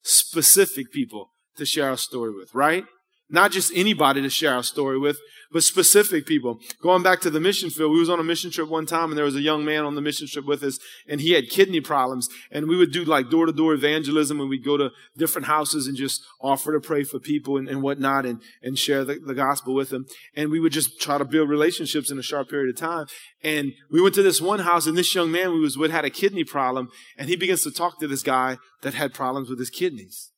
Specific 0.02 0.92
people 0.92 1.30
to 1.56 1.64
share 1.64 1.90
our 1.90 1.96
story 1.96 2.32
with, 2.34 2.54
right? 2.54 2.84
Not 3.30 3.52
just 3.52 3.72
anybody 3.74 4.20
to 4.22 4.30
share 4.30 4.54
our 4.54 4.62
story 4.62 4.98
with, 4.98 5.18
but 5.54 5.62
specific 5.62 6.26
people. 6.26 6.58
Going 6.82 7.04
back 7.04 7.20
to 7.20 7.30
the 7.30 7.38
mission 7.38 7.70
field, 7.70 7.92
we 7.92 8.00
was 8.00 8.10
on 8.10 8.18
a 8.18 8.24
mission 8.24 8.50
trip 8.50 8.68
one 8.68 8.86
time 8.86 9.10
and 9.10 9.16
there 9.16 9.24
was 9.24 9.36
a 9.36 9.40
young 9.40 9.64
man 9.64 9.84
on 9.84 9.94
the 9.94 10.00
mission 10.00 10.26
trip 10.26 10.44
with 10.46 10.64
us 10.64 10.80
and 11.08 11.20
he 11.20 11.30
had 11.30 11.48
kidney 11.48 11.80
problems 11.80 12.28
and 12.50 12.66
we 12.66 12.76
would 12.76 12.92
do 12.92 13.04
like 13.04 13.30
door 13.30 13.46
to 13.46 13.52
door 13.52 13.72
evangelism 13.72 14.40
and 14.40 14.50
we'd 14.50 14.64
go 14.64 14.76
to 14.76 14.90
different 15.16 15.46
houses 15.46 15.86
and 15.86 15.96
just 15.96 16.24
offer 16.40 16.72
to 16.72 16.80
pray 16.80 17.04
for 17.04 17.20
people 17.20 17.56
and, 17.56 17.68
and 17.68 17.82
whatnot 17.82 18.26
and, 18.26 18.42
and 18.64 18.80
share 18.80 19.04
the, 19.04 19.20
the 19.24 19.32
gospel 19.32 19.74
with 19.74 19.90
them. 19.90 20.06
And 20.34 20.50
we 20.50 20.58
would 20.58 20.72
just 20.72 21.00
try 21.00 21.18
to 21.18 21.24
build 21.24 21.48
relationships 21.48 22.10
in 22.10 22.18
a 22.18 22.22
short 22.22 22.50
period 22.50 22.74
of 22.74 22.80
time. 22.80 23.06
And 23.44 23.74
we 23.92 24.02
went 24.02 24.16
to 24.16 24.22
this 24.24 24.40
one 24.40 24.58
house 24.58 24.88
and 24.88 24.98
this 24.98 25.14
young 25.14 25.30
man 25.30 25.52
we 25.52 25.60
was 25.60 25.78
with 25.78 25.92
had 25.92 26.04
a 26.04 26.10
kidney 26.10 26.42
problem 26.42 26.88
and 27.16 27.28
he 27.28 27.36
begins 27.36 27.62
to 27.62 27.70
talk 27.70 28.00
to 28.00 28.08
this 28.08 28.24
guy 28.24 28.58
that 28.82 28.94
had 28.94 29.14
problems 29.14 29.48
with 29.48 29.60
his 29.60 29.70
kidneys. 29.70 30.32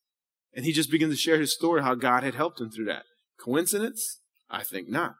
And 0.57 0.65
he 0.65 0.73
just 0.73 0.89
began 0.89 1.09
to 1.09 1.15
share 1.15 1.39
his 1.39 1.53
story, 1.53 1.83
how 1.83 1.93
God 1.93 2.23
had 2.23 2.33
helped 2.33 2.59
him 2.59 2.71
through 2.71 2.85
that. 2.85 3.03
Coincidence? 3.39 4.21
I 4.49 4.63
think 4.63 4.89
not. 4.89 5.13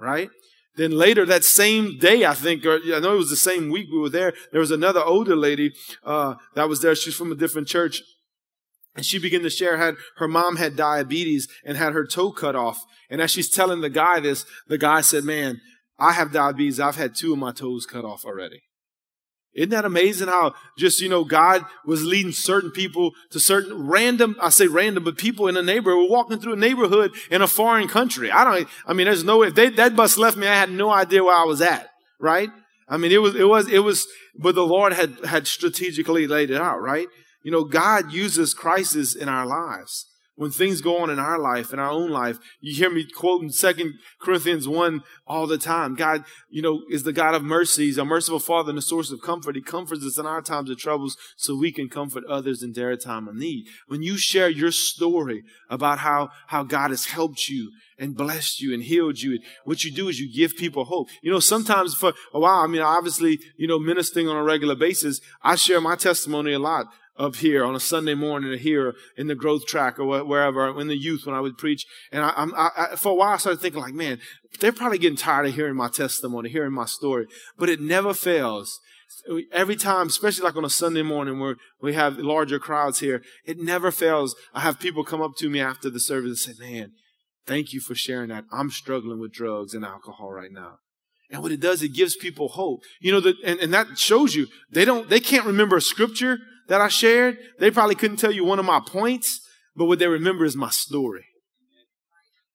Right? 0.00 0.30
Then 0.76 0.92
later 0.92 1.26
that 1.26 1.42
same 1.42 1.98
day, 1.98 2.24
I 2.24 2.34
think, 2.34 2.64
or 2.64 2.76
I 2.76 3.00
know 3.00 3.14
it 3.14 3.18
was 3.18 3.28
the 3.28 3.36
same 3.36 3.70
week 3.70 3.88
we 3.90 3.98
were 3.98 4.08
there, 4.08 4.32
there 4.52 4.60
was 4.60 4.70
another 4.70 5.02
older 5.02 5.34
lady 5.34 5.72
uh, 6.04 6.36
that 6.54 6.68
was 6.68 6.80
there. 6.80 6.94
She's 6.94 7.16
from 7.16 7.32
a 7.32 7.34
different 7.34 7.66
church. 7.66 8.00
And 8.94 9.04
she 9.04 9.18
began 9.18 9.42
to 9.42 9.50
share 9.50 9.78
had 9.78 9.96
her 10.18 10.28
mom 10.28 10.56
had 10.56 10.76
diabetes 10.76 11.48
and 11.64 11.76
had 11.76 11.92
her 11.92 12.06
toe 12.06 12.30
cut 12.30 12.54
off. 12.54 12.78
And 13.10 13.20
as 13.20 13.32
she's 13.32 13.50
telling 13.50 13.80
the 13.80 13.90
guy 13.90 14.20
this, 14.20 14.44
the 14.68 14.78
guy 14.78 15.00
said, 15.00 15.24
Man, 15.24 15.60
I 15.98 16.12
have 16.12 16.32
diabetes. 16.32 16.78
I've 16.78 16.96
had 16.96 17.16
two 17.16 17.32
of 17.32 17.38
my 17.40 17.50
toes 17.50 17.84
cut 17.84 18.04
off 18.04 18.24
already. 18.24 18.62
Isn't 19.58 19.70
that 19.70 19.84
amazing 19.84 20.28
how 20.28 20.54
just, 20.76 21.00
you 21.00 21.08
know, 21.08 21.24
God 21.24 21.64
was 21.84 22.04
leading 22.04 22.30
certain 22.30 22.70
people 22.70 23.12
to 23.30 23.40
certain 23.40 23.88
random, 23.88 24.36
I 24.40 24.50
say 24.50 24.68
random, 24.68 25.02
but 25.02 25.18
people 25.18 25.48
in 25.48 25.56
a 25.56 25.62
neighborhood 25.62 25.98
were 25.98 26.08
walking 26.08 26.38
through 26.38 26.52
a 26.52 26.56
neighborhood 26.56 27.10
in 27.28 27.42
a 27.42 27.48
foreign 27.48 27.88
country. 27.88 28.30
I 28.30 28.44
don't, 28.44 28.68
I 28.86 28.92
mean, 28.92 29.06
there's 29.06 29.24
no, 29.24 29.42
if 29.42 29.56
they, 29.56 29.70
that 29.70 29.96
bus 29.96 30.16
left 30.16 30.36
me, 30.36 30.46
I 30.46 30.54
had 30.54 30.70
no 30.70 30.90
idea 30.90 31.24
where 31.24 31.34
I 31.34 31.42
was 31.42 31.60
at, 31.60 31.90
right? 32.20 32.50
I 32.88 32.98
mean, 32.98 33.10
it 33.10 33.20
was, 33.20 33.34
it 33.34 33.48
was, 33.48 33.68
it 33.68 33.80
was, 33.80 34.06
but 34.36 34.54
the 34.54 34.64
Lord 34.64 34.92
had, 34.92 35.16
had 35.24 35.48
strategically 35.48 36.28
laid 36.28 36.52
it 36.52 36.60
out, 36.60 36.80
right? 36.80 37.08
You 37.42 37.50
know, 37.50 37.64
God 37.64 38.12
uses 38.12 38.54
crisis 38.54 39.16
in 39.16 39.28
our 39.28 39.44
lives 39.44 40.06
when 40.38 40.52
things 40.52 40.80
go 40.80 40.98
on 40.98 41.10
in 41.10 41.18
our 41.18 41.38
life, 41.38 41.72
in 41.72 41.80
our 41.80 41.90
own 41.90 42.10
life, 42.10 42.38
you 42.60 42.72
hear 42.72 42.90
me 42.90 43.04
quoting 43.04 43.50
Second 43.50 43.94
Corinthians 44.20 44.68
1 44.68 45.02
all 45.26 45.48
the 45.48 45.58
time. 45.58 45.96
God, 45.96 46.24
you 46.48 46.62
know, 46.62 46.82
is 46.88 47.02
the 47.02 47.12
God 47.12 47.34
of 47.34 47.42
mercies, 47.42 47.98
a 47.98 48.04
merciful 48.04 48.38
Father 48.38 48.70
and 48.70 48.78
a 48.78 48.82
source 48.82 49.10
of 49.10 49.20
comfort. 49.20 49.56
He 49.56 49.62
comforts 49.62 50.06
us 50.06 50.16
in 50.16 50.26
our 50.26 50.40
times 50.40 50.70
of 50.70 50.78
troubles 50.78 51.16
so 51.36 51.56
we 51.56 51.72
can 51.72 51.88
comfort 51.88 52.22
others 52.26 52.62
in 52.62 52.72
their 52.72 52.96
time 52.96 53.26
of 53.26 53.34
need. 53.34 53.66
When 53.88 54.04
you 54.04 54.16
share 54.16 54.48
your 54.48 54.70
story 54.70 55.42
about 55.68 55.98
how, 55.98 56.30
how 56.46 56.62
God 56.62 56.90
has 56.90 57.06
helped 57.06 57.48
you 57.48 57.72
and 57.98 58.16
blessed 58.16 58.60
you 58.60 58.72
and 58.72 58.84
healed 58.84 59.20
you, 59.20 59.40
what 59.64 59.82
you 59.82 59.90
do 59.90 60.08
is 60.08 60.20
you 60.20 60.32
give 60.32 60.56
people 60.56 60.84
hope. 60.84 61.08
You 61.20 61.32
know, 61.32 61.40
sometimes 61.40 61.96
for 61.96 62.12
a 62.32 62.38
while, 62.38 62.60
I 62.60 62.68
mean, 62.68 62.80
obviously, 62.80 63.40
you 63.56 63.66
know, 63.66 63.80
ministering 63.80 64.28
on 64.28 64.36
a 64.36 64.44
regular 64.44 64.76
basis, 64.76 65.20
I 65.42 65.56
share 65.56 65.80
my 65.80 65.96
testimony 65.96 66.52
a 66.52 66.60
lot 66.60 66.86
up 67.18 67.36
here 67.36 67.64
on 67.64 67.74
a 67.74 67.80
Sunday 67.80 68.14
morning 68.14 68.50
or 68.50 68.56
here 68.56 68.94
in 69.16 69.26
the 69.26 69.34
growth 69.34 69.66
track 69.66 69.98
or 69.98 70.24
wherever 70.24 70.80
in 70.80 70.88
the 70.88 70.96
youth 70.96 71.26
when 71.26 71.34
I 71.34 71.40
would 71.40 71.58
preach. 71.58 71.84
And 72.12 72.22
I, 72.22 72.30
I, 72.30 72.70
I, 72.76 72.96
for 72.96 73.12
a 73.12 73.14
while 73.14 73.34
I 73.34 73.36
started 73.38 73.60
thinking 73.60 73.80
like, 73.80 73.94
man, 73.94 74.20
they're 74.60 74.72
probably 74.72 74.98
getting 74.98 75.16
tired 75.16 75.46
of 75.46 75.54
hearing 75.54 75.76
my 75.76 75.88
testimony, 75.88 76.48
hearing 76.48 76.72
my 76.72 76.86
story, 76.86 77.26
but 77.58 77.68
it 77.68 77.80
never 77.80 78.14
fails. 78.14 78.80
Every 79.52 79.76
time, 79.76 80.08
especially 80.08 80.44
like 80.44 80.56
on 80.56 80.64
a 80.64 80.70
Sunday 80.70 81.02
morning 81.02 81.40
where 81.40 81.56
we 81.80 81.94
have 81.94 82.18
larger 82.18 82.58
crowds 82.58 83.00
here, 83.00 83.22
it 83.44 83.58
never 83.58 83.90
fails. 83.90 84.36
I 84.54 84.60
have 84.60 84.78
people 84.78 85.02
come 85.02 85.22
up 85.22 85.32
to 85.38 85.48
me 85.48 85.60
after 85.60 85.90
the 85.90 86.00
service 86.00 86.46
and 86.46 86.56
say, 86.56 86.70
man, 86.70 86.92
thank 87.46 87.72
you 87.72 87.80
for 87.80 87.94
sharing 87.94 88.28
that. 88.28 88.44
I'm 88.52 88.70
struggling 88.70 89.18
with 89.18 89.32
drugs 89.32 89.74
and 89.74 89.84
alcohol 89.84 90.30
right 90.30 90.52
now. 90.52 90.78
And 91.30 91.42
what 91.42 91.52
it 91.52 91.60
does, 91.60 91.82
it 91.82 91.94
gives 91.94 92.16
people 92.16 92.48
hope. 92.48 92.80
You 93.00 93.12
know, 93.12 93.20
that, 93.20 93.36
and, 93.44 93.58
and 93.60 93.74
that 93.74 93.98
shows 93.98 94.34
you 94.34 94.46
they 94.70 94.84
don't, 94.84 95.08
they 95.08 95.20
can't 95.20 95.46
remember 95.46 95.76
a 95.76 95.82
scripture 95.82 96.38
that 96.68 96.80
I 96.80 96.88
shared. 96.88 97.38
They 97.58 97.70
probably 97.70 97.94
couldn't 97.94 98.18
tell 98.18 98.32
you 98.32 98.44
one 98.44 98.58
of 98.58 98.64
my 98.64 98.80
points, 98.80 99.40
but 99.74 99.86
what 99.86 99.98
they 99.98 100.06
remember 100.06 100.44
is 100.44 100.56
my 100.56 100.70
story. 100.70 101.26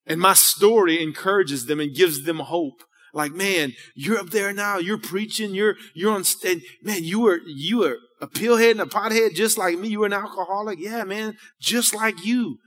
And 0.05 0.19
my 0.19 0.33
story 0.33 1.01
encourages 1.01 1.65
them 1.65 1.79
and 1.79 1.95
gives 1.95 2.23
them 2.23 2.39
hope. 2.39 2.83
Like, 3.13 3.31
man, 3.31 3.73
you're 3.95 4.17
up 4.17 4.31
there 4.31 4.51
now. 4.53 4.77
You're 4.77 4.97
preaching. 4.97 5.53
You're, 5.53 5.75
you're 5.93 6.11
on 6.11 6.23
stage. 6.23 6.63
Man, 6.81 7.03
you 7.03 7.19
were, 7.19 7.39
you 7.45 7.79
were 7.79 7.97
a 8.19 8.27
pillhead 8.27 8.71
and 8.71 8.81
a 8.81 8.85
pothead 8.85 9.35
just 9.35 9.57
like 9.57 9.77
me. 9.77 9.89
You 9.89 9.99
were 9.99 10.07
an 10.07 10.13
alcoholic. 10.13 10.79
Yeah, 10.79 11.03
man, 11.03 11.37
just 11.59 11.93
like 11.93 12.25
you. 12.25 12.57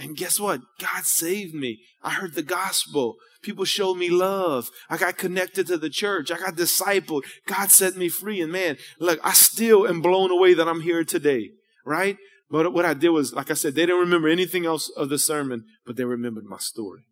And 0.00 0.16
guess 0.16 0.40
what? 0.40 0.62
God 0.78 1.04
saved 1.04 1.54
me. 1.54 1.80
I 2.02 2.12
heard 2.12 2.34
the 2.34 2.42
gospel. 2.42 3.16
People 3.42 3.66
showed 3.66 3.96
me 3.96 4.08
love. 4.08 4.70
I 4.88 4.96
got 4.96 5.18
connected 5.18 5.66
to 5.66 5.76
the 5.76 5.90
church. 5.90 6.32
I 6.32 6.38
got 6.38 6.56
discipled. 6.56 7.24
God 7.46 7.70
set 7.70 7.96
me 7.96 8.08
free. 8.08 8.40
And 8.40 8.50
man, 8.50 8.78
look, 8.98 9.20
I 9.22 9.34
still 9.34 9.86
am 9.86 10.00
blown 10.00 10.30
away 10.30 10.54
that 10.54 10.66
I'm 10.66 10.80
here 10.80 11.04
today, 11.04 11.50
right? 11.84 12.16
But 12.50 12.72
what 12.72 12.86
I 12.86 12.94
did 12.94 13.10
was, 13.10 13.34
like 13.34 13.50
I 13.50 13.54
said, 13.54 13.74
they 13.74 13.82
didn't 13.82 14.00
remember 14.00 14.28
anything 14.28 14.64
else 14.64 14.88
of 14.88 15.10
the 15.10 15.18
sermon, 15.18 15.66
but 15.84 15.96
they 15.96 16.04
remembered 16.04 16.44
my 16.44 16.58
story. 16.58 17.02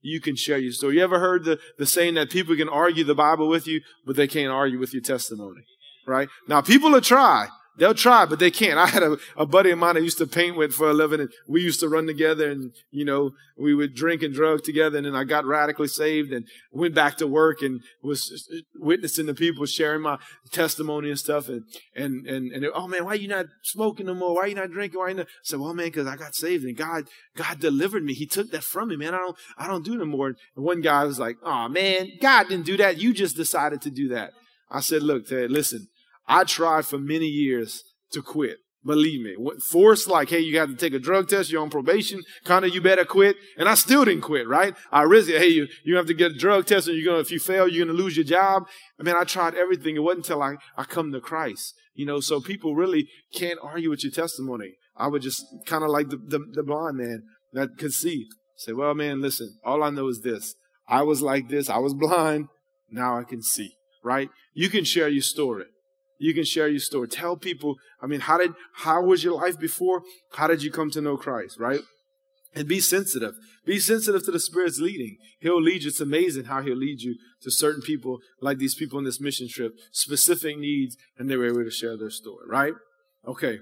You 0.00 0.20
can 0.20 0.36
share 0.36 0.58
your 0.58 0.72
story. 0.72 0.96
You 0.96 1.02
ever 1.02 1.18
heard 1.18 1.44
the, 1.44 1.58
the 1.78 1.86
saying 1.86 2.14
that 2.14 2.30
people 2.30 2.54
can 2.54 2.68
argue 2.68 3.02
the 3.02 3.16
Bible 3.16 3.48
with 3.48 3.66
you, 3.66 3.80
but 4.06 4.14
they 4.14 4.28
can't 4.28 4.52
argue 4.52 4.78
with 4.78 4.94
your 4.94 5.02
testimony, 5.02 5.62
right? 6.06 6.28
Now, 6.46 6.60
people 6.60 6.90
will 6.90 7.00
try. 7.00 7.48
They'll 7.76 7.94
try, 7.94 8.24
but 8.24 8.38
they 8.38 8.50
can't. 8.50 8.78
I 8.78 8.86
had 8.86 9.02
a, 9.02 9.16
a 9.36 9.46
buddy 9.46 9.70
of 9.70 9.78
mine 9.78 9.96
I 9.96 10.00
used 10.00 10.18
to 10.18 10.26
paint 10.26 10.56
with 10.56 10.72
for 10.72 10.88
a 10.88 10.92
living 10.92 11.20
and 11.20 11.30
we 11.48 11.60
used 11.60 11.80
to 11.80 11.88
run 11.88 12.06
together 12.06 12.48
and, 12.48 12.72
you 12.92 13.04
know, 13.04 13.32
we 13.56 13.74
would 13.74 13.94
drink 13.94 14.22
and 14.22 14.32
drug 14.32 14.62
together 14.62 14.96
and 14.96 15.06
then 15.06 15.16
I 15.16 15.24
got 15.24 15.44
radically 15.44 15.88
saved 15.88 16.32
and 16.32 16.46
went 16.70 16.94
back 16.94 17.16
to 17.18 17.26
work 17.26 17.62
and 17.62 17.80
was 18.02 18.48
uh, 18.52 18.58
witnessing 18.76 19.26
the 19.26 19.34
people 19.34 19.66
sharing 19.66 20.02
my 20.02 20.18
testimony 20.52 21.08
and 21.10 21.18
stuff 21.18 21.48
and, 21.48 21.64
and, 21.96 22.26
and, 22.26 22.52
and 22.52 22.66
oh 22.74 22.86
man, 22.86 23.04
why 23.04 23.12
are 23.12 23.16
you 23.16 23.28
not 23.28 23.46
smoking 23.62 24.06
no 24.06 24.14
more? 24.14 24.36
Why 24.36 24.42
are 24.42 24.48
you 24.48 24.54
not 24.54 24.70
drinking? 24.70 25.00
Why 25.00 25.08
you 25.08 25.14
not? 25.14 25.26
I 25.26 25.30
said, 25.42 25.58
well 25.58 25.74
man, 25.74 25.90
cause 25.90 26.06
I 26.06 26.16
got 26.16 26.36
saved 26.36 26.64
and 26.64 26.76
God, 26.76 27.04
God 27.36 27.58
delivered 27.58 28.04
me. 28.04 28.14
He 28.14 28.26
took 28.26 28.52
that 28.52 28.62
from 28.62 28.88
me, 28.88 28.96
man. 28.96 29.14
I 29.14 29.18
don't, 29.18 29.36
I 29.58 29.66
don't 29.66 29.84
do 29.84 29.96
no 29.96 30.04
more. 30.04 30.28
And 30.28 30.36
one 30.54 30.80
guy 30.80 31.04
was 31.04 31.18
like, 31.18 31.38
oh 31.42 31.68
man, 31.68 32.12
God 32.20 32.48
didn't 32.48 32.66
do 32.66 32.76
that. 32.76 32.98
You 32.98 33.12
just 33.12 33.36
decided 33.36 33.82
to 33.82 33.90
do 33.90 34.08
that. 34.08 34.32
I 34.70 34.80
said, 34.80 35.02
look, 35.02 35.26
Ted, 35.26 35.50
listen, 35.50 35.88
I 36.26 36.44
tried 36.44 36.86
for 36.86 36.98
many 36.98 37.26
years 37.26 37.82
to 38.12 38.22
quit. 38.22 38.58
Believe 38.84 39.22
me. 39.22 39.34
Force 39.70 40.06
like, 40.06 40.28
hey, 40.28 40.40
you 40.40 40.52
got 40.52 40.68
to 40.68 40.76
take 40.76 40.92
a 40.92 40.98
drug 40.98 41.28
test. 41.28 41.50
You're 41.50 41.62
on 41.62 41.70
probation. 41.70 42.22
Kind 42.44 42.66
of, 42.66 42.74
you 42.74 42.82
better 42.82 43.06
quit. 43.06 43.36
And 43.56 43.66
I 43.66 43.74
still 43.76 44.04
didn't 44.04 44.22
quit, 44.22 44.46
right? 44.46 44.74
I 44.92 45.02
risked 45.02 45.30
it. 45.30 45.40
Hey, 45.40 45.48
you, 45.48 45.68
you 45.84 45.96
have 45.96 46.06
to 46.06 46.14
get 46.14 46.32
a 46.32 46.38
drug 46.38 46.66
test 46.66 46.86
and 46.86 46.96
you're 46.96 47.06
going 47.06 47.16
to, 47.16 47.22
if 47.22 47.30
you 47.30 47.40
fail, 47.40 47.66
you're 47.66 47.86
going 47.86 47.96
to 47.96 48.02
lose 48.02 48.16
your 48.16 48.26
job. 48.26 48.64
I 49.00 49.02
mean, 49.02 49.14
I 49.18 49.24
tried 49.24 49.54
everything. 49.54 49.96
It 49.96 50.00
wasn't 50.00 50.26
until 50.26 50.42
I, 50.42 50.56
I 50.76 50.84
come 50.84 51.12
to 51.12 51.20
Christ. 51.20 51.74
You 51.94 52.04
know, 52.04 52.20
so 52.20 52.40
people 52.40 52.74
really 52.74 53.08
can't 53.34 53.58
argue 53.62 53.88
with 53.88 54.04
your 54.04 54.12
testimony. 54.12 54.74
I 54.96 55.08
would 55.08 55.22
just 55.22 55.42
kind 55.64 55.82
of 55.82 55.88
like 55.88 56.10
the, 56.10 56.18
the, 56.18 56.40
the 56.52 56.62
blind 56.62 56.98
man 56.98 57.22
that 57.54 57.78
could 57.78 57.94
see. 57.94 58.26
Say, 58.56 58.72
well, 58.72 58.94
man, 58.94 59.22
listen, 59.22 59.56
all 59.64 59.82
I 59.82 59.90
know 59.90 60.08
is 60.08 60.20
this. 60.20 60.54
I 60.86 61.02
was 61.02 61.22
like 61.22 61.48
this. 61.48 61.70
I 61.70 61.78
was 61.78 61.94
blind. 61.94 62.48
Now 62.90 63.18
I 63.18 63.24
can 63.24 63.42
see, 63.42 63.72
right? 64.04 64.28
You 64.52 64.68
can 64.68 64.84
share 64.84 65.08
your 65.08 65.22
story 65.22 65.64
you 66.18 66.34
can 66.34 66.44
share 66.44 66.68
your 66.68 66.80
story. 66.80 67.08
Tell 67.08 67.36
people, 67.36 67.76
I 68.00 68.06
mean, 68.06 68.20
how 68.20 68.38
did, 68.38 68.52
how 68.74 69.02
was 69.02 69.24
your 69.24 69.34
life 69.34 69.58
before? 69.58 70.02
How 70.32 70.46
did 70.46 70.62
you 70.62 70.70
come 70.70 70.90
to 70.90 71.00
know 71.00 71.16
Christ, 71.16 71.58
right? 71.58 71.80
And 72.54 72.68
be 72.68 72.80
sensitive. 72.80 73.34
Be 73.66 73.80
sensitive 73.80 74.24
to 74.24 74.30
the 74.30 74.38
Spirit's 74.38 74.78
leading. 74.78 75.16
He'll 75.40 75.60
lead 75.60 75.82
you. 75.82 75.88
It's 75.88 76.00
amazing 76.00 76.44
how 76.44 76.62
He'll 76.62 76.76
lead 76.76 77.00
you 77.00 77.16
to 77.42 77.50
certain 77.50 77.82
people, 77.82 78.20
like 78.40 78.58
these 78.58 78.74
people 78.74 78.98
on 78.98 79.04
this 79.04 79.20
mission 79.20 79.48
trip, 79.48 79.72
specific 79.90 80.58
needs, 80.58 80.96
and 81.18 81.28
they 81.28 81.36
were 81.36 81.46
able 81.46 81.64
to 81.64 81.70
share 81.70 81.96
their 81.96 82.10
story, 82.10 82.46
right? 82.48 82.74
Okay. 83.26 83.58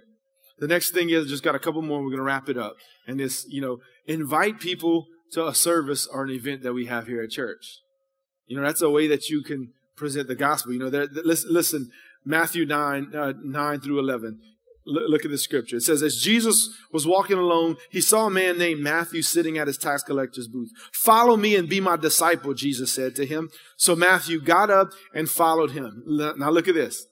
The 0.59 0.69
next 0.69 0.91
thing 0.91 1.11
is 1.11 1.29
just 1.29 1.43
got 1.43 1.55
a 1.55 1.59
couple 1.59 1.83
more. 1.83 2.01
We're 2.01 2.11
going 2.11 2.19
to 2.19 2.23
wrap 2.23 2.49
it 2.49 2.59
up. 2.59 2.77
And 3.07 3.19
this, 3.19 3.47
you 3.49 3.61
know, 3.63 3.79
invite 4.07 4.61
people 4.61 5.07
to 5.33 5.47
a 5.47 5.55
service 5.55 6.07
or 6.07 6.23
an 6.25 6.31
event 6.31 6.63
that 6.63 6.75
we 6.75 6.87
have 6.87 7.07
here 7.07 7.23
at 7.23 7.31
church. 7.31 7.79
You 8.47 8.57
know, 8.61 8.67
that's 8.67 8.83
a 8.83 8.91
way 8.91 9.07
that 9.09 9.29
you 9.29 9.43
can 9.43 9.73
present 9.97 10.29
the 10.29 10.35
gospel. 10.35 10.73
You 10.73 10.79
know, 10.79 10.91
there, 10.91 11.07
listen, 11.25 11.53
listen 11.53 11.91
Matthew 12.25 12.65
9, 12.65 13.15
uh, 13.15 13.33
9 13.43 13.81
through 13.81 13.99
11. 13.99 14.39
L- 14.87 15.11
look 15.11 15.25
at 15.25 15.31
the 15.31 15.39
scripture. 15.39 15.77
It 15.77 15.83
says, 15.83 16.03
As 16.03 16.17
Jesus 16.17 16.71
was 16.93 17.07
walking 17.07 17.39
alone, 17.39 17.77
he 17.91 18.01
saw 18.01 18.27
a 18.27 18.31
man 18.31 18.59
named 18.59 18.81
Matthew 18.81 19.23
sitting 19.23 19.59
at 19.59 19.67
his 19.67 19.79
tax 19.79 20.03
collector's 20.03 20.49
booth. 20.49 20.71
Follow 20.93 21.37
me 21.37 21.57
and 21.57 21.69
be 21.69 21.81
my 21.81 21.97
disciple, 21.97 22.55
Jesus 22.55 22.93
said 22.93 23.15
to 23.17 23.27
him. 23.27 23.51
So 23.77 23.95
Matthew 23.97 24.41
got 24.41 24.71
up 24.71 24.91
and 25.15 25.29
followed 25.29 25.73
him. 25.73 26.03
Now 26.07 26.51
look 26.51 26.69
at 26.69 26.75
this. 26.75 27.07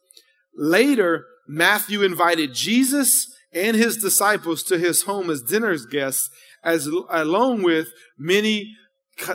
Later, 0.56 1.26
Matthew 1.46 2.02
invited 2.02 2.54
Jesus 2.54 3.34
and 3.52 3.76
his 3.76 3.96
disciples 3.96 4.62
to 4.64 4.78
his 4.78 5.02
home 5.02 5.30
as 5.30 5.42
dinner 5.42 5.76
guests, 5.78 6.30
as 6.62 6.86
along 6.86 7.62
with 7.62 7.88
many 8.18 8.76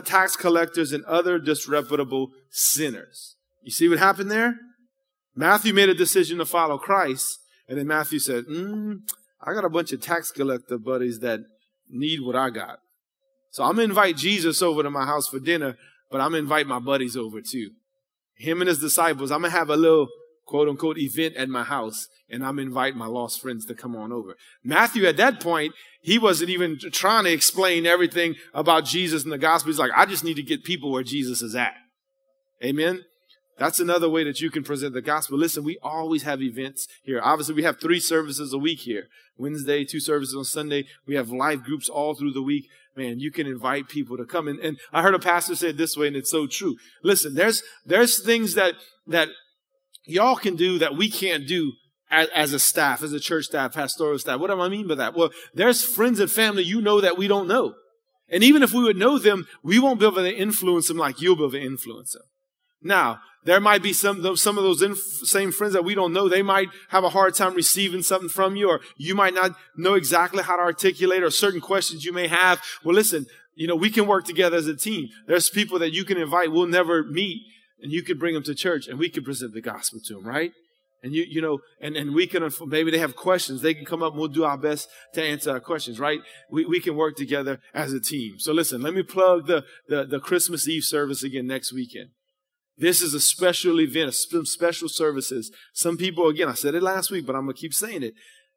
tax 0.04 0.36
collectors 0.36 0.92
and 0.92 1.04
other 1.04 1.38
disreputable 1.38 2.30
sinners. 2.50 3.36
You 3.62 3.70
see 3.70 3.88
what 3.88 3.98
happened 3.98 4.30
there? 4.30 4.56
Matthew 5.36 5.74
made 5.74 5.90
a 5.90 5.94
decision 5.94 6.38
to 6.38 6.46
follow 6.46 6.78
Christ, 6.78 7.38
and 7.68 7.78
then 7.78 7.86
Matthew 7.86 8.18
said, 8.18 8.44
mm, 8.46 9.00
I 9.40 9.52
got 9.52 9.66
a 9.66 9.70
bunch 9.70 9.92
of 9.92 10.00
tax 10.00 10.32
collector 10.32 10.78
buddies 10.78 11.20
that 11.20 11.40
need 11.90 12.20
what 12.22 12.34
I 12.34 12.50
got. 12.50 12.78
So 13.50 13.62
I'm 13.62 13.76
going 13.76 13.88
to 13.88 13.92
invite 13.92 14.16
Jesus 14.16 14.62
over 14.62 14.82
to 14.82 14.90
my 14.90 15.04
house 15.04 15.28
for 15.28 15.38
dinner, 15.38 15.76
but 16.10 16.20
I'm 16.20 16.30
going 16.30 16.40
to 16.40 16.44
invite 16.44 16.66
my 16.66 16.78
buddies 16.78 17.16
over 17.16 17.40
too. 17.40 17.70
Him 18.36 18.60
and 18.60 18.68
his 18.68 18.80
disciples, 18.80 19.30
I'm 19.30 19.40
going 19.40 19.52
to 19.52 19.58
have 19.58 19.70
a 19.70 19.76
little 19.76 20.08
quote 20.46 20.68
unquote 20.68 20.98
event 20.98 21.36
at 21.36 21.48
my 21.48 21.64
house, 21.64 22.06
and 22.30 22.44
I'm 22.44 22.56
going 22.56 22.66
to 22.66 22.70
invite 22.70 22.96
my 22.96 23.06
lost 23.06 23.40
friends 23.42 23.66
to 23.66 23.74
come 23.74 23.94
on 23.94 24.12
over. 24.12 24.36
Matthew, 24.64 25.04
at 25.06 25.16
that 25.18 25.40
point, 25.40 25.74
he 26.02 26.18
wasn't 26.18 26.50
even 26.50 26.78
trying 26.92 27.24
to 27.24 27.32
explain 27.32 27.84
everything 27.84 28.36
about 28.54 28.84
Jesus 28.84 29.24
and 29.24 29.32
the 29.32 29.38
gospel. 29.38 29.70
He's 29.70 29.78
like, 29.78 29.90
I 29.94 30.06
just 30.06 30.24
need 30.24 30.36
to 30.36 30.42
get 30.42 30.64
people 30.64 30.90
where 30.90 31.02
Jesus 31.02 31.42
is 31.42 31.54
at. 31.54 31.74
Amen. 32.64 33.04
That's 33.58 33.80
another 33.80 34.08
way 34.08 34.22
that 34.24 34.40
you 34.40 34.50
can 34.50 34.62
present 34.62 34.92
the 34.92 35.00
gospel. 35.00 35.38
Listen, 35.38 35.64
we 35.64 35.78
always 35.82 36.24
have 36.24 36.42
events 36.42 36.88
here. 37.02 37.20
Obviously, 37.22 37.54
we 37.54 37.62
have 37.62 37.80
three 37.80 38.00
services 38.00 38.52
a 38.52 38.58
week 38.58 38.80
here. 38.80 39.08
Wednesday, 39.38 39.84
two 39.84 40.00
services 40.00 40.34
on 40.34 40.44
Sunday. 40.44 40.86
We 41.06 41.14
have 41.14 41.30
live 41.30 41.64
groups 41.64 41.88
all 41.88 42.14
through 42.14 42.32
the 42.32 42.42
week. 42.42 42.68
Man, 42.96 43.18
you 43.18 43.30
can 43.30 43.46
invite 43.46 43.88
people 43.88 44.16
to 44.18 44.24
come. 44.24 44.48
And, 44.48 44.58
and 44.60 44.78
I 44.92 45.02
heard 45.02 45.14
a 45.14 45.18
pastor 45.18 45.54
say 45.54 45.70
it 45.70 45.76
this 45.78 45.96
way, 45.96 46.06
and 46.06 46.16
it's 46.16 46.30
so 46.30 46.46
true. 46.46 46.76
Listen, 47.02 47.34
there's, 47.34 47.62
there's 47.84 48.22
things 48.22 48.54
that, 48.54 48.74
that 49.06 49.28
y'all 50.04 50.36
can 50.36 50.56
do 50.56 50.78
that 50.78 50.96
we 50.96 51.10
can't 51.10 51.46
do 51.46 51.72
as, 52.10 52.28
as 52.34 52.52
a 52.52 52.58
staff, 52.58 53.02
as 53.02 53.12
a 53.12 53.20
church 53.20 53.46
staff, 53.46 53.74
pastoral 53.74 54.18
staff. 54.18 54.38
What 54.38 54.50
do 54.50 54.60
I 54.60 54.68
mean 54.68 54.86
by 54.86 54.96
that? 54.96 55.14
Well, 55.14 55.30
there's 55.54 55.82
friends 55.82 56.20
and 56.20 56.30
family 56.30 56.62
you 56.62 56.80
know 56.80 57.00
that 57.00 57.18
we 57.18 57.26
don't 57.26 57.48
know. 57.48 57.74
And 58.28 58.42
even 58.42 58.62
if 58.62 58.72
we 58.72 58.82
would 58.82 58.96
know 58.96 59.18
them, 59.18 59.46
we 59.62 59.78
won't 59.78 60.00
be 60.00 60.06
able 60.06 60.16
to 60.16 60.36
influence 60.36 60.88
them 60.88 60.96
like 60.96 61.20
you'll 61.20 61.36
be 61.36 61.42
able 61.42 61.52
to 61.52 61.62
influence 61.62 62.12
them. 62.12 62.22
Now, 62.82 63.20
there 63.44 63.60
might 63.60 63.82
be 63.82 63.92
some, 63.92 64.36
some 64.36 64.58
of 64.58 64.64
those 64.64 64.82
inf- 64.82 64.98
same 64.98 65.52
friends 65.52 65.72
that 65.74 65.84
we 65.84 65.94
don't 65.94 66.12
know. 66.12 66.28
They 66.28 66.42
might 66.42 66.68
have 66.88 67.04
a 67.04 67.08
hard 67.08 67.34
time 67.34 67.54
receiving 67.54 68.02
something 68.02 68.28
from 68.28 68.56
you, 68.56 68.68
or 68.68 68.80
you 68.96 69.14
might 69.14 69.34
not 69.34 69.56
know 69.76 69.94
exactly 69.94 70.42
how 70.42 70.56
to 70.56 70.62
articulate 70.62 71.22
or 71.22 71.30
certain 71.30 71.60
questions 71.60 72.04
you 72.04 72.12
may 72.12 72.26
have. 72.26 72.60
Well, 72.84 72.94
listen, 72.94 73.26
you 73.54 73.66
know, 73.66 73.76
we 73.76 73.90
can 73.90 74.06
work 74.06 74.24
together 74.24 74.56
as 74.56 74.66
a 74.66 74.76
team. 74.76 75.08
There's 75.26 75.48
people 75.48 75.78
that 75.78 75.92
you 75.92 76.04
can 76.04 76.18
invite. 76.18 76.52
We'll 76.52 76.66
never 76.66 77.04
meet 77.04 77.42
and 77.80 77.92
you 77.92 78.02
can 78.02 78.18
bring 78.18 78.34
them 78.34 78.42
to 78.44 78.54
church 78.54 78.88
and 78.88 78.98
we 78.98 79.08
can 79.08 79.24
present 79.24 79.54
the 79.54 79.62
gospel 79.62 80.00
to 80.06 80.14
them, 80.14 80.26
right? 80.26 80.52
And 81.02 81.14
you, 81.14 81.24
you 81.28 81.40
know, 81.40 81.60
and, 81.80 81.96
and 81.96 82.14
we 82.14 82.26
can, 82.26 82.50
maybe 82.66 82.90
they 82.90 82.98
have 82.98 83.14
questions. 83.14 83.62
They 83.62 83.74
can 83.74 83.84
come 83.84 84.02
up 84.02 84.12
and 84.12 84.20
we'll 84.20 84.28
do 84.28 84.44
our 84.44 84.58
best 84.58 84.88
to 85.14 85.22
answer 85.22 85.52
our 85.52 85.60
questions, 85.60 86.00
right? 86.00 86.20
We, 86.50 86.64
we 86.64 86.80
can 86.80 86.96
work 86.96 87.16
together 87.16 87.60
as 87.72 87.92
a 87.92 88.00
team. 88.00 88.38
So 88.38 88.52
listen, 88.52 88.82
let 88.82 88.94
me 88.94 89.02
plug 89.02 89.46
the, 89.46 89.64
the, 89.88 90.04
the 90.04 90.18
Christmas 90.18 90.68
Eve 90.68 90.82
service 90.82 91.22
again 91.22 91.46
next 91.46 91.72
weekend. 91.72 92.10
This 92.78 93.00
is 93.00 93.14
a 93.14 93.20
special 93.20 93.80
event, 93.80 94.14
some 94.14 94.44
special 94.44 94.88
services. 94.88 95.50
Some 95.72 95.96
people, 95.96 96.28
again, 96.28 96.48
I 96.48 96.54
said 96.54 96.74
it 96.74 96.82
last 96.82 97.10
week, 97.10 97.26
but 97.26 97.34
I'm 97.34 97.44
going 97.44 97.54
to 97.54 97.60
keep 97.60 97.72
saying 97.72 98.02
it. 98.02 98.14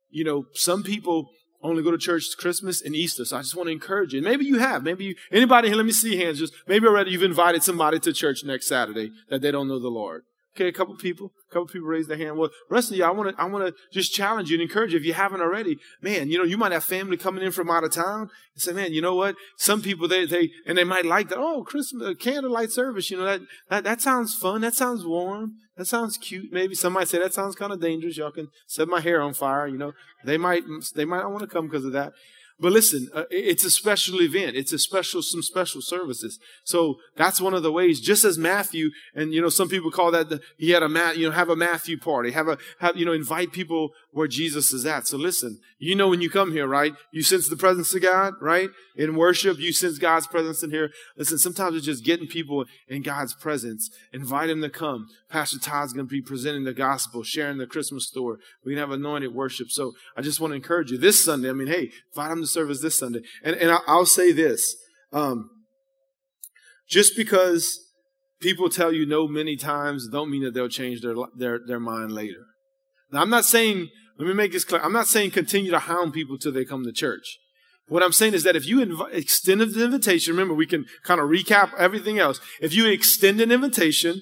You 0.10 0.24
know, 0.24 0.46
some 0.54 0.84
people 0.84 1.30
only 1.62 1.84
go 1.84 1.92
to 1.92 1.98
church 1.98 2.26
Christmas 2.38 2.82
and 2.82 2.96
Easter. 2.96 3.26
So 3.26 3.38
I 3.38 3.42
just 3.42 3.56
want 3.56 3.68
to 3.68 3.74
encourage 3.74 4.14
you. 4.14 4.22
Maybe 4.22 4.46
you 4.46 4.60
have. 4.60 4.84
Maybe 4.84 5.06
you, 5.06 5.16
anybody 5.32 5.68
here, 5.68 5.78
let 5.78 5.86
me 5.86 5.92
see 5.92 6.18
hands. 6.18 6.40
Just 6.40 6.54
maybe 6.68 6.88
already 6.88 7.12
you've 7.12 7.24
invited 7.24 7.64
somebody 7.64 8.00
to 8.00 8.14
church 8.14 8.44
next 8.44 8.68
Saturday 8.68 9.12
that 9.30 9.42
they 9.42 9.52
don't 9.52 9.68
know 9.68 9.80
the 9.80 9.90
Lord. 9.90 10.24
Okay, 10.60 10.68
a 10.68 10.74
couple 10.74 10.94
people, 10.96 11.32
a 11.50 11.54
couple 11.54 11.68
people 11.68 11.88
raise 11.88 12.08
their 12.08 12.18
hand. 12.18 12.38
Well, 12.38 12.50
rest 12.70 12.92
of 12.92 12.98
you, 12.98 13.06
I 13.06 13.12
want 13.12 13.34
to, 13.34 13.42
I 13.42 13.46
want 13.46 13.66
to 13.66 13.82
just 13.94 14.14
challenge 14.14 14.50
you 14.50 14.56
and 14.56 14.62
encourage 14.62 14.92
you 14.92 15.00
if 15.00 15.06
you 15.06 15.14
haven't 15.14 15.40
already. 15.40 15.78
Man, 16.02 16.30
you 16.30 16.38
know, 16.38 16.44
you 16.44 16.58
might 16.58 16.74
have 16.74 16.84
family 16.84 17.16
coming 17.16 17.46
in 17.46 17.54
from 17.54 17.72
out 17.72 17.86
of 17.86 17.94
town 17.94 18.30
and 18.54 18.62
say, 18.62 18.74
man, 18.74 18.92
you 18.92 19.02
know 19.02 19.16
what? 19.16 19.36
Some 19.56 19.82
people 19.82 20.10
they 20.10 20.26
they 20.26 20.52
and 20.66 20.78
they 20.78 20.84
might 20.84 21.06
like 21.06 21.30
that. 21.30 21.38
Oh, 21.38 21.64
Christmas 21.64 22.06
uh, 22.06 22.14
candlelight 22.14 22.72
service. 22.72 23.10
You 23.10 23.18
know 23.18 23.24
that 23.24 23.42
that 23.70 23.84
that 23.86 24.02
sounds 24.02 24.36
fun. 24.36 24.60
That 24.60 24.74
sounds 24.74 25.06
warm. 25.06 25.54
That 25.78 25.86
sounds 25.86 26.18
cute. 26.18 26.52
Maybe 26.52 26.76
some 26.76 26.92
might 26.92 27.08
say 27.08 27.20
that 27.20 27.34
sounds 27.34 27.56
kind 27.56 27.72
of 27.72 27.80
dangerous. 27.80 28.18
Y'all 28.18 28.32
can 28.32 28.50
set 28.68 28.90
my 28.90 29.00
hair 29.00 29.22
on 29.22 29.34
fire. 29.34 29.66
You 29.66 29.78
know, 29.78 29.94
they 30.26 30.38
might 30.38 30.64
they 30.94 31.06
might 31.06 31.22
not 31.22 31.32
want 31.32 31.44
to 31.44 31.48
come 31.48 31.68
because 31.68 31.86
of 31.86 31.94
that. 31.94 32.12
But 32.60 32.74
listen, 32.74 33.10
uh, 33.14 33.24
it's 33.32 33.64
a 33.64 33.70
special 33.70 34.22
event. 34.22 34.58
It's 34.58 34.74
a 34.74 34.80
special, 34.80 35.22
some 35.22 35.42
special 35.42 35.82
services. 35.82 36.40
So 36.66 36.98
that's 37.16 37.40
one 37.40 37.54
of 37.54 37.64
the 37.64 37.72
ways, 37.72 38.02
just 38.02 38.26
as 38.26 38.38
Matthew, 38.38 38.90
and 39.16 39.34
you 39.34 39.42
know, 39.42 39.50
some 39.50 39.70
people 39.70 39.92
call 39.92 40.12
that 40.12 40.30
the, 40.30 40.42
he 40.58 40.72
had 40.72 40.84
a, 40.84 41.14
you 41.16 41.28
know, 41.28 41.32
have 41.32 41.50
a 41.50 41.56
Matthew 41.56 41.98
party, 41.98 42.32
have 42.32 42.50
a, 42.50 42.58
have, 42.80 42.98
you 42.98 43.06
know, 43.06 43.14
invite 43.14 43.54
people 43.54 43.92
where 44.12 44.28
Jesus 44.28 44.74
is 44.74 44.86
at. 44.86 45.08
So 45.08 45.18
listen, 45.18 45.60
you 45.78 45.96
know, 45.96 46.08
when 46.08 46.22
you 46.22 46.30
come 46.30 46.52
here, 46.52 46.68
right? 46.68 46.94
You 47.12 47.22
sense 47.22 47.48
the 47.48 47.56
presence 47.56 47.94
of 47.94 48.02
God, 48.02 48.34
right? 48.42 48.70
In 48.96 49.16
worship, 49.16 49.60
you 49.60 49.72
sense 49.72 49.98
God's 49.98 50.28
presence 50.28 50.64
in 50.64 50.72
here. 50.72 50.92
Listen, 51.18 51.38
sometimes 51.38 51.76
it's 51.76 51.86
just 51.86 52.04
getting 52.04 52.28
people 52.28 52.66
in 52.88 53.02
God's 53.04 53.36
presence. 53.36 53.90
Invite 54.12 54.48
them 54.48 54.62
to 54.62 54.70
come. 54.70 55.08
Pastor 55.30 55.60
Todd's 55.60 55.94
going 55.94 56.08
to 56.08 56.12
be 56.12 56.22
presenting 56.22 56.64
the 56.64 56.74
gospel, 56.74 57.24
sharing 57.24 57.58
the 57.60 57.68
Christmas 57.68 58.08
story. 58.08 58.40
We 58.66 58.74
can 58.74 58.80
have 58.80 58.92
anointed 58.92 59.34
worship. 59.34 59.70
So 59.70 59.94
I 60.18 60.22
just 60.22 60.40
want 60.40 60.52
to 60.52 60.56
encourage 60.56 60.92
you 60.92 60.98
this 60.98 61.24
Sunday. 61.24 61.50
I 61.50 61.54
mean, 61.54 61.68
hey, 61.68 61.92
invite 62.12 62.30
them 62.30 62.42
to 62.42 62.48
service 62.48 62.82
this 62.82 62.98
Sunday. 62.98 63.22
And, 63.44 63.56
and 63.56 63.78
I'll 63.88 64.06
say 64.06 64.32
this. 64.32 64.76
Um, 65.14 65.50
just 66.88 67.16
because 67.16 67.80
people 68.42 68.70
tell 68.70 68.92
you 68.92 69.06
no 69.06 69.28
many 69.28 69.56
times 69.56 70.08
don't 70.08 70.32
mean 70.32 70.44
that 70.44 70.54
they'll 70.56 70.68
change 70.68 71.02
their, 71.02 71.16
their, 71.36 71.60
their 71.66 71.80
mind 71.80 72.12
later. 72.12 72.46
I'm 73.12 73.30
not 73.30 73.46
saying, 73.46 73.90
let 74.18 74.28
me 74.28 74.34
make 74.34 74.52
this 74.52 74.64
clear. 74.64 74.82
I'm 74.82 74.94
not 74.94 75.08
saying 75.08 75.32
continue 75.32 75.72
to 75.72 75.80
hound 75.80 76.14
people 76.14 76.38
till 76.38 76.52
they 76.52 76.66
come 76.66 76.84
to 76.84 76.92
church. 76.92 77.40
What 77.88 78.04
I'm 78.04 78.12
saying 78.12 78.36
is 78.36 78.44
that 78.44 78.56
if 78.56 78.68
you 78.68 78.78
inv- 78.78 79.14
extend 79.14 79.62
an 79.62 79.82
invitation, 79.82 80.34
remember, 80.34 80.54
we 80.54 80.68
can 80.68 80.86
kind 81.04 81.20
of 81.20 81.30
recap 81.30 81.74
everything 81.76 82.20
else. 82.20 82.40
If 82.62 82.74
you 82.74 82.88
extend 82.88 83.42
an 83.42 83.52
invitation 83.52 84.22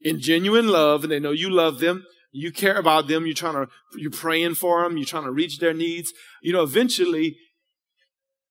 in 0.00 0.18
genuine 0.18 0.68
love 0.68 1.02
and 1.02 1.12
they 1.12 1.20
know 1.20 1.32
you 1.32 1.50
love 1.50 1.78
them, 1.78 2.06
you 2.32 2.52
care 2.52 2.76
about 2.76 3.08
them, 3.08 3.26
you're 3.26 3.34
trying 3.34 3.54
to, 3.54 3.68
you're 3.96 4.10
praying 4.10 4.54
for 4.54 4.82
them, 4.82 4.96
you're 4.96 5.06
trying 5.06 5.24
to 5.24 5.30
reach 5.30 5.58
their 5.58 5.74
needs, 5.74 6.12
you 6.42 6.52
know, 6.52 6.62
eventually, 6.62 7.36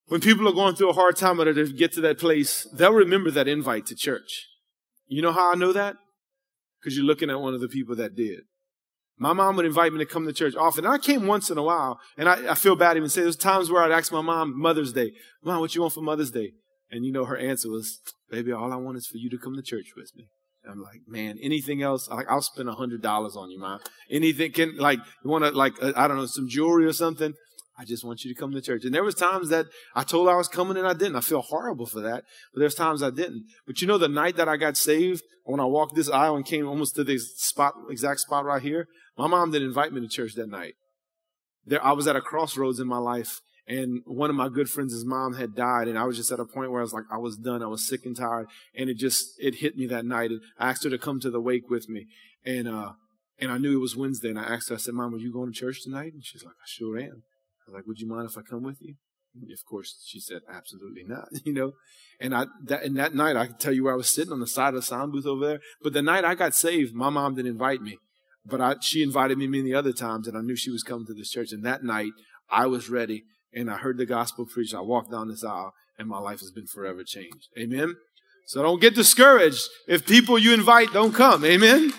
when 0.07 0.21
people 0.21 0.47
are 0.47 0.53
going 0.53 0.75
through 0.75 0.89
a 0.89 0.93
hard 0.93 1.15
time 1.15 1.41
or 1.41 1.51
they 1.51 1.71
get 1.71 1.93
to 1.93 2.01
that 2.01 2.19
place, 2.19 2.67
they'll 2.73 2.93
remember 2.93 3.31
that 3.31 3.47
invite 3.47 3.87
to 3.87 3.95
church. 3.95 4.47
You 5.07 5.21
know 5.21 5.31
how 5.31 5.53
I 5.53 5.55
know 5.55 5.73
that? 5.73 5.95
Because 6.79 6.95
you're 6.95 7.05
looking 7.05 7.29
at 7.31 7.39
one 7.39 7.55
of 7.55 7.61
the 7.61 7.67
people 7.67 7.95
that 7.95 8.15
did. 8.15 8.41
My 9.17 9.33
mom 9.33 9.55
would 9.55 9.65
invite 9.65 9.93
me 9.93 9.99
to 9.99 10.05
come 10.05 10.25
to 10.25 10.33
church 10.33 10.55
often. 10.55 10.85
And 10.85 10.93
I 10.93 10.97
came 10.97 11.25
once 11.25 11.49
in 11.49 11.57
a 11.57 11.63
while, 11.63 11.99
and 12.17 12.27
I, 12.27 12.51
I 12.51 12.55
feel 12.55 12.75
bad 12.75 12.97
even 12.97 13.09
saying 13.09 13.25
there's 13.25 13.37
times 13.37 13.69
where 13.69 13.81
I'd 13.81 13.91
ask 13.91 14.11
my 14.11 14.21
mom 14.21 14.59
Mother's 14.59 14.93
Day, 14.93 15.13
Mom, 15.43 15.61
what 15.61 15.73
you 15.73 15.81
want 15.81 15.93
for 15.93 16.01
Mother's 16.01 16.31
Day? 16.31 16.51
And 16.91 17.05
you 17.05 17.11
know, 17.11 17.25
her 17.25 17.37
answer 17.37 17.69
was, 17.69 17.99
Baby, 18.29 18.51
all 18.51 18.73
I 18.73 18.77
want 18.77 18.97
is 18.97 19.07
for 19.07 19.17
you 19.17 19.29
to 19.29 19.37
come 19.37 19.55
to 19.55 19.61
church 19.61 19.93
with 19.95 20.11
me. 20.15 20.27
I'm 20.69 20.81
like, 20.81 21.01
man, 21.07 21.37
anything 21.41 21.81
else? 21.83 22.09
Like, 22.09 22.25
I'll 22.29 22.41
spend 22.41 22.69
a 22.69 22.73
hundred 22.73 23.01
dollars 23.01 23.35
on 23.35 23.51
you, 23.51 23.59
mom. 23.59 23.79
Anything 24.09 24.51
can, 24.51 24.77
like, 24.77 24.99
you 25.23 25.29
want 25.29 25.45
to, 25.45 25.51
like, 25.51 25.73
uh, 25.81 25.93
I 25.95 26.07
don't 26.07 26.17
know, 26.17 26.25
some 26.25 26.47
jewelry 26.49 26.85
or 26.85 26.93
something? 26.93 27.33
I 27.77 27.83
just 27.83 28.05
want 28.05 28.23
you 28.23 28.33
to 28.33 28.39
come 28.39 28.51
to 28.53 28.61
church. 28.61 28.85
And 28.85 28.93
there 28.93 29.03
was 29.03 29.15
times 29.15 29.49
that 29.49 29.65
I 29.95 30.03
told 30.03 30.29
I 30.29 30.35
was 30.35 30.47
coming 30.47 30.77
and 30.77 30.87
I 30.87 30.93
didn't. 30.93 31.17
I 31.17 31.21
feel 31.21 31.41
horrible 31.41 31.85
for 31.85 31.99
that, 32.01 32.23
but 32.53 32.59
there's 32.59 32.75
times 32.75 33.03
I 33.03 33.09
didn't. 33.09 33.45
But 33.67 33.81
you 33.81 33.87
know, 33.87 33.97
the 33.97 34.07
night 34.07 34.37
that 34.37 34.47
I 34.47 34.55
got 34.55 34.77
saved, 34.77 35.23
when 35.43 35.59
I 35.59 35.65
walked 35.65 35.95
this 35.95 36.09
aisle 36.09 36.37
and 36.37 36.45
came 36.45 36.67
almost 36.67 36.95
to 36.95 37.03
this 37.03 37.35
spot, 37.35 37.73
exact 37.89 38.21
spot 38.21 38.45
right 38.45 38.61
here, 38.61 38.87
my 39.17 39.27
mom 39.27 39.51
didn't 39.51 39.67
invite 39.67 39.93
me 39.93 40.01
to 40.01 40.07
church 40.07 40.33
that 40.35 40.49
night. 40.49 40.75
There, 41.65 41.83
I 41.83 41.93
was 41.93 42.07
at 42.07 42.15
a 42.15 42.21
crossroads 42.21 42.79
in 42.79 42.87
my 42.87 42.97
life 42.97 43.41
and 43.67 44.01
one 44.05 44.29
of 44.29 44.35
my 44.35 44.49
good 44.49 44.69
friends, 44.69 45.03
mom 45.05 45.33
had 45.33 45.55
died, 45.55 45.87
and 45.87 45.97
I 45.97 46.03
was 46.03 46.17
just 46.17 46.31
at 46.31 46.39
a 46.39 46.45
point 46.45 46.71
where 46.71 46.81
I 46.81 46.83
was 46.83 46.93
like, 46.93 47.05
I 47.11 47.17
was 47.17 47.35
done. 47.35 47.63
I 47.63 47.67
was 47.67 47.87
sick 47.87 48.05
and 48.05 48.15
tired, 48.15 48.47
and 48.75 48.89
it 48.89 48.97
just 48.97 49.33
it 49.39 49.55
hit 49.55 49.75
me 49.75 49.87
that 49.87 50.05
night. 50.05 50.29
And 50.29 50.41
I 50.59 50.69
asked 50.69 50.83
her 50.83 50.89
to 50.91 50.99
come 50.99 51.19
to 51.21 51.31
the 51.31 51.41
wake 51.41 51.69
with 51.69 51.89
me, 51.89 52.05
and 52.45 52.67
uh, 52.67 52.91
and 53.39 53.51
I 53.51 53.57
knew 53.57 53.75
it 53.75 53.81
was 53.81 53.95
Wednesday, 53.95 54.29
and 54.29 54.39
I 54.39 54.43
asked 54.43 54.69
her, 54.69 54.75
I 54.75 54.77
said, 54.77 54.93
Mom, 54.93 55.15
are 55.15 55.17
you 55.17 55.33
going 55.33 55.51
to 55.51 55.59
church 55.59 55.81
tonight? 55.83 56.13
And 56.13 56.23
she's 56.23 56.43
like, 56.43 56.53
I 56.53 56.67
sure 56.67 56.97
am. 56.99 57.23
I 57.67 57.71
was 57.71 57.73
like, 57.73 57.87
Would 57.87 57.99
you 57.99 58.07
mind 58.07 58.29
if 58.29 58.37
I 58.37 58.41
come 58.41 58.61
with 58.61 58.77
you? 58.81 58.95
Of 59.51 59.65
course, 59.67 60.05
she 60.05 60.19
said, 60.19 60.41
Absolutely 60.47 61.03
not. 61.03 61.27
You 61.43 61.53
know, 61.53 61.71
and 62.19 62.35
I 62.35 62.45
that 62.65 62.83
and 62.83 62.95
that 62.97 63.15
night 63.15 63.35
I 63.35 63.47
can 63.47 63.57
tell 63.57 63.73
you 63.73 63.85
where 63.85 63.93
I 63.93 63.97
was 63.97 64.09
sitting 64.09 64.31
on 64.31 64.41
the 64.41 64.47
side 64.47 64.75
of 64.75 64.81
the 64.81 64.81
sound 64.83 65.11
booth 65.11 65.25
over 65.25 65.47
there. 65.47 65.59
But 65.81 65.93
the 65.93 66.03
night 66.03 66.23
I 66.23 66.35
got 66.35 66.53
saved, 66.53 66.93
my 66.93 67.09
mom 67.09 67.33
didn't 67.33 67.51
invite 67.51 67.81
me, 67.81 67.97
but 68.45 68.61
I 68.61 68.75
she 68.81 69.01
invited 69.01 69.37
me 69.37 69.47
many 69.47 69.73
other 69.73 69.93
times, 69.93 70.27
and 70.27 70.37
I 70.37 70.41
knew 70.41 70.55
she 70.55 70.71
was 70.71 70.83
coming 70.83 71.07
to 71.07 71.13
this 71.13 71.31
church. 71.31 71.51
And 71.51 71.65
that 71.65 71.83
night 71.83 72.11
I 72.49 72.67
was 72.67 72.89
ready 72.89 73.23
and 73.53 73.71
I 73.71 73.77
heard 73.77 73.97
the 73.97 74.05
gospel 74.05 74.45
preached. 74.45 74.75
I 74.75 74.81
walked 74.81 75.11
down 75.11 75.29
this 75.29 75.43
aisle 75.43 75.73
and 75.97 76.07
my 76.07 76.19
life 76.19 76.39
has 76.41 76.51
been 76.51 76.67
forever 76.67 77.03
changed. 77.03 77.47
Amen. 77.57 77.95
So 78.47 78.61
don't 78.61 78.81
get 78.81 78.93
discouraged 78.93 79.67
if 79.87 80.05
people 80.05 80.37
you 80.37 80.53
invite 80.53 80.93
don't 80.93 81.13
come. 81.13 81.43
Amen. 81.45 81.93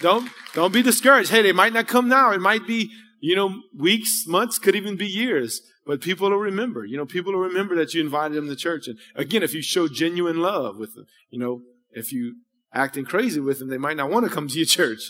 Don't 0.00 0.30
don't 0.54 0.72
be 0.72 0.82
discouraged. 0.82 1.30
Hey, 1.30 1.42
they 1.42 1.52
might 1.52 1.72
not 1.72 1.88
come 1.88 2.08
now. 2.08 2.30
It 2.30 2.40
might 2.40 2.66
be, 2.66 2.90
you 3.20 3.34
know, 3.34 3.60
weeks, 3.76 4.24
months, 4.26 4.58
could 4.58 4.76
even 4.76 4.96
be 4.96 5.06
years. 5.06 5.60
But 5.86 6.00
people 6.00 6.30
will 6.30 6.36
remember. 6.36 6.84
You 6.84 6.96
know, 6.96 7.06
people 7.06 7.32
will 7.32 7.40
remember 7.40 7.74
that 7.76 7.94
you 7.94 8.00
invited 8.00 8.36
them 8.36 8.48
to 8.48 8.54
church. 8.54 8.86
And 8.86 8.98
again, 9.16 9.42
if 9.42 9.54
you 9.54 9.62
show 9.62 9.88
genuine 9.88 10.40
love 10.40 10.76
with 10.76 10.94
them, 10.94 11.06
you 11.30 11.38
know, 11.38 11.62
if 11.90 12.12
you 12.12 12.36
acting 12.72 13.04
crazy 13.04 13.40
with 13.40 13.58
them, 13.58 13.68
they 13.68 13.78
might 13.78 13.96
not 13.96 14.10
want 14.10 14.24
to 14.26 14.32
come 14.32 14.46
to 14.46 14.56
your 14.56 14.66
church. 14.66 15.00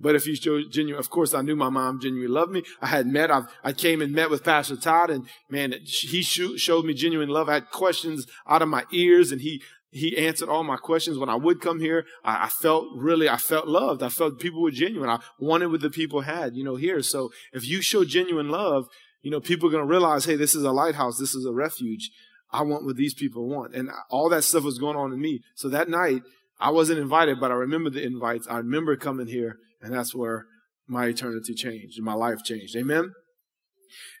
But 0.00 0.14
if 0.14 0.26
you 0.26 0.34
show 0.34 0.60
genuine, 0.68 0.98
of 0.98 1.10
course, 1.10 1.34
I 1.34 1.42
knew 1.42 1.56
my 1.56 1.68
mom 1.68 2.00
genuinely 2.00 2.32
loved 2.32 2.52
me. 2.52 2.62
I 2.80 2.86
had 2.86 3.06
met, 3.06 3.30
I, 3.30 3.42
I 3.62 3.72
came 3.72 4.02
and 4.02 4.12
met 4.12 4.30
with 4.30 4.44
Pastor 4.44 4.76
Todd, 4.76 5.10
and 5.10 5.26
man, 5.48 5.74
he 5.84 6.22
showed 6.22 6.84
me 6.84 6.94
genuine 6.94 7.28
love. 7.28 7.48
I 7.48 7.54
had 7.54 7.70
questions 7.70 8.26
out 8.48 8.62
of 8.62 8.68
my 8.68 8.84
ears, 8.92 9.32
and 9.32 9.40
he 9.40 9.62
he 9.94 10.18
answered 10.18 10.48
all 10.48 10.64
my 10.64 10.76
questions. 10.76 11.18
When 11.18 11.28
I 11.28 11.36
would 11.36 11.60
come 11.60 11.78
here, 11.78 12.04
I, 12.24 12.46
I, 12.46 12.48
felt 12.48 12.88
really, 12.96 13.28
I 13.28 13.36
felt 13.36 13.68
loved. 13.68 14.02
I 14.02 14.08
felt 14.08 14.40
people 14.40 14.60
were 14.60 14.72
genuine. 14.72 15.08
I 15.08 15.20
wanted 15.38 15.70
what 15.70 15.82
the 15.82 15.88
people 15.88 16.22
had, 16.22 16.56
you 16.56 16.64
know, 16.64 16.74
here. 16.74 17.00
So 17.00 17.30
if 17.52 17.64
you 17.64 17.80
show 17.80 18.04
genuine 18.04 18.48
love, 18.48 18.88
you 19.22 19.30
know, 19.30 19.40
people 19.40 19.68
are 19.68 19.72
going 19.72 19.84
to 19.84 19.90
realize, 19.90 20.24
hey, 20.24 20.34
this 20.34 20.56
is 20.56 20.64
a 20.64 20.72
lighthouse. 20.72 21.18
This 21.18 21.36
is 21.36 21.46
a 21.46 21.52
refuge. 21.52 22.10
I 22.50 22.62
want 22.62 22.84
what 22.84 22.96
these 22.96 23.14
people 23.14 23.48
want. 23.48 23.74
And 23.74 23.88
all 24.10 24.28
that 24.30 24.42
stuff 24.42 24.64
was 24.64 24.78
going 24.78 24.96
on 24.96 25.12
in 25.12 25.20
me. 25.20 25.42
So 25.54 25.68
that 25.68 25.88
night, 25.88 26.22
I 26.60 26.70
wasn't 26.70 26.98
invited, 26.98 27.38
but 27.38 27.50
I 27.50 27.54
remember 27.54 27.90
the 27.90 28.04
invites. 28.04 28.46
I 28.48 28.58
remember 28.58 28.96
coming 28.96 29.28
here 29.28 29.58
and 29.84 29.94
that's 29.94 30.14
where 30.14 30.46
my 30.88 31.06
eternity 31.06 31.54
changed 31.54 31.98
and 31.98 32.04
my 32.04 32.14
life 32.14 32.42
changed. 32.42 32.74
Amen? 32.76 33.12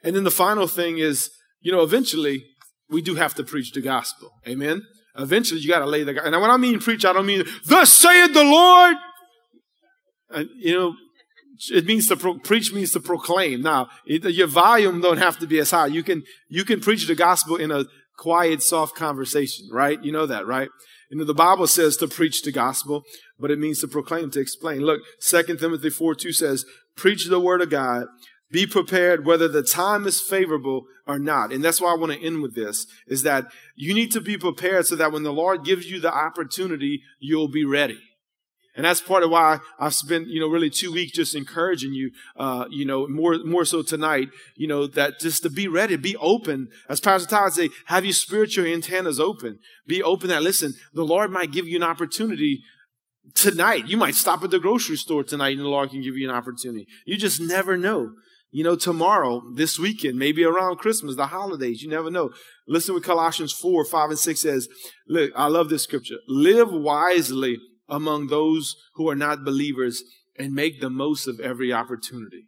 And 0.02 0.14
then 0.14 0.24
the 0.24 0.30
final 0.30 0.66
thing 0.66 0.98
is, 0.98 1.30
you 1.60 1.72
know, 1.72 1.82
eventually 1.82 2.44
we 2.90 3.02
do 3.02 3.14
have 3.14 3.34
to 3.34 3.44
preach 3.44 3.72
the 3.72 3.80
gospel. 3.80 4.30
Amen? 4.46 4.82
Eventually 5.16 5.60
you 5.60 5.68
got 5.68 5.78
to 5.80 5.86
lay 5.86 6.04
the. 6.04 6.22
And 6.22 6.40
when 6.40 6.50
I 6.50 6.56
mean 6.56 6.80
preach, 6.80 7.04
I 7.04 7.12
don't 7.12 7.26
mean, 7.26 7.44
thus 7.66 7.92
saith 7.92 8.34
the 8.34 8.44
Lord. 8.44 8.96
And, 10.30 10.48
you 10.56 10.74
know, 10.74 10.94
it 11.70 11.86
means 11.86 12.08
to 12.08 12.16
pro- 12.16 12.38
preach 12.38 12.72
means 12.72 12.92
to 12.92 13.00
proclaim. 13.00 13.62
Now, 13.62 13.88
it, 14.06 14.24
your 14.32 14.48
volume 14.48 15.00
don't 15.00 15.18
have 15.18 15.38
to 15.38 15.46
be 15.46 15.58
as 15.60 15.70
high. 15.70 15.86
You 15.86 16.02
can, 16.02 16.24
you 16.48 16.64
can 16.64 16.80
preach 16.80 17.06
the 17.06 17.14
gospel 17.14 17.56
in 17.56 17.70
a 17.70 17.84
quiet, 18.18 18.62
soft 18.62 18.96
conversation, 18.96 19.68
right? 19.72 20.02
You 20.02 20.12
know 20.12 20.26
that, 20.26 20.46
right? 20.46 20.68
You 21.10 21.18
know, 21.18 21.24
the 21.24 21.34
Bible 21.34 21.66
says 21.66 21.96
to 21.98 22.08
preach 22.08 22.42
the 22.42 22.52
gospel, 22.52 23.04
but 23.38 23.50
it 23.50 23.58
means 23.58 23.80
to 23.80 23.88
proclaim, 23.88 24.30
to 24.30 24.40
explain. 24.40 24.80
Look, 24.80 25.00
2 25.20 25.42
Timothy 25.56 25.90
4 25.90 26.14
2 26.14 26.32
says, 26.32 26.64
preach 26.96 27.26
the 27.26 27.40
word 27.40 27.60
of 27.60 27.70
God. 27.70 28.06
Be 28.50 28.66
prepared 28.66 29.26
whether 29.26 29.48
the 29.48 29.62
time 29.62 30.06
is 30.06 30.20
favorable 30.20 30.84
or 31.06 31.18
not. 31.18 31.52
And 31.52 31.64
that's 31.64 31.80
why 31.80 31.92
I 31.92 31.96
want 31.96 32.12
to 32.12 32.24
end 32.24 32.40
with 32.40 32.54
this, 32.54 32.86
is 33.06 33.22
that 33.24 33.46
you 33.74 33.94
need 33.94 34.12
to 34.12 34.20
be 34.20 34.38
prepared 34.38 34.86
so 34.86 34.96
that 34.96 35.12
when 35.12 35.24
the 35.24 35.32
Lord 35.32 35.64
gives 35.64 35.90
you 35.90 35.98
the 35.98 36.14
opportunity, 36.14 37.02
you'll 37.18 37.48
be 37.48 37.64
ready. 37.64 37.98
And 38.76 38.84
that's 38.84 39.00
part 39.00 39.22
of 39.22 39.30
why 39.30 39.60
I've 39.78 39.94
spent, 39.94 40.26
you 40.28 40.40
know, 40.40 40.48
really 40.48 40.70
two 40.70 40.92
weeks 40.92 41.12
just 41.12 41.34
encouraging 41.34 41.92
you, 41.92 42.10
uh, 42.36 42.66
you 42.70 42.84
know, 42.84 43.06
more, 43.06 43.38
more 43.44 43.64
so 43.64 43.82
tonight, 43.82 44.28
you 44.56 44.66
know, 44.66 44.86
that 44.88 45.20
just 45.20 45.42
to 45.44 45.50
be 45.50 45.68
ready, 45.68 45.96
be 45.96 46.16
open. 46.16 46.68
As 46.88 47.00
Pastor 47.00 47.28
Todd 47.28 47.52
say, 47.52 47.70
have 47.86 48.04
your 48.04 48.14
spiritual 48.14 48.66
antennas 48.66 49.20
open. 49.20 49.60
Be 49.86 50.02
open 50.02 50.28
that, 50.28 50.42
listen, 50.42 50.74
the 50.92 51.04
Lord 51.04 51.30
might 51.30 51.52
give 51.52 51.68
you 51.68 51.76
an 51.76 51.84
opportunity 51.84 52.62
tonight. 53.34 53.86
You 53.86 53.96
might 53.96 54.16
stop 54.16 54.42
at 54.42 54.50
the 54.50 54.58
grocery 54.58 54.96
store 54.96 55.22
tonight 55.22 55.56
and 55.56 55.64
the 55.64 55.68
Lord 55.68 55.90
can 55.90 56.02
give 56.02 56.16
you 56.16 56.28
an 56.28 56.34
opportunity. 56.34 56.88
You 57.06 57.16
just 57.16 57.40
never 57.40 57.76
know. 57.76 58.10
You 58.50 58.62
know, 58.62 58.76
tomorrow, 58.76 59.42
this 59.54 59.80
weekend, 59.80 60.16
maybe 60.16 60.44
around 60.44 60.78
Christmas, 60.78 61.16
the 61.16 61.26
holidays, 61.26 61.82
you 61.82 61.88
never 61.88 62.08
know. 62.08 62.30
Listen 62.68 62.94
what 62.94 63.02
Colossians 63.02 63.52
4, 63.52 63.84
5, 63.84 64.10
and 64.10 64.18
6 64.18 64.40
says. 64.40 64.68
Look, 65.08 65.32
I 65.34 65.46
love 65.46 65.68
this 65.70 65.82
scripture. 65.82 66.18
Live 66.28 66.70
wisely 66.70 67.58
among 67.88 68.28
those 68.28 68.76
who 68.94 69.08
are 69.08 69.14
not 69.14 69.44
believers 69.44 70.02
and 70.38 70.54
make 70.54 70.80
the 70.80 70.90
most 70.90 71.26
of 71.26 71.40
every 71.40 71.72
opportunity. 71.72 72.46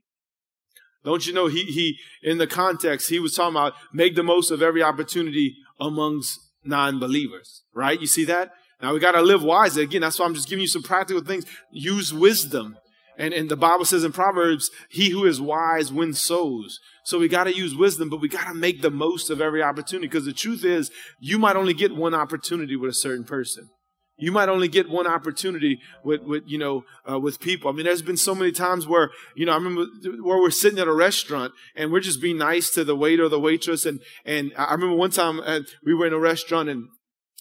Don't 1.04 1.26
you 1.26 1.32
know 1.32 1.46
he 1.46 1.64
he 1.64 1.98
in 2.22 2.38
the 2.38 2.48
context 2.48 3.08
he 3.08 3.20
was 3.20 3.34
talking 3.34 3.54
about 3.54 3.74
make 3.92 4.16
the 4.16 4.24
most 4.24 4.50
of 4.50 4.60
every 4.60 4.82
opportunity 4.82 5.54
amongst 5.78 6.40
non-believers, 6.64 7.62
right? 7.72 8.00
You 8.00 8.08
see 8.08 8.24
that? 8.24 8.50
Now 8.82 8.92
we 8.92 9.00
got 9.00 9.12
to 9.12 9.22
live 9.22 9.42
wisely. 9.42 9.84
Again, 9.84 10.00
that's 10.02 10.18
why 10.18 10.26
I'm 10.26 10.34
just 10.34 10.48
giving 10.48 10.62
you 10.62 10.68
some 10.68 10.82
practical 10.82 11.22
things. 11.22 11.46
Use 11.70 12.12
wisdom. 12.12 12.76
And, 13.18 13.32
and 13.32 13.48
the 13.48 13.56
Bible 13.56 13.86
says 13.86 14.04
in 14.04 14.12
Proverbs, 14.12 14.70
he 14.90 15.08
who 15.08 15.24
is 15.24 15.40
wise 15.40 15.90
wins 15.90 16.20
souls. 16.20 16.80
So 17.04 17.18
we 17.18 17.28
got 17.28 17.44
to 17.44 17.56
use 17.56 17.74
wisdom, 17.74 18.10
but 18.10 18.20
we 18.20 18.28
got 18.28 18.48
to 18.48 18.54
make 18.54 18.82
the 18.82 18.90
most 18.90 19.30
of 19.30 19.40
every 19.40 19.62
opportunity 19.62 20.06
because 20.06 20.26
the 20.26 20.34
truth 20.34 20.64
is 20.64 20.90
you 21.18 21.38
might 21.38 21.56
only 21.56 21.72
get 21.72 21.96
one 21.96 22.14
opportunity 22.14 22.76
with 22.76 22.90
a 22.90 22.94
certain 22.94 23.24
person. 23.24 23.70
You 24.18 24.32
might 24.32 24.48
only 24.48 24.68
get 24.68 24.88
one 24.88 25.06
opportunity 25.06 25.78
with, 26.02 26.22
with 26.22 26.44
you 26.46 26.56
know, 26.56 26.84
uh, 27.08 27.18
with 27.18 27.38
people. 27.38 27.70
I 27.70 27.74
mean, 27.74 27.84
there's 27.84 28.02
been 28.02 28.16
so 28.16 28.34
many 28.34 28.50
times 28.50 28.86
where, 28.86 29.10
you 29.34 29.44
know, 29.44 29.52
I 29.52 29.56
remember 29.56 29.86
where 30.22 30.40
we're 30.40 30.50
sitting 30.50 30.78
at 30.78 30.88
a 30.88 30.94
restaurant 30.94 31.52
and 31.74 31.92
we're 31.92 32.00
just 32.00 32.22
being 32.22 32.38
nice 32.38 32.70
to 32.70 32.84
the 32.84 32.96
waiter 32.96 33.24
or 33.24 33.28
the 33.28 33.40
waitress. 33.40 33.84
And, 33.84 34.00
and 34.24 34.52
I 34.56 34.72
remember 34.72 34.96
one 34.96 35.10
time 35.10 35.40
uh, 35.40 35.60
we 35.84 35.94
were 35.94 36.06
in 36.06 36.14
a 36.14 36.18
restaurant 36.18 36.70
and 36.70 36.88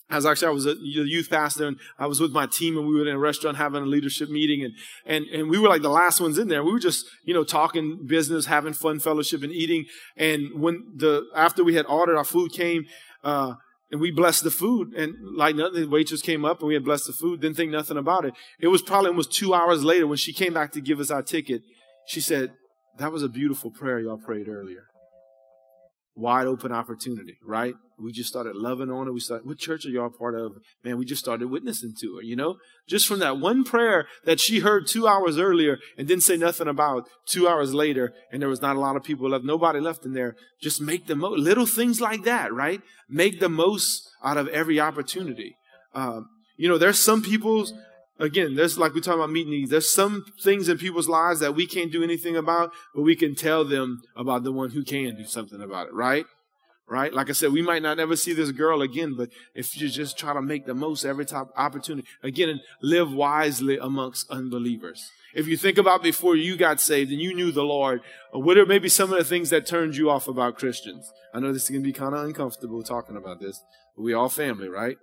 I 0.10 0.18
was 0.18 0.26
actually, 0.26 0.50
I 0.50 0.52
was 0.52 0.68
a 0.68 0.76
youth 0.76 1.30
pastor 1.30 1.66
and 1.66 1.78
I 1.98 2.08
was 2.08 2.20
with 2.20 2.32
my 2.32 2.46
team 2.46 2.78
and 2.78 2.88
we 2.88 2.94
were 2.94 3.08
in 3.08 3.16
a 3.16 3.20
restaurant 3.20 3.58
having 3.58 3.82
a 3.82 3.88
leadership 3.88 4.30
meeting 4.30 4.64
and, 4.64 4.74
and, 5.06 5.26
and 5.34 5.50
we 5.50 5.58
were 5.58 5.70
like 5.70 5.82
the 5.82 5.90
last 5.90 6.20
ones 6.20 6.38
in 6.38 6.50
there. 6.50 6.64
We 6.64 6.74
were 6.74 6.80
just, 6.80 7.06
you 7.24 7.34
know, 7.34 7.44
talking 7.44 8.06
business, 8.06 8.46
having 8.46 8.74
fun 8.74 9.00
fellowship 9.00 9.42
and 9.44 9.52
eating. 9.52 9.86
And 10.18 10.62
when 10.62 10.94
the, 10.96 11.26
after 11.36 11.64
we 11.64 11.76
had 11.76 11.86
ordered, 11.88 12.18
our 12.18 12.24
food 12.24 12.52
came, 12.52 12.86
uh, 13.24 13.56
and 13.96 14.02
we 14.02 14.12
blessed 14.12 14.44
the 14.44 14.52
food 14.52 14.94
and 14.94 15.16
like 15.38 15.56
nothing, 15.56 15.84
the 15.84 15.88
waitress 15.88 16.22
came 16.22 16.44
up 16.44 16.60
and 16.60 16.68
we 16.68 16.74
had 16.74 16.84
blessed 16.84 17.08
the 17.08 17.14
food, 17.14 17.40
didn't 17.40 17.56
think 17.56 17.72
nothing 17.72 17.96
about 17.96 18.26
it. 18.26 18.34
It 18.60 18.68
was 18.68 18.82
probably 18.82 19.08
almost 19.08 19.32
two 19.32 19.54
hours 19.54 19.86
later 19.86 20.06
when 20.06 20.18
she 20.18 20.34
came 20.34 20.54
back 20.54 20.74
to 20.74 20.82
give 20.82 21.00
us 21.00 21.10
our 21.10 21.24
ticket. 21.24 21.62
She 22.06 22.20
said, 22.20 22.52
that 22.98 23.14
was 23.14 23.24
a 23.24 23.30
beautiful 23.30 23.72
prayer 23.72 24.02
y'all 24.02 24.18
prayed 24.18 24.50
earlier 24.50 24.88
wide 26.16 26.48
open 26.48 26.72
opportunity, 26.72 27.38
right? 27.44 27.76
We 27.98 28.12
just 28.12 28.30
started 28.30 28.56
loving 28.56 28.90
on 28.90 29.06
her. 29.06 29.14
We 29.14 29.20
started, 29.20 29.46
what 29.46 29.58
church 29.58 29.86
are 29.86 29.90
y'all 29.90 30.10
part 30.10 30.36
of? 30.36 30.54
Man, 30.84 30.98
we 30.98 31.06
just 31.06 31.22
started 31.22 31.50
witnessing 31.50 31.94
to 32.02 32.16
her, 32.16 32.22
you 32.22 32.36
know? 32.36 32.56
Just 32.88 33.08
from 33.08 33.20
that 33.20 33.38
one 33.38 33.64
prayer 33.64 34.08
that 34.26 34.40
she 34.40 34.60
heard 34.60 34.88
two 34.88 35.08
hours 35.08 35.38
earlier 35.38 35.78
and 35.98 36.08
didn't 36.08 36.24
say 36.24 36.38
nothing 36.38 36.68
about 36.68 37.08
two 37.26 37.48
hours 37.48 37.74
later, 37.74 38.14
and 38.32 38.42
there 38.42 38.50
was 38.50 38.62
not 38.62 38.76
a 38.76 38.80
lot 38.80 38.96
of 38.96 39.04
people 39.04 39.30
left, 39.30 39.44
nobody 39.46 39.80
left 39.80 40.06
in 40.06 40.14
there. 40.14 40.36
Just 40.62 40.82
make 40.82 41.08
the 41.08 41.16
most, 41.16 41.40
little 41.40 41.66
things 41.66 42.02
like 42.02 42.24
that, 42.24 42.54
right? 42.54 42.82
Make 43.10 43.40
the 43.40 43.50
most 43.50 44.10
out 44.24 44.38
of 44.38 44.48
every 44.50 44.80
opportunity. 44.80 45.56
Um, 45.94 46.28
you 46.58 46.70
know, 46.70 46.78
there's 46.78 47.00
some 47.00 47.22
people's 47.22 47.74
Again, 48.18 48.56
there's 48.56 48.78
like 48.78 48.94
we 48.94 49.02
talk 49.02 49.16
about 49.16 49.30
meeting 49.30 49.52
needs. 49.52 49.72
There's 49.72 49.90
some 49.90 50.26
things 50.42 50.70
in 50.70 50.78
people's 50.78 51.10
lives 51.10 51.42
that 51.42 51.56
we 51.56 51.68
can't 51.68 51.92
do 51.92 52.04
anything 52.04 52.38
about, 52.38 52.72
but 52.94 53.02
we 53.02 53.16
can 53.16 53.36
tell 53.36 53.66
them 53.66 54.02
about 54.16 54.44
the 54.44 54.54
one 54.54 54.72
who 54.72 54.84
can 54.84 55.18
do 55.18 55.26
something 55.26 55.62
about 55.62 55.88
it, 55.88 55.94
right? 55.94 56.26
Right? 56.88 57.12
Like 57.12 57.30
I 57.30 57.34
said, 57.34 57.52
we 57.52 57.64
might 57.64 57.82
not 57.82 58.00
ever 58.00 58.16
see 58.16 58.34
this 58.34 58.52
girl 58.52 58.82
again, 58.82 59.16
but 59.18 59.30
if 59.56 59.80
you 59.80 59.90
just 59.90 60.18
try 60.18 60.34
to 60.34 60.42
make 60.42 60.66
the 60.66 60.76
most 60.76 61.04
every 61.04 61.26
time 61.26 61.48
opportunity, 61.58 62.08
again, 62.22 62.62
live 62.82 63.12
wisely 63.12 63.78
amongst 63.80 64.30
unbelievers. 64.30 65.10
If 65.34 65.48
you 65.48 65.58
think 65.58 65.78
about 65.78 66.02
before 66.02 66.38
you 66.38 66.56
got 66.56 66.80
saved 66.80 67.12
and 67.12 67.20
you 67.20 67.36
knew 67.36 67.52
the 67.52 67.64
Lord, 67.64 68.02
uh, 68.34 68.40
what 68.40 68.58
are 68.58 68.66
maybe 68.66 68.88
some 68.88 69.12
of 69.12 69.18
the 69.18 69.26
things 69.26 69.50
that 69.50 69.66
turned 69.66 69.98
you 69.98 70.10
off 70.10 70.30
about 70.30 70.58
Christians? 70.58 71.12
I 71.34 71.40
know 71.40 71.52
this 71.52 71.64
is 71.64 71.70
going 71.70 71.84
to 71.84 71.88
be 71.88 71.92
kind 71.92 72.16
of 72.16 72.24
uncomfortable 72.24 72.82
talking 72.84 73.18
about 73.18 73.42
this, 73.42 73.62
but 73.98 74.04
we 74.04 74.14
all 74.14 74.30
family, 74.30 74.70
right? 74.70 74.96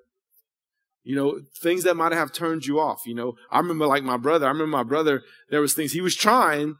You 1.04 1.16
know, 1.16 1.40
things 1.60 1.82
that 1.84 1.96
might 1.96 2.12
have 2.12 2.32
turned 2.32 2.64
you 2.64 2.78
off. 2.78 3.02
You 3.06 3.14
know, 3.14 3.34
I 3.50 3.58
remember 3.58 3.86
like 3.86 4.04
my 4.04 4.16
brother, 4.16 4.46
I 4.46 4.50
remember 4.50 4.76
my 4.76 4.84
brother, 4.84 5.22
there 5.50 5.60
was 5.60 5.74
things 5.74 5.92
he 5.92 6.00
was 6.00 6.14
trying. 6.14 6.76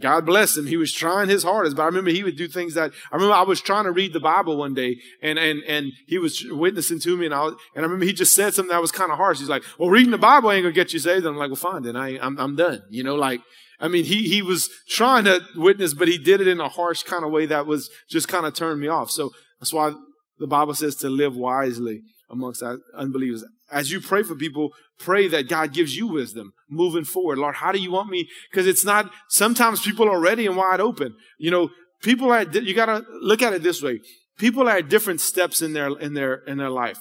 God 0.00 0.24
bless 0.24 0.56
him. 0.56 0.66
He 0.66 0.78
was 0.78 0.90
trying 0.90 1.28
his 1.28 1.42
hardest, 1.42 1.76
but 1.76 1.82
I 1.82 1.86
remember 1.86 2.10
he 2.10 2.24
would 2.24 2.36
do 2.36 2.48
things 2.48 2.74
that, 2.74 2.92
I 3.12 3.16
remember 3.16 3.34
I 3.34 3.42
was 3.42 3.60
trying 3.60 3.84
to 3.84 3.92
read 3.92 4.14
the 4.14 4.20
Bible 4.20 4.56
one 4.56 4.72
day 4.72 4.96
and, 5.20 5.38
and, 5.38 5.62
and 5.68 5.92
he 6.06 6.18
was 6.18 6.42
witnessing 6.48 6.98
to 7.00 7.16
me 7.16 7.26
and 7.26 7.34
I 7.34 7.42
was, 7.42 7.54
and 7.76 7.84
I 7.84 7.86
remember 7.86 8.06
he 8.06 8.14
just 8.14 8.34
said 8.34 8.54
something 8.54 8.72
that 8.72 8.80
was 8.80 8.90
kind 8.90 9.12
of 9.12 9.18
harsh. 9.18 9.38
He's 9.38 9.50
like, 9.50 9.64
well, 9.78 9.90
reading 9.90 10.10
the 10.10 10.18
Bible 10.18 10.50
ain't 10.50 10.64
gonna 10.64 10.72
get 10.72 10.94
you 10.94 10.98
saved. 10.98 11.26
And 11.26 11.34
I'm 11.34 11.36
like, 11.36 11.50
well, 11.50 11.56
fine, 11.56 11.82
then 11.82 11.94
I, 11.94 12.18
I'm, 12.18 12.38
I'm 12.38 12.56
done. 12.56 12.82
You 12.88 13.04
know, 13.04 13.16
like, 13.16 13.42
I 13.78 13.88
mean, 13.88 14.04
he, 14.04 14.28
he 14.28 14.40
was 14.40 14.70
trying 14.88 15.24
to 15.24 15.40
witness, 15.56 15.92
but 15.92 16.08
he 16.08 16.16
did 16.16 16.40
it 16.40 16.48
in 16.48 16.58
a 16.58 16.68
harsh 16.68 17.02
kind 17.02 17.24
of 17.24 17.30
way 17.30 17.46
that 17.46 17.66
was 17.66 17.90
just 18.08 18.28
kind 18.28 18.46
of 18.46 18.54
turned 18.54 18.80
me 18.80 18.88
off. 18.88 19.10
So 19.10 19.30
that's 19.60 19.74
why 19.74 19.92
the 20.38 20.46
Bible 20.46 20.74
says 20.74 20.96
to 20.96 21.10
live 21.10 21.36
wisely 21.36 22.02
amongst 22.32 22.62
unbelievers. 22.96 23.44
As 23.70 23.92
you 23.92 24.00
pray 24.00 24.22
for 24.22 24.34
people, 24.34 24.70
pray 24.98 25.28
that 25.28 25.48
God 25.48 25.72
gives 25.72 25.96
you 25.96 26.06
wisdom 26.06 26.52
moving 26.68 27.04
forward. 27.04 27.38
Lord, 27.38 27.56
how 27.56 27.70
do 27.70 27.78
you 27.78 27.92
want 27.92 28.08
me? 28.08 28.28
Because 28.50 28.66
it's 28.66 28.84
not, 28.84 29.10
sometimes 29.28 29.82
people 29.82 30.08
are 30.08 30.18
ready 30.18 30.46
and 30.46 30.56
wide 30.56 30.80
open. 30.80 31.14
You 31.38 31.50
know, 31.50 31.70
people 32.02 32.32
are, 32.32 32.42
you 32.42 32.74
gotta 32.74 33.04
look 33.20 33.42
at 33.42 33.52
it 33.52 33.62
this 33.62 33.82
way. 33.82 34.00
People 34.38 34.68
are 34.68 34.78
at 34.78 34.88
different 34.88 35.20
steps 35.20 35.62
in 35.62 35.74
their, 35.74 35.88
in 35.98 36.14
their, 36.14 36.36
in 36.46 36.58
their 36.58 36.70
life 36.70 36.98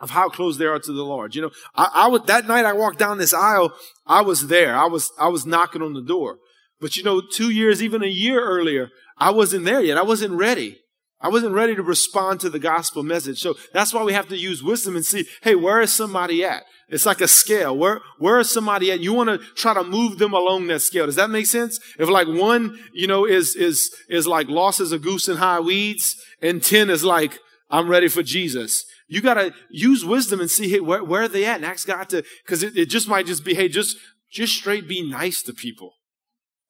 of 0.00 0.10
how 0.10 0.28
close 0.28 0.58
they 0.58 0.66
are 0.66 0.78
to 0.78 0.92
the 0.92 1.04
Lord. 1.04 1.34
You 1.34 1.42
know, 1.42 1.50
I, 1.74 1.90
I 1.92 2.08
would, 2.08 2.26
that 2.26 2.48
night 2.48 2.64
I 2.64 2.72
walked 2.72 2.98
down 2.98 3.18
this 3.18 3.34
aisle, 3.34 3.72
I 4.06 4.22
was 4.22 4.48
there. 4.48 4.76
I 4.76 4.86
was, 4.86 5.12
I 5.18 5.28
was 5.28 5.46
knocking 5.46 5.82
on 5.82 5.92
the 5.92 6.02
door. 6.02 6.38
But 6.80 6.96
you 6.96 7.02
know, 7.02 7.20
two 7.20 7.50
years, 7.50 7.82
even 7.82 8.02
a 8.02 8.08
year 8.08 8.42
earlier, 8.42 8.90
I 9.16 9.30
wasn't 9.30 9.64
there 9.64 9.80
yet. 9.80 9.96
I 9.96 10.02
wasn't 10.02 10.34
ready. 10.34 10.78
I 11.20 11.28
wasn't 11.28 11.54
ready 11.54 11.74
to 11.74 11.82
respond 11.82 12.40
to 12.40 12.50
the 12.50 12.58
gospel 12.58 13.02
message. 13.02 13.40
So 13.40 13.54
that's 13.72 13.94
why 13.94 14.02
we 14.04 14.12
have 14.12 14.28
to 14.28 14.36
use 14.36 14.62
wisdom 14.62 14.96
and 14.96 15.04
see, 15.04 15.26
hey, 15.42 15.54
where 15.54 15.80
is 15.80 15.92
somebody 15.92 16.44
at? 16.44 16.64
It's 16.88 17.06
like 17.06 17.20
a 17.20 17.28
scale. 17.28 17.76
Where, 17.76 18.00
where 18.18 18.38
is 18.38 18.52
somebody 18.52 18.92
at? 18.92 19.00
You 19.00 19.12
want 19.12 19.30
to 19.30 19.38
try 19.54 19.72
to 19.74 19.82
move 19.82 20.18
them 20.18 20.34
along 20.34 20.66
that 20.66 20.82
scale. 20.82 21.06
Does 21.06 21.16
that 21.16 21.30
make 21.30 21.46
sense? 21.46 21.80
If 21.98 22.08
like 22.08 22.28
one, 22.28 22.78
you 22.92 23.06
know, 23.06 23.24
is, 23.24 23.56
is, 23.56 23.90
is 24.08 24.26
like 24.26 24.48
lost 24.48 24.80
as 24.80 24.92
a 24.92 24.98
goose 24.98 25.26
in 25.26 25.38
high 25.38 25.60
weeds 25.60 26.14
and 26.42 26.62
10 26.62 26.90
is 26.90 27.02
like, 27.02 27.38
I'm 27.70 27.88
ready 27.88 28.08
for 28.08 28.22
Jesus. 28.22 28.84
You 29.08 29.22
got 29.22 29.34
to 29.34 29.54
use 29.70 30.04
wisdom 30.04 30.40
and 30.40 30.50
see 30.50 30.68
hey, 30.68 30.80
where, 30.80 31.02
where 31.02 31.22
are 31.22 31.28
they 31.28 31.46
at 31.46 31.56
and 31.56 31.64
ask 31.64 31.88
God 31.88 32.08
to, 32.10 32.22
cause 32.46 32.62
it, 32.62 32.76
it 32.76 32.90
just 32.90 33.08
might 33.08 33.26
just 33.26 33.44
be, 33.44 33.54
hey, 33.54 33.68
just, 33.68 33.96
just 34.30 34.54
straight 34.54 34.86
be 34.86 35.08
nice 35.08 35.42
to 35.42 35.52
people. 35.52 35.94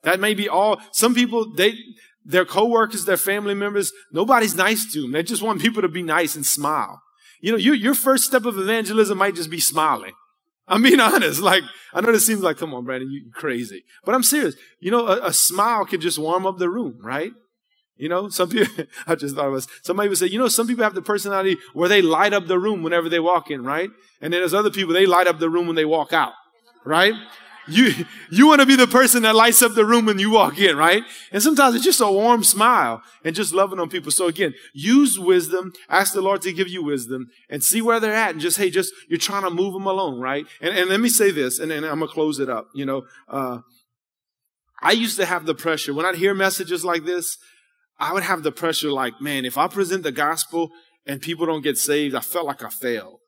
That 0.03 0.20
may 0.20 0.34
be 0.34 0.49
all. 0.49 0.80
Some 0.92 1.14
people, 1.14 1.53
they, 1.53 1.74
their 2.27 2.45
coworkers, 2.45 3.05
their 3.05 3.16
family 3.16 3.55
members, 3.55 3.93
nobody's 4.12 4.57
nice 4.57 4.93
to 4.93 5.03
them. 5.03 5.12
They 5.12 5.22
just 5.22 5.43
want 5.43 5.62
people 5.62 5.83
to 5.83 5.89
be 5.89 6.03
nice 6.03 6.35
and 6.35 6.45
smile. 6.45 7.01
You 7.41 7.53
know, 7.53 7.59
your, 7.59 7.74
your 7.74 7.95
first 7.95 8.24
step 8.24 8.45
of 8.45 8.59
evangelism 8.59 9.16
might 9.16 9.37
just 9.37 9.51
be 9.51 9.61
smiling. 9.61 10.12
I'm 10.66 10.83
being 10.83 11.01
honest. 11.12 11.41
Like, 11.41 11.62
I 11.95 12.01
know 12.01 12.12
this 12.12 12.27
seems 12.27 12.43
like, 12.43 12.59
come 12.59 12.74
on, 12.74 12.85
Brandon, 12.85 13.11
you 13.11 13.31
crazy. 13.33 13.85
But 14.05 14.14
I'm 14.14 14.24
serious. 14.24 14.57
You 14.81 14.91
know, 14.91 15.07
a, 15.07 15.29
a 15.29 15.33
smile 15.33 15.85
can 15.87 16.01
just 16.01 16.18
warm 16.18 16.47
up 16.47 16.59
the 16.59 16.68
room, 16.68 16.99
right? 17.01 17.31
You 17.97 18.09
know, 18.09 18.29
some 18.29 18.49
people, 18.49 18.85
I 19.07 19.14
just 19.14 19.37
thought 19.37 19.49
of 19.49 19.55
this. 19.55 19.68
Somebody 19.83 20.09
would 20.09 20.18
say, 20.18 20.27
you 20.27 20.39
know, 20.39 20.49
some 20.49 20.66
people 20.66 20.85
have 20.85 20.95
the 20.95 21.03
personality 21.03 21.59
where 21.74 21.89
they 21.89 22.03
light 22.03 22.33
up 22.33 22.47
the 22.47 22.59
room 22.59 22.83
whenever 22.83 23.09
they 23.09 23.20
walk 23.20 23.51
in, 23.51 23.62
right? 23.62 23.91
And 24.20 24.33
then 24.33 24.41
there's 24.41 24.55
other 24.55 24.70
people, 24.70 24.93
they 24.93 25.07
light 25.07 25.29
up 25.29 25.39
the 25.39 25.51
room 25.51 25.66
when 25.66 25.77
they 25.77 25.85
walk 25.85 26.12
out, 26.12 26.33
right? 26.85 27.14
You, 27.69 28.07
you 28.31 28.47
want 28.47 28.61
to 28.61 28.67
be 28.67 28.77
the 28.77 28.87
person 28.87 29.23
that 29.23 29.35
lights 29.35 29.62
up 29.62 29.75
the 29.75 29.85
room 29.85 30.07
when 30.07 30.19
you 30.19 30.31
walk 30.31 30.59
in, 30.59 30.77
right? 30.77 31.03
And 31.33 31.43
sometimes 31.43 31.75
it's 31.75 31.85
just 31.85 32.01
a 32.01 32.11
warm 32.11 32.45
smile 32.45 33.03
and 33.25 33.35
just 33.35 33.53
loving 33.53 33.81
on 33.81 33.89
people. 33.89 34.12
So 34.12 34.27
again, 34.27 34.55
use 34.73 35.19
wisdom, 35.19 35.73
ask 35.89 36.12
the 36.12 36.23
Lord 36.23 36.43
to 36.43 36.53
give 36.53 36.69
you 36.69 36.85
wisdom 36.85 37.27
and 37.51 37.62
see 37.62 37.83
where 37.83 37.99
they're 37.99 38.14
at 38.14 38.31
and 38.31 38.41
just, 38.41 38.57
hey, 38.57 38.71
just, 38.71 38.93
you're 39.09 39.19
trying 39.19 39.43
to 39.43 39.51
move 39.51 39.73
them 39.73 39.87
along, 39.87 40.21
right? 40.21 40.47
And, 40.61 40.77
and 40.77 40.89
let 40.89 41.01
me 41.01 41.09
say 41.09 41.31
this 41.31 41.59
and 41.59 41.71
then 41.71 41.85
I'm 41.85 41.99
going 41.99 42.09
to 42.09 42.14
close 42.14 42.39
it 42.39 42.49
up. 42.49 42.69
You 42.75 42.87
know, 42.87 43.07
uh, 43.29 43.59
I 44.81 44.93
used 44.93 45.19
to 45.19 45.27
have 45.27 45.47
the 45.47 45.55
pressure 45.55 45.93
when 45.93 46.07
I'd 46.07 46.17
hear 46.17 46.35
messages 46.35 46.85
like 46.85 47.05
this, 47.05 47.39
I 47.99 48.12
would 48.12 48.23
have 48.23 48.43
the 48.43 48.53
pressure 48.53 48.91
like, 48.91 49.21
man, 49.21 49.45
if 49.45 49.57
I 49.57 49.69
present 49.69 50.03
the 50.03 50.12
gospel 50.12 50.71
and 51.07 51.21
people 51.21 51.47
don't 51.47 51.62
get 51.62 51.79
saved, 51.79 52.14
I 52.14 52.21
felt 52.21 52.47
like 52.47 52.62
I 52.62 52.69
failed. 52.69 53.21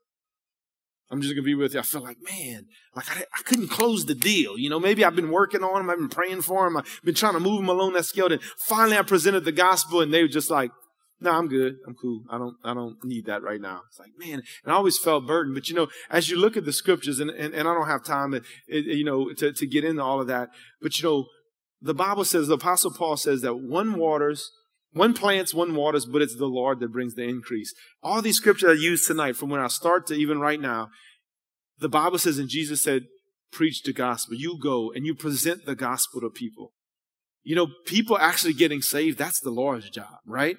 I'm 1.11 1.23
just 1.23 1.35
gonna 1.35 1.45
be 1.45 1.55
with 1.55 1.75
you. 1.75 1.81
I 1.81 1.83
feel 1.83 2.03
like, 2.03 2.19
man, 2.23 2.67
like 2.95 3.11
I, 3.11 3.23
I 3.23 3.43
couldn't 3.43 3.69
close 3.69 4.05
the 4.05 4.15
deal. 4.15 4.59
You 4.59 4.69
know, 4.69 4.79
maybe 4.79 5.05
I've 5.05 5.17
been 5.17 5.31
working 5.31 5.63
on 5.63 5.81
him. 5.81 5.91
I've 5.91 5.99
been 5.99 6.09
praying 6.09 6.43
for 6.43 6.67
him. 6.67 6.77
I've 6.77 7.01
been 7.03 7.15
trying 7.15 7.35
to 7.35 7.41
move 7.41 7.61
him 7.61 7.69
along 7.69 7.95
that 7.95 8.05
scale. 8.05 8.31
And 8.31 8.43
finally 8.67 8.99
I 8.99 9.03
presented 9.03 9.45
the 9.45 9.53
gospel 9.53 10.03
and 10.03 10.13
they 10.13 10.23
were 10.23 10.29
just 10.29 10.51
like, 10.51 10.71
no, 11.21 11.33
I'm 11.33 11.49
good. 11.49 11.77
I'm 11.87 11.95
cool. 11.95 12.23
I 12.31 12.39
don't, 12.39 12.57
I 12.63 12.75
don't 12.75 12.97
need 13.05 13.27
that 13.27 13.43
right 13.43 13.61
now. 13.61 13.83
It's 13.89 13.99
like, 13.99 14.13
man, 14.19 14.43
and 14.63 14.73
I 14.73 14.77
always 14.77 14.99
felt 14.99 15.27
burdened. 15.27 15.55
But 15.55 15.69
you 15.69 15.75
know, 15.75 15.89
as 16.11 16.31
you 16.31 16.39
look 16.39 16.57
at 16.57 16.65
the 16.65 16.73
scriptures 16.73 17.19
and, 17.19 17.31
and, 17.31 17.55
and 17.55 17.67
I 17.67 17.75
don't 17.75 17.89
have 17.89 18.05
time, 18.05 18.33
to, 18.33 18.43
you 18.69 19.05
know, 19.05 19.33
to, 19.35 19.53
to 19.53 19.67
get 19.67 19.85
into 19.85 20.03
all 20.03 20.21
of 20.21 20.29
that. 20.29 20.51
But 20.81 20.99
you 20.99 21.09
know, 21.09 21.27
the 21.81 21.95
Bible 21.95 22.25
says, 22.25 22.49
the 22.49 22.55
apostle 22.55 22.93
Paul 22.93 23.17
says 23.17 23.41
that 23.43 23.55
one 23.55 23.95
waters, 23.95 24.51
one 24.93 25.15
plants, 25.15 25.53
one 25.55 25.75
waters, 25.75 26.07
but 26.07 26.23
it's 26.23 26.37
the 26.37 26.47
Lord 26.47 26.81
that 26.81 26.93
brings 26.93 27.15
the 27.15 27.25
increase. 27.25 27.73
All 28.03 28.23
these 28.23 28.37
scriptures 28.37 28.71
I 28.71 28.83
use 28.83 29.07
tonight, 29.07 29.37
from 29.37 29.51
when 29.51 29.61
I 29.61 29.69
start 29.69 30.07
to 30.09 30.15
even 30.15 30.41
right 30.41 30.61
now, 30.61 30.89
the 31.79 31.89
Bible 31.89 32.19
says, 32.19 32.39
and 32.39 32.49
Jesus 32.49 32.83
said, 32.83 33.05
preach 33.53 33.83
the 33.83 33.93
gospel. 33.93 34.35
You 34.37 34.59
go 34.61 34.93
and 34.93 35.07
you 35.07 35.15
present 35.15 35.65
the 35.67 35.75
gospel 35.77 36.21
to 36.21 36.31
people. 36.31 36.73
You 37.43 37.55
know, 37.55 37.69
people 37.87 38.19
actually 38.19 38.53
getting 38.53 38.83
saved, 38.83 39.19
that's 39.19 39.41
the 39.41 39.51
Lord's 39.51 39.89
job, 39.91 40.19
right? 40.27 40.57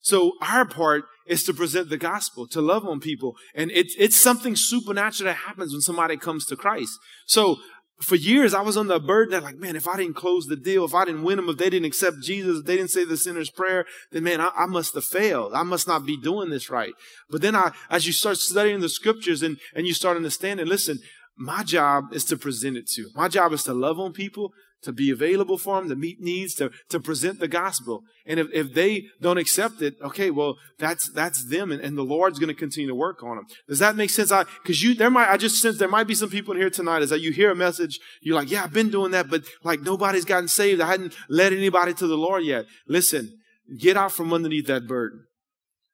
So 0.00 0.32
our 0.40 0.64
part 0.64 1.04
is 1.26 1.44
to 1.44 1.52
present 1.52 1.90
the 1.90 1.98
gospel, 1.98 2.46
to 2.48 2.60
love 2.60 2.86
on 2.86 3.00
people. 3.00 3.34
And 3.54 3.70
it's, 3.72 3.94
it's 3.98 4.18
something 4.18 4.56
supernatural 4.56 5.26
that 5.26 5.34
happens 5.34 5.72
when 5.72 5.80
somebody 5.80 6.16
comes 6.16 6.46
to 6.46 6.56
Christ. 6.56 6.92
So 7.26 7.58
for 8.00 8.14
years 8.14 8.54
I 8.54 8.62
was 8.62 8.76
under 8.76 8.94
a 8.94 9.00
burden 9.00 9.32
that 9.32 9.42
like, 9.42 9.56
man, 9.56 9.76
if 9.76 9.88
I 9.88 9.96
didn't 9.96 10.14
close 10.14 10.46
the 10.46 10.56
deal, 10.56 10.84
if 10.84 10.94
I 10.94 11.04
didn't 11.04 11.24
win 11.24 11.36
them, 11.36 11.48
if 11.48 11.58
they 11.58 11.68
didn't 11.70 11.86
accept 11.86 12.20
Jesus, 12.20 12.60
if 12.60 12.64
they 12.64 12.76
didn't 12.76 12.90
say 12.90 13.04
the 13.04 13.16
sinner's 13.16 13.50
prayer, 13.50 13.86
then 14.12 14.22
man, 14.22 14.40
I, 14.40 14.50
I, 14.56 14.66
must 14.66 14.94
have 14.94 15.04
failed. 15.04 15.52
I 15.54 15.64
must 15.64 15.88
not 15.88 16.06
be 16.06 16.16
doing 16.16 16.50
this 16.50 16.70
right. 16.70 16.94
But 17.28 17.42
then 17.42 17.56
I, 17.56 17.72
as 17.90 18.06
you 18.06 18.12
start 18.12 18.36
studying 18.36 18.80
the 18.80 18.88
scriptures 18.88 19.42
and, 19.42 19.58
and 19.74 19.86
you 19.86 19.94
start 19.94 20.16
understanding, 20.16 20.66
listen, 20.66 21.00
my 21.36 21.62
job 21.64 22.12
is 22.12 22.24
to 22.26 22.36
present 22.36 22.76
it 22.76 22.88
to. 22.90 23.10
My 23.14 23.28
job 23.28 23.52
is 23.52 23.64
to 23.64 23.74
love 23.74 23.98
on 23.98 24.12
people, 24.12 24.52
to 24.82 24.92
be 24.92 25.10
available 25.10 25.58
for 25.58 25.80
them, 25.80 25.88
to 25.88 25.96
meet 25.96 26.20
needs, 26.20 26.54
to, 26.54 26.70
to 26.88 27.00
present 27.00 27.40
the 27.40 27.48
gospel. 27.48 28.02
And 28.26 28.38
if, 28.38 28.48
if 28.52 28.74
they 28.74 29.06
don't 29.20 29.38
accept 29.38 29.82
it, 29.82 29.96
okay, 30.02 30.30
well, 30.30 30.56
that's, 30.78 31.10
that's 31.10 31.48
them 31.48 31.72
and, 31.72 31.80
and 31.80 31.98
the 31.98 32.02
Lord's 32.02 32.38
going 32.38 32.48
to 32.48 32.54
continue 32.54 32.88
to 32.88 32.94
work 32.94 33.22
on 33.22 33.36
them. 33.36 33.46
Does 33.68 33.80
that 33.80 33.96
make 33.96 34.10
sense? 34.10 34.30
I, 34.30 34.44
cause 34.64 34.80
you, 34.80 34.94
there 34.94 35.10
might, 35.10 35.28
I 35.28 35.36
just 35.36 35.60
sense 35.60 35.78
there 35.78 35.88
might 35.88 36.06
be 36.06 36.14
some 36.14 36.30
people 36.30 36.54
in 36.54 36.60
here 36.60 36.70
tonight 36.70 37.02
is 37.02 37.10
that 37.10 37.20
you 37.20 37.32
hear 37.32 37.50
a 37.50 37.56
message, 37.56 37.98
you're 38.20 38.36
like, 38.36 38.50
yeah, 38.50 38.64
I've 38.64 38.72
been 38.72 38.90
doing 38.90 39.10
that, 39.12 39.28
but 39.28 39.44
like 39.64 39.80
nobody's 39.80 40.24
gotten 40.24 40.48
saved. 40.48 40.80
I 40.80 40.86
hadn't 40.86 41.14
led 41.28 41.52
anybody 41.52 41.94
to 41.94 42.06
the 42.06 42.16
Lord 42.16 42.44
yet. 42.44 42.66
Listen, 42.86 43.38
get 43.78 43.96
out 43.96 44.12
from 44.12 44.32
underneath 44.32 44.66
that 44.66 44.86
burden. 44.86 45.24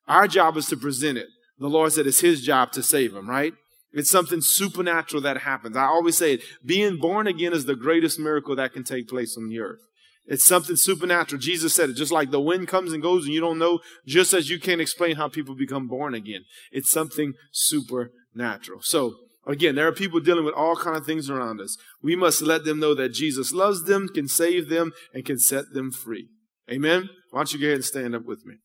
Our 0.07 0.27
job 0.27 0.57
is 0.57 0.67
to 0.67 0.77
present 0.77 1.17
it. 1.17 1.27
The 1.57 1.69
Lord 1.69 1.91
said 1.93 2.05
it's 2.05 2.19
His 2.19 2.41
job 2.41 2.71
to 2.73 2.83
save 2.83 3.13
them, 3.13 3.29
right? 3.29 3.53
It's 3.95 4.09
something 4.09 4.41
supernatural 4.41 5.21
that 5.23 5.37
happens. 5.37 5.77
I 5.77 5.85
always 5.85 6.17
say 6.17 6.33
it. 6.33 6.43
Being 6.63 6.97
born 6.99 7.27
again 7.27 7.53
is 7.53 7.65
the 7.65 7.77
greatest 7.77 8.19
miracle 8.19 8.55
that 8.57 8.73
can 8.73 8.83
take 8.83 9.07
place 9.07 9.37
on 9.37 9.47
the 9.47 9.59
earth. 9.59 9.79
It's 10.27 10.43
something 10.43 10.75
supernatural. 10.75 11.39
Jesus 11.39 11.73
said 11.73 11.89
it, 11.89 11.93
just 11.93 12.11
like 12.11 12.29
the 12.29 12.41
wind 12.41 12.67
comes 12.67 12.91
and 12.91 13.01
goes 13.01 13.23
and 13.23 13.33
you 13.33 13.39
don't 13.39 13.57
know, 13.57 13.79
just 14.05 14.33
as 14.33 14.49
you 14.49 14.59
can't 14.59 14.81
explain 14.81 15.15
how 15.15 15.29
people 15.29 15.55
become 15.55 15.87
born 15.87 16.13
again. 16.13 16.41
It's 16.71 16.91
something 16.91 17.35
supernatural. 17.53 18.81
So, 18.81 19.13
again, 19.47 19.75
there 19.75 19.87
are 19.87 19.93
people 19.93 20.19
dealing 20.19 20.43
with 20.43 20.55
all 20.55 20.75
kind 20.75 20.97
of 20.97 21.05
things 21.05 21.29
around 21.29 21.61
us. 21.61 21.77
We 22.03 22.17
must 22.17 22.41
let 22.41 22.65
them 22.65 22.79
know 22.79 22.95
that 22.95 23.13
Jesus 23.13 23.53
loves 23.53 23.85
them, 23.85 24.09
can 24.09 24.27
save 24.27 24.67
them, 24.67 24.91
and 25.13 25.23
can 25.23 25.39
set 25.39 25.73
them 25.73 25.91
free. 25.91 26.27
Amen? 26.69 27.09
Why 27.31 27.39
don't 27.39 27.53
you 27.53 27.59
go 27.59 27.67
ahead 27.67 27.75
and 27.75 27.85
stand 27.85 28.13
up 28.13 28.25
with 28.25 28.45
me? 28.45 28.55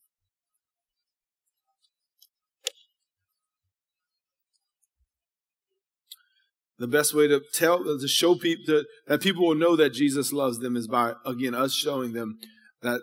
The 6.81 6.87
best 6.87 7.13
way 7.13 7.27
to 7.27 7.39
tell, 7.53 7.83
to 7.83 8.07
show 8.07 8.33
people 8.33 8.73
that, 8.73 8.85
that 9.05 9.21
people 9.21 9.45
will 9.45 9.53
know 9.53 9.75
that 9.75 9.93
Jesus 9.93 10.33
loves 10.33 10.57
them 10.57 10.75
is 10.75 10.87
by, 10.87 11.13
again, 11.27 11.53
us 11.53 11.75
showing 11.75 12.13
them 12.13 12.39
that 12.81 13.01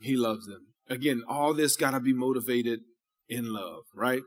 He 0.00 0.16
loves 0.16 0.48
them. 0.48 0.66
Again, 0.90 1.22
all 1.28 1.54
this 1.54 1.76
got 1.76 1.92
to 1.92 2.00
be 2.00 2.12
motivated 2.12 2.80
in 3.28 3.52
love, 3.52 3.84
right? 3.94 4.22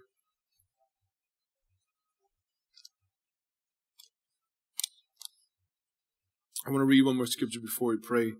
I 6.66 6.70
want 6.70 6.80
to 6.80 6.86
read 6.86 7.04
one 7.04 7.18
more 7.18 7.26
scripture 7.26 7.60
before 7.60 7.90
we 7.90 7.98
pray 7.98 8.32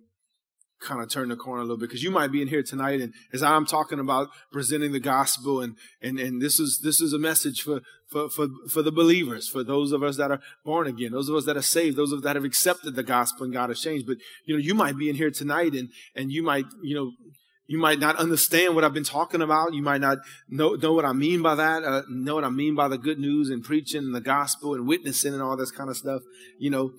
kind 0.80 1.02
of 1.02 1.10
turn 1.10 1.30
the 1.30 1.36
corner 1.36 1.62
a 1.62 1.66
little 1.66 1.78
bit 1.78 1.90
because 1.90 2.04
you 2.04 2.12
might 2.12 2.32
be 2.32 2.42
in 2.42 2.48
here 2.48 2.62
tonight 2.62 3.02
and 3.02 3.14
as 3.34 3.42
I'm 3.42 3.66
talking 3.66 4.00
about 4.00 4.30
presenting 4.52 4.92
the 4.92 5.00
gospel 5.00 5.62
and 5.62 5.76
and 6.02 6.20
and 6.20 6.42
this 6.42 6.60
is 6.60 6.82
this 6.84 7.02
is 7.02 7.14
a 7.14 7.20
message 7.20 7.62
for 7.62 7.82
for 8.08 8.30
for 8.30 8.48
for 8.70 8.82
the 8.84 8.92
believers 8.92 9.48
for 9.48 9.64
those 9.64 9.92
of 9.92 10.04
us 10.04 10.18
that 10.18 10.30
are 10.30 10.40
born 10.64 10.86
again 10.86 11.12
those 11.12 11.30
of 11.30 11.36
us 11.36 11.46
that 11.46 11.58
are 11.58 11.64
saved 11.64 11.98
those 11.98 12.12
of 12.12 12.20
us 12.20 12.24
that 12.24 12.36
have 12.36 12.46
accepted 12.46 12.96
the 12.96 13.04
gospel 13.04 13.44
and 13.46 13.54
God 13.54 13.70
has 13.70 13.82
changed 13.82 14.06
but 14.06 14.18
you 14.46 14.56
know 14.56 14.62
you 14.62 14.76
might 14.76 14.98
be 14.98 15.10
in 15.10 15.16
here 15.16 15.32
tonight 15.32 15.74
and 15.74 15.90
and 16.16 16.32
you 16.32 16.44
might 16.44 16.66
you 16.84 16.96
know 16.96 17.12
You 17.70 17.78
might 17.78 18.00
not 18.00 18.16
understand 18.16 18.76
what 18.76 18.86
I've 18.86 18.94
been 18.94 19.04
talking 19.04 19.42
about. 19.42 19.74
You 19.74 19.82
might 19.82 20.00
not 20.00 20.20
know, 20.48 20.76
know 20.76 20.94
what 20.94 21.04
I 21.04 21.12
mean 21.12 21.42
by 21.42 21.56
that, 21.56 21.84
uh, 21.84 22.04
know 22.10 22.36
what 22.36 22.46
I 22.46 22.50
mean 22.50 22.76
by 22.76 22.88
the 22.88 22.98
good 22.98 23.20
news 23.20 23.50
and 23.50 23.62
preaching 23.62 24.04
and 24.04 24.16
the 24.16 24.22
gospel 24.22 24.74
and 24.74 24.88
witnessing 24.88 25.34
and 25.34 25.44
all 25.44 25.58
this 25.58 25.72
kind 25.72 25.90
of 25.90 25.98
stuff. 25.98 26.22
You 26.58 26.70
know, 26.70 26.92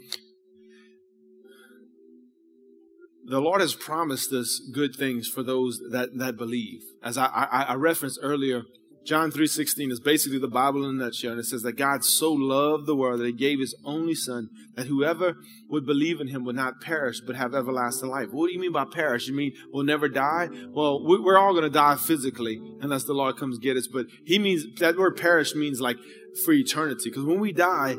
the 3.29 3.41
Lord 3.41 3.61
has 3.61 3.75
promised 3.75 4.33
us 4.33 4.61
good 4.73 4.95
things 4.95 5.29
for 5.29 5.43
those 5.43 5.79
that, 5.91 6.17
that 6.19 6.37
believe. 6.37 6.83
As 7.03 7.19
I, 7.19 7.27
I, 7.27 7.63
I 7.63 7.75
referenced 7.75 8.19
earlier, 8.23 8.63
John 9.09 9.31
3.16 9.31 9.91
is 9.91 10.01
basically 10.01 10.39
the 10.39 10.49
Bible 10.49 10.85
in 10.85 11.01
a 11.01 11.05
nutshell. 11.05 11.31
And 11.31 11.41
it 11.41 11.47
says 11.47 11.63
that 11.63 11.79
God 11.79 12.05
so 12.05 12.31
loved 12.31 12.85
the 12.85 12.95
world 12.95 13.21
that 13.21 13.27
he 13.27 13.33
gave 13.33 13.59
his 13.59 13.75
only 13.83 14.15
son 14.15 14.51
that 14.75 14.87
whoever 14.87 15.37
would 15.71 15.87
believe 15.87 16.21
in 16.21 16.29
him 16.29 16.45
would 16.45 16.57
not 16.57 16.83
perish 16.83 17.21
but 17.21 17.35
have 17.35 17.55
everlasting 17.55 18.11
life. 18.11 18.29
What 18.33 18.49
do 18.49 18.53
you 18.53 18.61
mean 18.61 18.73
by 18.73 18.85
perish? 18.85 19.27
You 19.27 19.35
mean 19.35 19.55
we'll 19.73 19.85
never 19.85 20.11
die? 20.11 20.49
Well, 20.71 21.03
we're 21.03 21.39
all 21.39 21.53
going 21.53 21.65
to 21.65 21.71
die 21.71 21.97
physically 21.97 22.61
unless 22.83 23.05
the 23.05 23.15
Lord 23.15 23.39
comes 23.39 23.59
get 23.59 23.79
us. 23.79 23.87
But 23.87 24.07
he 24.27 24.39
means 24.39 24.67
that 24.79 24.99
word 24.99 25.17
perish 25.17 25.55
means 25.55 25.81
like 25.81 25.97
for 26.45 26.53
eternity. 26.53 27.09
Because 27.09 27.25
when 27.25 27.41
we 27.41 27.53
die, 27.53 27.97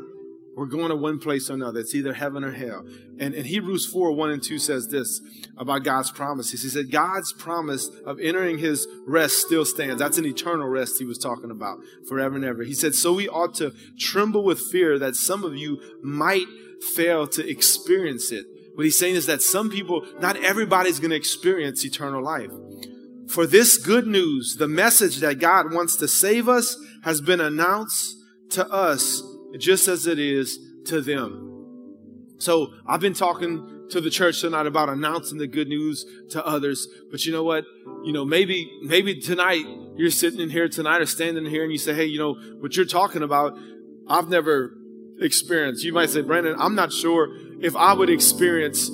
we're 0.56 0.66
going 0.66 0.88
to 0.88 0.96
one 0.96 1.18
place 1.18 1.48
or 1.48 1.54
another. 1.54 1.80
It's 1.80 1.94
either 1.94 2.12
heaven 2.12 2.44
or 2.44 2.52
hell. 2.52 2.84
And, 3.18 3.34
Hebrews 3.34 3.86
4 3.86 4.12
1 4.12 4.30
and 4.30 4.42
2 4.42 4.58
says 4.58 4.88
this 4.88 5.20
about 5.56 5.84
God's 5.84 6.10
promises. 6.10 6.62
He 6.62 6.68
said, 6.68 6.90
God's 6.90 7.32
promise 7.32 7.88
of 8.04 8.18
entering 8.20 8.58
his 8.58 8.86
rest 9.06 9.38
still 9.38 9.64
stands. 9.64 9.98
That's 9.98 10.18
an 10.18 10.26
eternal 10.26 10.68
rest 10.68 10.98
he 10.98 11.04
was 11.04 11.18
talking 11.18 11.50
about 11.50 11.78
forever 12.08 12.36
and 12.36 12.44
ever. 12.44 12.62
He 12.62 12.74
said, 12.74 12.94
So 12.94 13.12
we 13.12 13.28
ought 13.28 13.54
to 13.56 13.72
tremble 13.98 14.44
with 14.44 14.60
fear 14.60 14.98
that 14.98 15.16
some 15.16 15.44
of 15.44 15.56
you 15.56 15.80
might 16.02 16.46
fail 16.94 17.26
to 17.28 17.48
experience 17.48 18.32
it. 18.32 18.46
What 18.74 18.84
he's 18.84 18.98
saying 18.98 19.16
is 19.16 19.26
that 19.26 19.42
some 19.42 19.70
people, 19.70 20.06
not 20.20 20.36
everybody's 20.36 20.98
going 20.98 21.10
to 21.10 21.16
experience 21.16 21.84
eternal 21.84 22.22
life. 22.22 22.50
For 23.28 23.46
this 23.46 23.78
good 23.78 24.06
news, 24.06 24.56
the 24.58 24.68
message 24.68 25.18
that 25.18 25.38
God 25.38 25.72
wants 25.72 25.96
to 25.96 26.08
save 26.08 26.48
us 26.48 26.76
has 27.04 27.20
been 27.20 27.40
announced 27.40 28.16
to 28.50 28.66
us 28.68 29.22
just 29.58 29.88
as 29.88 30.06
it 30.06 30.18
is 30.18 30.58
to 30.86 31.00
them. 31.00 31.50
So 32.38 32.72
I've 32.86 33.00
been 33.00 33.14
talking 33.14 33.86
to 33.90 34.00
the 34.00 34.10
church 34.10 34.40
tonight 34.40 34.66
about 34.66 34.88
announcing 34.88 35.38
the 35.38 35.46
good 35.46 35.68
news 35.68 36.06
to 36.30 36.44
others. 36.46 36.88
But 37.10 37.24
you 37.26 37.32
know 37.32 37.44
what? 37.44 37.64
You 38.04 38.12
know, 38.12 38.24
maybe, 38.24 38.70
maybe 38.82 39.20
tonight 39.20 39.64
you're 39.96 40.10
sitting 40.10 40.40
in 40.40 40.48
here 40.48 40.68
tonight 40.68 41.00
or 41.00 41.06
standing 41.06 41.44
here 41.44 41.62
and 41.62 41.72
you 41.72 41.78
say, 41.78 41.94
Hey, 41.94 42.06
you 42.06 42.18
know, 42.18 42.34
what 42.60 42.76
you're 42.76 42.86
talking 42.86 43.22
about, 43.22 43.58
I've 44.08 44.28
never 44.28 44.74
experienced. 45.20 45.84
You 45.84 45.92
might 45.92 46.10
say, 46.10 46.22
Brandon, 46.22 46.56
I'm 46.58 46.74
not 46.74 46.92
sure 46.92 47.28
if 47.60 47.76
I 47.76 47.92
would 47.92 48.08
experience 48.08 48.90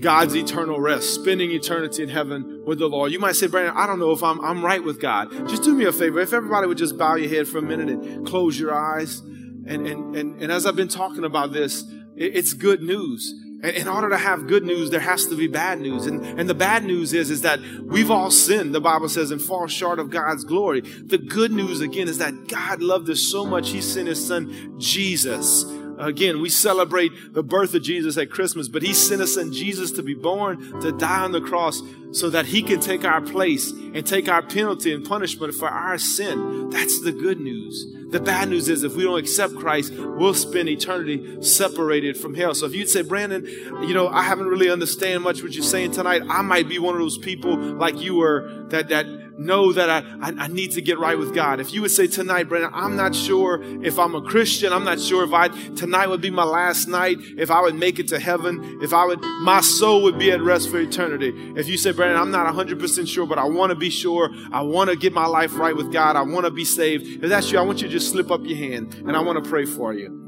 God's 0.00 0.34
eternal 0.34 0.80
rest, 0.80 1.14
spending 1.14 1.50
eternity 1.50 2.02
in 2.02 2.08
heaven 2.08 2.64
with 2.64 2.78
the 2.78 2.88
Lord. 2.88 3.12
You 3.12 3.20
might 3.20 3.36
say, 3.36 3.46
Brandon, 3.48 3.74
I 3.76 3.86
don't 3.86 3.98
know 3.98 4.12
if 4.12 4.22
I'm, 4.22 4.40
I'm 4.40 4.64
right 4.64 4.82
with 4.82 5.00
God. 5.00 5.30
Just 5.48 5.62
do 5.62 5.74
me 5.74 5.84
a 5.84 5.92
favor. 5.92 6.20
If 6.20 6.32
everybody 6.32 6.66
would 6.66 6.78
just 6.78 6.96
bow 6.96 7.16
your 7.16 7.28
head 7.28 7.46
for 7.46 7.58
a 7.58 7.62
minute 7.62 7.88
and 7.88 8.26
close 8.26 8.58
your 8.58 8.74
eyes. 8.74 9.22
And, 9.66 9.86
and, 9.86 10.16
and, 10.16 10.42
and 10.42 10.52
as 10.52 10.66
I've 10.66 10.76
been 10.76 10.88
talking 10.88 11.24
about 11.24 11.52
this, 11.52 11.84
it's 12.16 12.52
good 12.52 12.82
news. 12.82 13.34
In 13.62 13.86
order 13.86 14.08
to 14.10 14.18
have 14.18 14.48
good 14.48 14.64
news, 14.64 14.90
there 14.90 15.00
has 15.00 15.26
to 15.26 15.36
be 15.36 15.46
bad 15.46 15.80
news. 15.80 16.06
And, 16.06 16.24
and 16.38 16.50
the 16.50 16.54
bad 16.54 16.84
news 16.84 17.12
is, 17.12 17.30
is 17.30 17.42
that 17.42 17.60
we've 17.84 18.10
all 18.10 18.32
sinned, 18.32 18.74
the 18.74 18.80
Bible 18.80 19.08
says, 19.08 19.30
and 19.30 19.40
fall 19.40 19.68
short 19.68 20.00
of 20.00 20.10
God's 20.10 20.42
glory. 20.42 20.80
The 20.80 21.18
good 21.18 21.52
news, 21.52 21.80
again, 21.80 22.08
is 22.08 22.18
that 22.18 22.48
God 22.48 22.82
loved 22.82 23.08
us 23.08 23.20
so 23.20 23.46
much, 23.46 23.70
He 23.70 23.80
sent 23.80 24.08
His 24.08 24.26
Son, 24.26 24.74
Jesus. 24.80 25.64
Again, 25.98 26.40
we 26.40 26.48
celebrate 26.48 27.12
the 27.32 27.42
birth 27.42 27.74
of 27.74 27.82
Jesus 27.82 28.16
at 28.16 28.30
Christmas, 28.30 28.68
but 28.68 28.82
He 28.82 28.92
sent 28.92 29.20
His 29.20 29.34
Son, 29.34 29.52
Jesus, 29.52 29.92
to 29.92 30.02
be 30.02 30.14
born, 30.14 30.80
to 30.80 30.92
die 30.92 31.20
on 31.20 31.32
the 31.32 31.40
cross, 31.40 31.82
so 32.12 32.30
that 32.30 32.46
He 32.46 32.62
can 32.62 32.80
take 32.80 33.04
our 33.04 33.20
place 33.20 33.70
and 33.70 34.06
take 34.06 34.28
our 34.28 34.42
penalty 34.42 34.92
and 34.92 35.04
punishment 35.04 35.54
for 35.54 35.68
our 35.68 35.98
sin. 35.98 36.70
That's 36.70 37.00
the 37.02 37.12
good 37.12 37.40
news. 37.40 37.86
The 38.10 38.20
bad 38.20 38.50
news 38.50 38.68
is 38.68 38.84
if 38.84 38.94
we 38.94 39.04
don't 39.04 39.18
accept 39.18 39.54
Christ, 39.54 39.94
we'll 39.94 40.34
spend 40.34 40.68
eternity 40.68 41.42
separated 41.42 42.16
from 42.18 42.34
hell. 42.34 42.54
So 42.54 42.66
if 42.66 42.74
you'd 42.74 42.90
say, 42.90 43.00
Brandon, 43.00 43.46
you 43.46 43.94
know, 43.94 44.08
I 44.08 44.22
haven't 44.22 44.48
really 44.48 44.68
understand 44.68 45.22
much 45.24 45.42
what 45.42 45.54
you're 45.54 45.64
saying 45.64 45.92
tonight, 45.92 46.22
I 46.28 46.42
might 46.42 46.68
be 46.68 46.78
one 46.78 46.94
of 46.94 47.00
those 47.00 47.16
people 47.16 47.56
like 47.56 47.98
you 47.98 48.16
were 48.16 48.66
that 48.68 48.90
that 48.90 49.06
know 49.44 49.72
that 49.72 49.90
I, 49.90 49.98
I, 50.20 50.32
I, 50.44 50.46
need 50.48 50.72
to 50.72 50.82
get 50.82 50.98
right 50.98 51.18
with 51.18 51.34
God. 51.34 51.60
If 51.60 51.72
you 51.72 51.82
would 51.82 51.90
say 51.90 52.06
tonight, 52.06 52.48
Brandon, 52.48 52.70
I'm 52.72 52.96
not 52.96 53.14
sure 53.14 53.62
if 53.84 53.98
I'm 53.98 54.14
a 54.14 54.22
Christian. 54.22 54.72
I'm 54.72 54.84
not 54.84 55.00
sure 55.00 55.24
if 55.24 55.32
I 55.32 55.48
tonight 55.48 56.08
would 56.08 56.20
be 56.20 56.30
my 56.30 56.44
last 56.44 56.88
night, 56.88 57.18
if 57.36 57.50
I 57.50 57.60
would 57.60 57.74
make 57.74 57.98
it 57.98 58.08
to 58.08 58.18
heaven, 58.18 58.78
if 58.82 58.92
I 58.92 59.04
would 59.04 59.20
my 59.42 59.60
soul 59.60 60.02
would 60.04 60.18
be 60.18 60.30
at 60.30 60.40
rest 60.40 60.70
for 60.70 60.78
eternity. 60.78 61.32
If 61.56 61.68
you 61.68 61.76
say, 61.76 61.92
Brandon, 61.92 62.20
I'm 62.20 62.30
not 62.30 62.52
100% 62.52 63.08
sure, 63.08 63.26
but 63.26 63.38
I 63.38 63.44
want 63.44 63.70
to 63.70 63.76
be 63.76 63.90
sure. 63.90 64.30
I 64.52 64.62
want 64.62 64.90
to 64.90 64.96
get 64.96 65.12
my 65.12 65.26
life 65.26 65.56
right 65.56 65.76
with 65.76 65.92
God. 65.92 66.16
I 66.16 66.22
want 66.22 66.46
to 66.46 66.50
be 66.50 66.64
saved. 66.64 67.24
If 67.24 67.28
that's 67.28 67.50
you, 67.50 67.58
I 67.58 67.62
want 67.62 67.82
you 67.82 67.88
to 67.88 67.92
just 67.92 68.10
slip 68.10 68.30
up 68.30 68.40
your 68.44 68.56
hand 68.56 68.94
and 68.94 69.16
I 69.16 69.20
want 69.20 69.42
to 69.42 69.48
pray 69.48 69.64
for 69.64 69.92
you. 69.92 70.20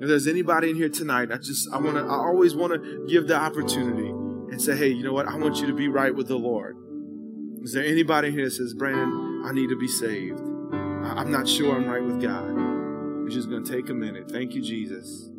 If 0.00 0.08
there's 0.08 0.26
anybody 0.26 0.70
in 0.70 0.76
here 0.76 0.88
tonight, 0.88 1.30
I 1.30 1.36
just, 1.36 1.68
I 1.72 1.78
want 1.78 1.96
to, 1.96 2.02
I 2.02 2.14
always 2.14 2.54
want 2.54 2.72
to 2.72 3.06
give 3.06 3.28
the 3.28 3.36
opportunity 3.36 4.08
and 4.08 4.60
say, 4.60 4.74
hey, 4.74 4.88
you 4.88 5.02
know 5.02 5.12
what? 5.12 5.26
I 5.26 5.36
want 5.36 5.60
you 5.60 5.66
to 5.66 5.74
be 5.74 5.88
right 5.88 6.14
with 6.14 6.26
the 6.26 6.38
Lord. 6.38 6.76
Is 7.62 7.72
there 7.72 7.84
anybody 7.84 8.30
here 8.30 8.44
that 8.44 8.52
says, 8.52 8.74
Brandon, 8.74 9.42
I 9.44 9.52
need 9.52 9.68
to 9.68 9.76
be 9.76 9.88
saved? 9.88 10.40
I'm 10.40 11.30
not 11.30 11.48
sure 11.48 11.76
I'm 11.76 11.86
right 11.86 12.02
with 12.02 12.20
God. 12.20 12.54
We're 12.54 13.28
just 13.28 13.50
going 13.50 13.64
to 13.64 13.70
take 13.70 13.90
a 13.90 13.94
minute. 13.94 14.30
Thank 14.30 14.54
you, 14.54 14.62
Jesus. 14.62 15.30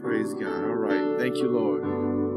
Praise 0.00 0.32
God. 0.34 0.64
All 0.64 0.74
right. 0.74 1.18
Thank 1.18 1.36
you, 1.36 1.48
Lord. 1.48 1.82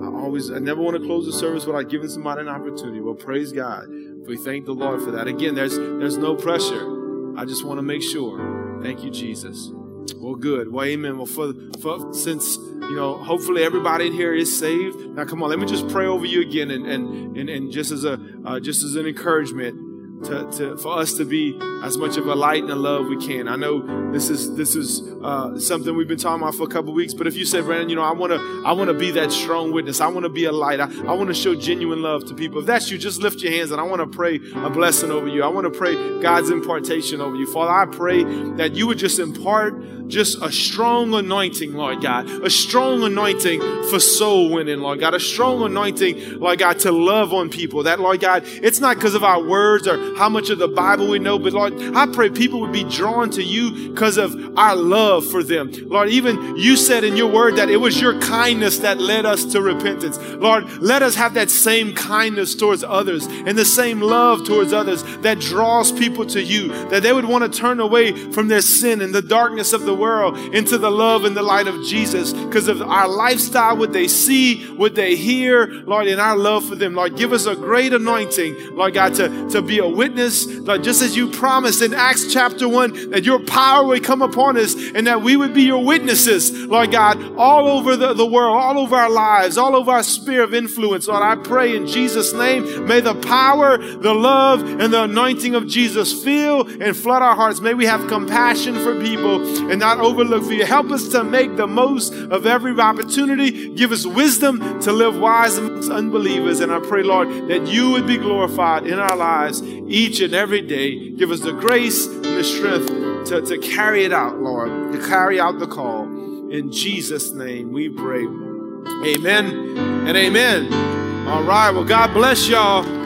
I 0.03 0.22
always, 0.22 0.51
I 0.51 0.59
never 0.59 0.82
want 0.82 0.97
to 0.97 1.03
close 1.03 1.26
the 1.26 1.34
service 1.34 1.66
without 1.66 1.89
giving 1.89 2.09
somebody 2.09 2.41
an 2.41 2.49
opportunity. 2.49 2.99
Well, 2.99 3.16
praise 3.16 3.51
God. 3.51 3.88
We 3.89 4.38
thank 4.38 4.66
the 4.66 4.74
Lord 4.74 5.01
for 5.01 5.11
that. 5.11 5.28
Again, 5.28 5.55
there's, 5.55 5.78
there's 5.78 6.18
no 6.18 6.36
pressure. 6.36 7.38
I 7.38 7.45
just 7.45 7.66
want 7.66 7.78
to 7.78 7.84
make 7.84 8.01
sure 8.01 8.55
Thank 8.86 9.03
you, 9.03 9.09
Jesus. 9.09 9.72
Well, 10.15 10.35
good. 10.35 10.71
Well, 10.71 10.85
amen. 10.85 11.17
Well, 11.17 11.25
for, 11.25 11.53
for 11.81 12.13
since 12.13 12.57
you 12.57 12.95
know, 12.95 13.17
hopefully 13.17 13.63
everybody 13.63 14.07
in 14.07 14.13
here 14.13 14.33
is 14.33 14.57
saved. 14.57 14.99
Now, 15.11 15.25
come 15.25 15.41
on, 15.41 15.49
let 15.49 15.59
me 15.59 15.65
just 15.65 15.87
pray 15.89 16.05
over 16.05 16.25
you 16.25 16.41
again, 16.41 16.71
and 16.71 16.85
and 16.85 17.37
and, 17.37 17.49
and 17.49 17.71
just 17.71 17.91
as 17.91 18.03
a 18.05 18.19
uh, 18.45 18.59
just 18.59 18.83
as 18.83 18.95
an 18.95 19.07
encouragement 19.07 19.84
to, 20.24 20.49
to, 20.51 20.78
for 20.78 20.97
us 20.97 21.13
to 21.16 21.26
be 21.26 21.59
as 21.84 21.97
much 21.97 22.18
of 22.18 22.28
a 22.28 22.36
light 22.36 22.63
and 22.63 22.72
a 22.72 22.76
love 22.76 23.07
we 23.07 23.18
can. 23.18 23.47
I 23.47 23.55
know 23.55 24.11
this 24.11 24.30
is 24.30 24.55
this 24.55 24.76
is 24.76 25.01
uh, 25.24 25.59
something 25.59 25.95
we've 25.95 26.07
been 26.07 26.18
talking 26.18 26.41
about 26.41 26.55
for 26.55 26.63
a 26.63 26.68
couple 26.68 26.93
weeks. 26.93 27.13
But 27.13 27.28
if 27.28 27.36
you 27.36 27.45
say, 27.45 27.61
Brandon, 27.61 27.89
you 27.89 27.95
know, 27.95 28.03
I 28.03 28.13
want 28.13 28.32
to 28.32 28.63
I 28.66 28.72
want 28.72 28.89
to 28.89 28.93
be 28.93 29.11
that 29.11 29.32
strong 29.32 29.72
witness. 29.72 30.01
I 30.01 30.07
want 30.07 30.24
to 30.24 30.30
be 30.30 30.45
a 30.45 30.51
light. 30.51 30.80
I, 30.80 30.86
I 31.05 31.13
want 31.13 31.28
to 31.28 31.34
show 31.34 31.55
genuine 31.55 32.01
love 32.01 32.26
to 32.26 32.34
people. 32.34 32.59
If 32.59 32.66
that's 32.66 32.89
you, 32.89 32.97
just 32.97 33.22
lift 33.22 33.41
your 33.41 33.51
hands 33.51 33.72
and 33.72 33.80
I 33.80 33.84
want 33.84 34.01
to 34.01 34.07
pray 34.07 34.39
a 34.55 34.70
blessing 34.70 35.11
over 35.11 35.28
you. 35.28 35.43
I 35.43 35.47
want 35.47 35.72
to 35.72 35.78
pray 35.78 35.95
God's 36.22 36.49
impartation 36.49 37.22
over 37.22 37.36
you. 37.36 37.51
Father, 37.51 37.72
I 37.72 37.86
pray 37.86 38.24
that 38.55 38.76
you 38.76 38.88
would 38.88 38.97
just 38.97 39.20
impart 39.20 40.07
just 40.07 40.41
a 40.41 40.51
strong 40.51 41.13
anointing, 41.13 41.74
Lord 41.74 42.01
God, 42.01 42.30
a 42.30 42.49
strong 42.49 43.03
anointing 43.03 43.59
for 43.89 43.99
soul 43.99 44.51
winning, 44.51 44.80
Lord 44.80 44.99
God, 44.99 45.13
a 45.13 45.20
strong 45.20 45.63
anointing, 45.63 46.39
Lord 46.39 46.59
God, 46.59 46.80
to 46.80 46.91
love 46.91 47.34
on 47.34 47.49
people. 47.49 47.84
That, 47.84 47.99
Lord 47.99 48.20
God, 48.20 48.43
it's 48.45 48.80
not 48.80 48.97
because 48.97 49.16
of 49.16 49.24
our 49.24 49.41
words 49.41 49.88
or 49.88 49.97
how 50.17 50.29
much 50.29 50.49
of 50.49 50.59
the 50.59 50.67
Bible 50.67 51.07
we 51.07 51.19
know, 51.19 51.37
but 51.39 51.53
Lord, 51.53 51.73
I 51.95 52.05
pray 52.07 52.29
people 52.29 52.61
would 52.61 52.71
be 52.71 52.83
drawn 52.83 53.29
to 53.31 53.43
you 53.43 53.89
because 53.89 54.17
of 54.17 54.57
our 54.57 54.75
love 54.75 55.25
for 55.29 55.43
them. 55.43 55.71
Lord, 55.87 56.09
even 56.09 56.55
you 56.55 56.77
said 56.77 57.03
in 57.03 57.15
your 57.15 57.31
word 57.31 57.57
that 57.57 57.69
it 57.69 57.77
was 57.77 57.99
your 57.99 58.19
kindness 58.21 58.79
that 58.79 58.99
led 58.99 59.25
us 59.25 59.45
to 59.45 59.61
repentance. 59.61 60.17
Lord, 60.19 60.69
let 60.81 61.01
us 61.01 61.15
have 61.15 61.33
that 61.35 61.49
same 61.49 61.93
kindness 61.93 62.55
towards 62.55 62.83
others 62.83 63.25
and 63.25 63.57
the 63.57 63.65
same 63.65 64.01
love 64.01 64.45
towards 64.45 64.73
others 64.73 65.03
that 65.17 65.39
draws 65.39 65.91
people 65.91 66.25
to 66.27 66.41
you, 66.41 66.69
that 66.89 67.03
they 67.03 67.13
would 67.13 67.25
want 67.25 67.51
to 67.51 67.59
turn 67.59 67.79
away 67.79 68.11
from 68.31 68.47
their 68.47 68.61
sin 68.61 69.01
and 69.01 69.13
the 69.13 69.21
darkness 69.21 69.73
of 69.73 69.83
the 69.83 69.95
world 69.95 70.37
into 70.53 70.77
the 70.77 70.91
love 70.91 71.25
and 71.25 71.35
the 71.35 71.41
light 71.41 71.67
of 71.67 71.83
Jesus 71.83 72.33
because 72.33 72.67
of 72.67 72.81
our 72.81 73.07
lifestyle, 73.07 73.77
what 73.77 73.93
they 73.93 74.07
see, 74.07 74.65
what 74.75 74.95
they 74.95 75.15
hear, 75.15 75.67
Lord, 75.67 76.07
in 76.07 76.19
our 76.19 76.37
love 76.37 76.67
for 76.67 76.75
them. 76.75 76.95
Lord, 76.95 77.17
give 77.17 77.33
us 77.33 77.45
a 77.45 77.55
great 77.55 77.93
anointing, 77.93 78.75
Lord 78.75 78.93
God, 78.93 79.13
to, 79.15 79.49
to 79.49 79.61
be 79.61 79.79
a 79.79 79.87
witness, 79.95 80.45
Lord, 80.45 80.83
just 80.83 81.01
as 81.01 81.15
you 81.15 81.29
promised 81.29 81.81
in 81.81 81.93
Acts 81.93 82.31
chapter 82.31 82.67
1, 82.67 83.11
that 83.11 83.23
your 83.23 83.39
power 83.39 83.85
would 83.87 84.03
come 84.03 84.21
upon 84.21 84.57
us 84.57 84.75
and 84.93 85.07
that 85.07 85.21
we 85.21 85.35
would 85.35 85.53
be 85.53 85.63
your 85.63 85.83
witnesses, 85.83 86.51
Lord 86.51 86.91
God, 86.91 87.35
all 87.37 87.67
over 87.67 87.95
the, 87.95 88.13
the 88.13 88.25
world, 88.25 88.57
all 88.57 88.79
over 88.79 88.95
our 88.95 89.09
lives, 89.09 89.57
all 89.57 89.75
over 89.75 89.91
our 89.91 90.03
sphere 90.03 90.43
of 90.43 90.53
influence. 90.53 91.07
Lord, 91.07 91.23
I 91.23 91.35
pray 91.35 91.75
in 91.75 91.87
Jesus' 91.87 92.33
name, 92.33 92.85
may 92.87 93.01
the 93.01 93.15
power, 93.15 93.77
the 93.77 94.13
love, 94.13 94.61
and 94.61 94.93
the 94.93 95.03
anointing 95.03 95.55
of 95.55 95.67
Jesus 95.67 96.23
fill 96.23 96.67
and 96.81 96.95
flood 96.95 97.21
our 97.21 97.35
hearts. 97.35 97.61
May 97.61 97.73
we 97.73 97.85
have 97.85 98.07
compassion 98.07 98.75
for 98.75 98.99
people 99.01 99.69
and 99.71 99.79
not 99.79 99.99
overlook 99.99 100.43
for 100.43 100.53
you. 100.53 100.65
Help 100.65 100.91
us 100.91 101.09
to 101.09 101.23
make 101.23 101.55
the 101.55 101.67
most 101.67 102.13
of 102.13 102.45
every 102.45 102.77
opportunity. 102.79 103.73
Give 103.73 103.91
us 103.91 104.05
wisdom 104.05 104.79
to 104.81 104.91
live 104.91 105.17
wise 105.17 105.57
amongst 105.57 105.89
unbelievers. 105.89 106.59
And 106.59 106.71
I 106.71 106.79
pray, 106.79 107.03
Lord, 107.03 107.29
that 107.47 107.67
you 107.67 107.91
would 107.91 108.07
be 108.07 108.17
glorified 108.17 108.85
in 108.85 108.99
our 108.99 109.15
lives 109.15 109.61
each 109.88 110.19
and 110.21 110.33
every 110.33 110.61
day. 110.61 111.09
Give 111.11 111.31
us 111.31 111.41
the 111.41 111.53
grace 111.53 112.07
and 112.07 112.23
the 112.23 112.43
strength 112.43 112.88
to, 113.29 113.41
to 113.41 113.57
carry 113.57 114.03
it 114.05 114.13
out, 114.13 114.39
Lord, 114.39 114.93
to 114.93 114.99
carry 115.07 115.39
out 115.39 115.59
the 115.59 115.67
call. 115.67 116.03
In 116.51 116.71
Jesus' 116.71 117.31
name 117.31 117.71
we 117.71 117.89
pray. 117.89 118.23
Amen 118.23 119.77
and 120.07 120.15
amen. 120.15 121.27
All 121.27 121.43
right. 121.43 121.71
Well, 121.71 121.83
God 121.83 122.13
bless 122.13 122.47
y'all. 122.47 123.04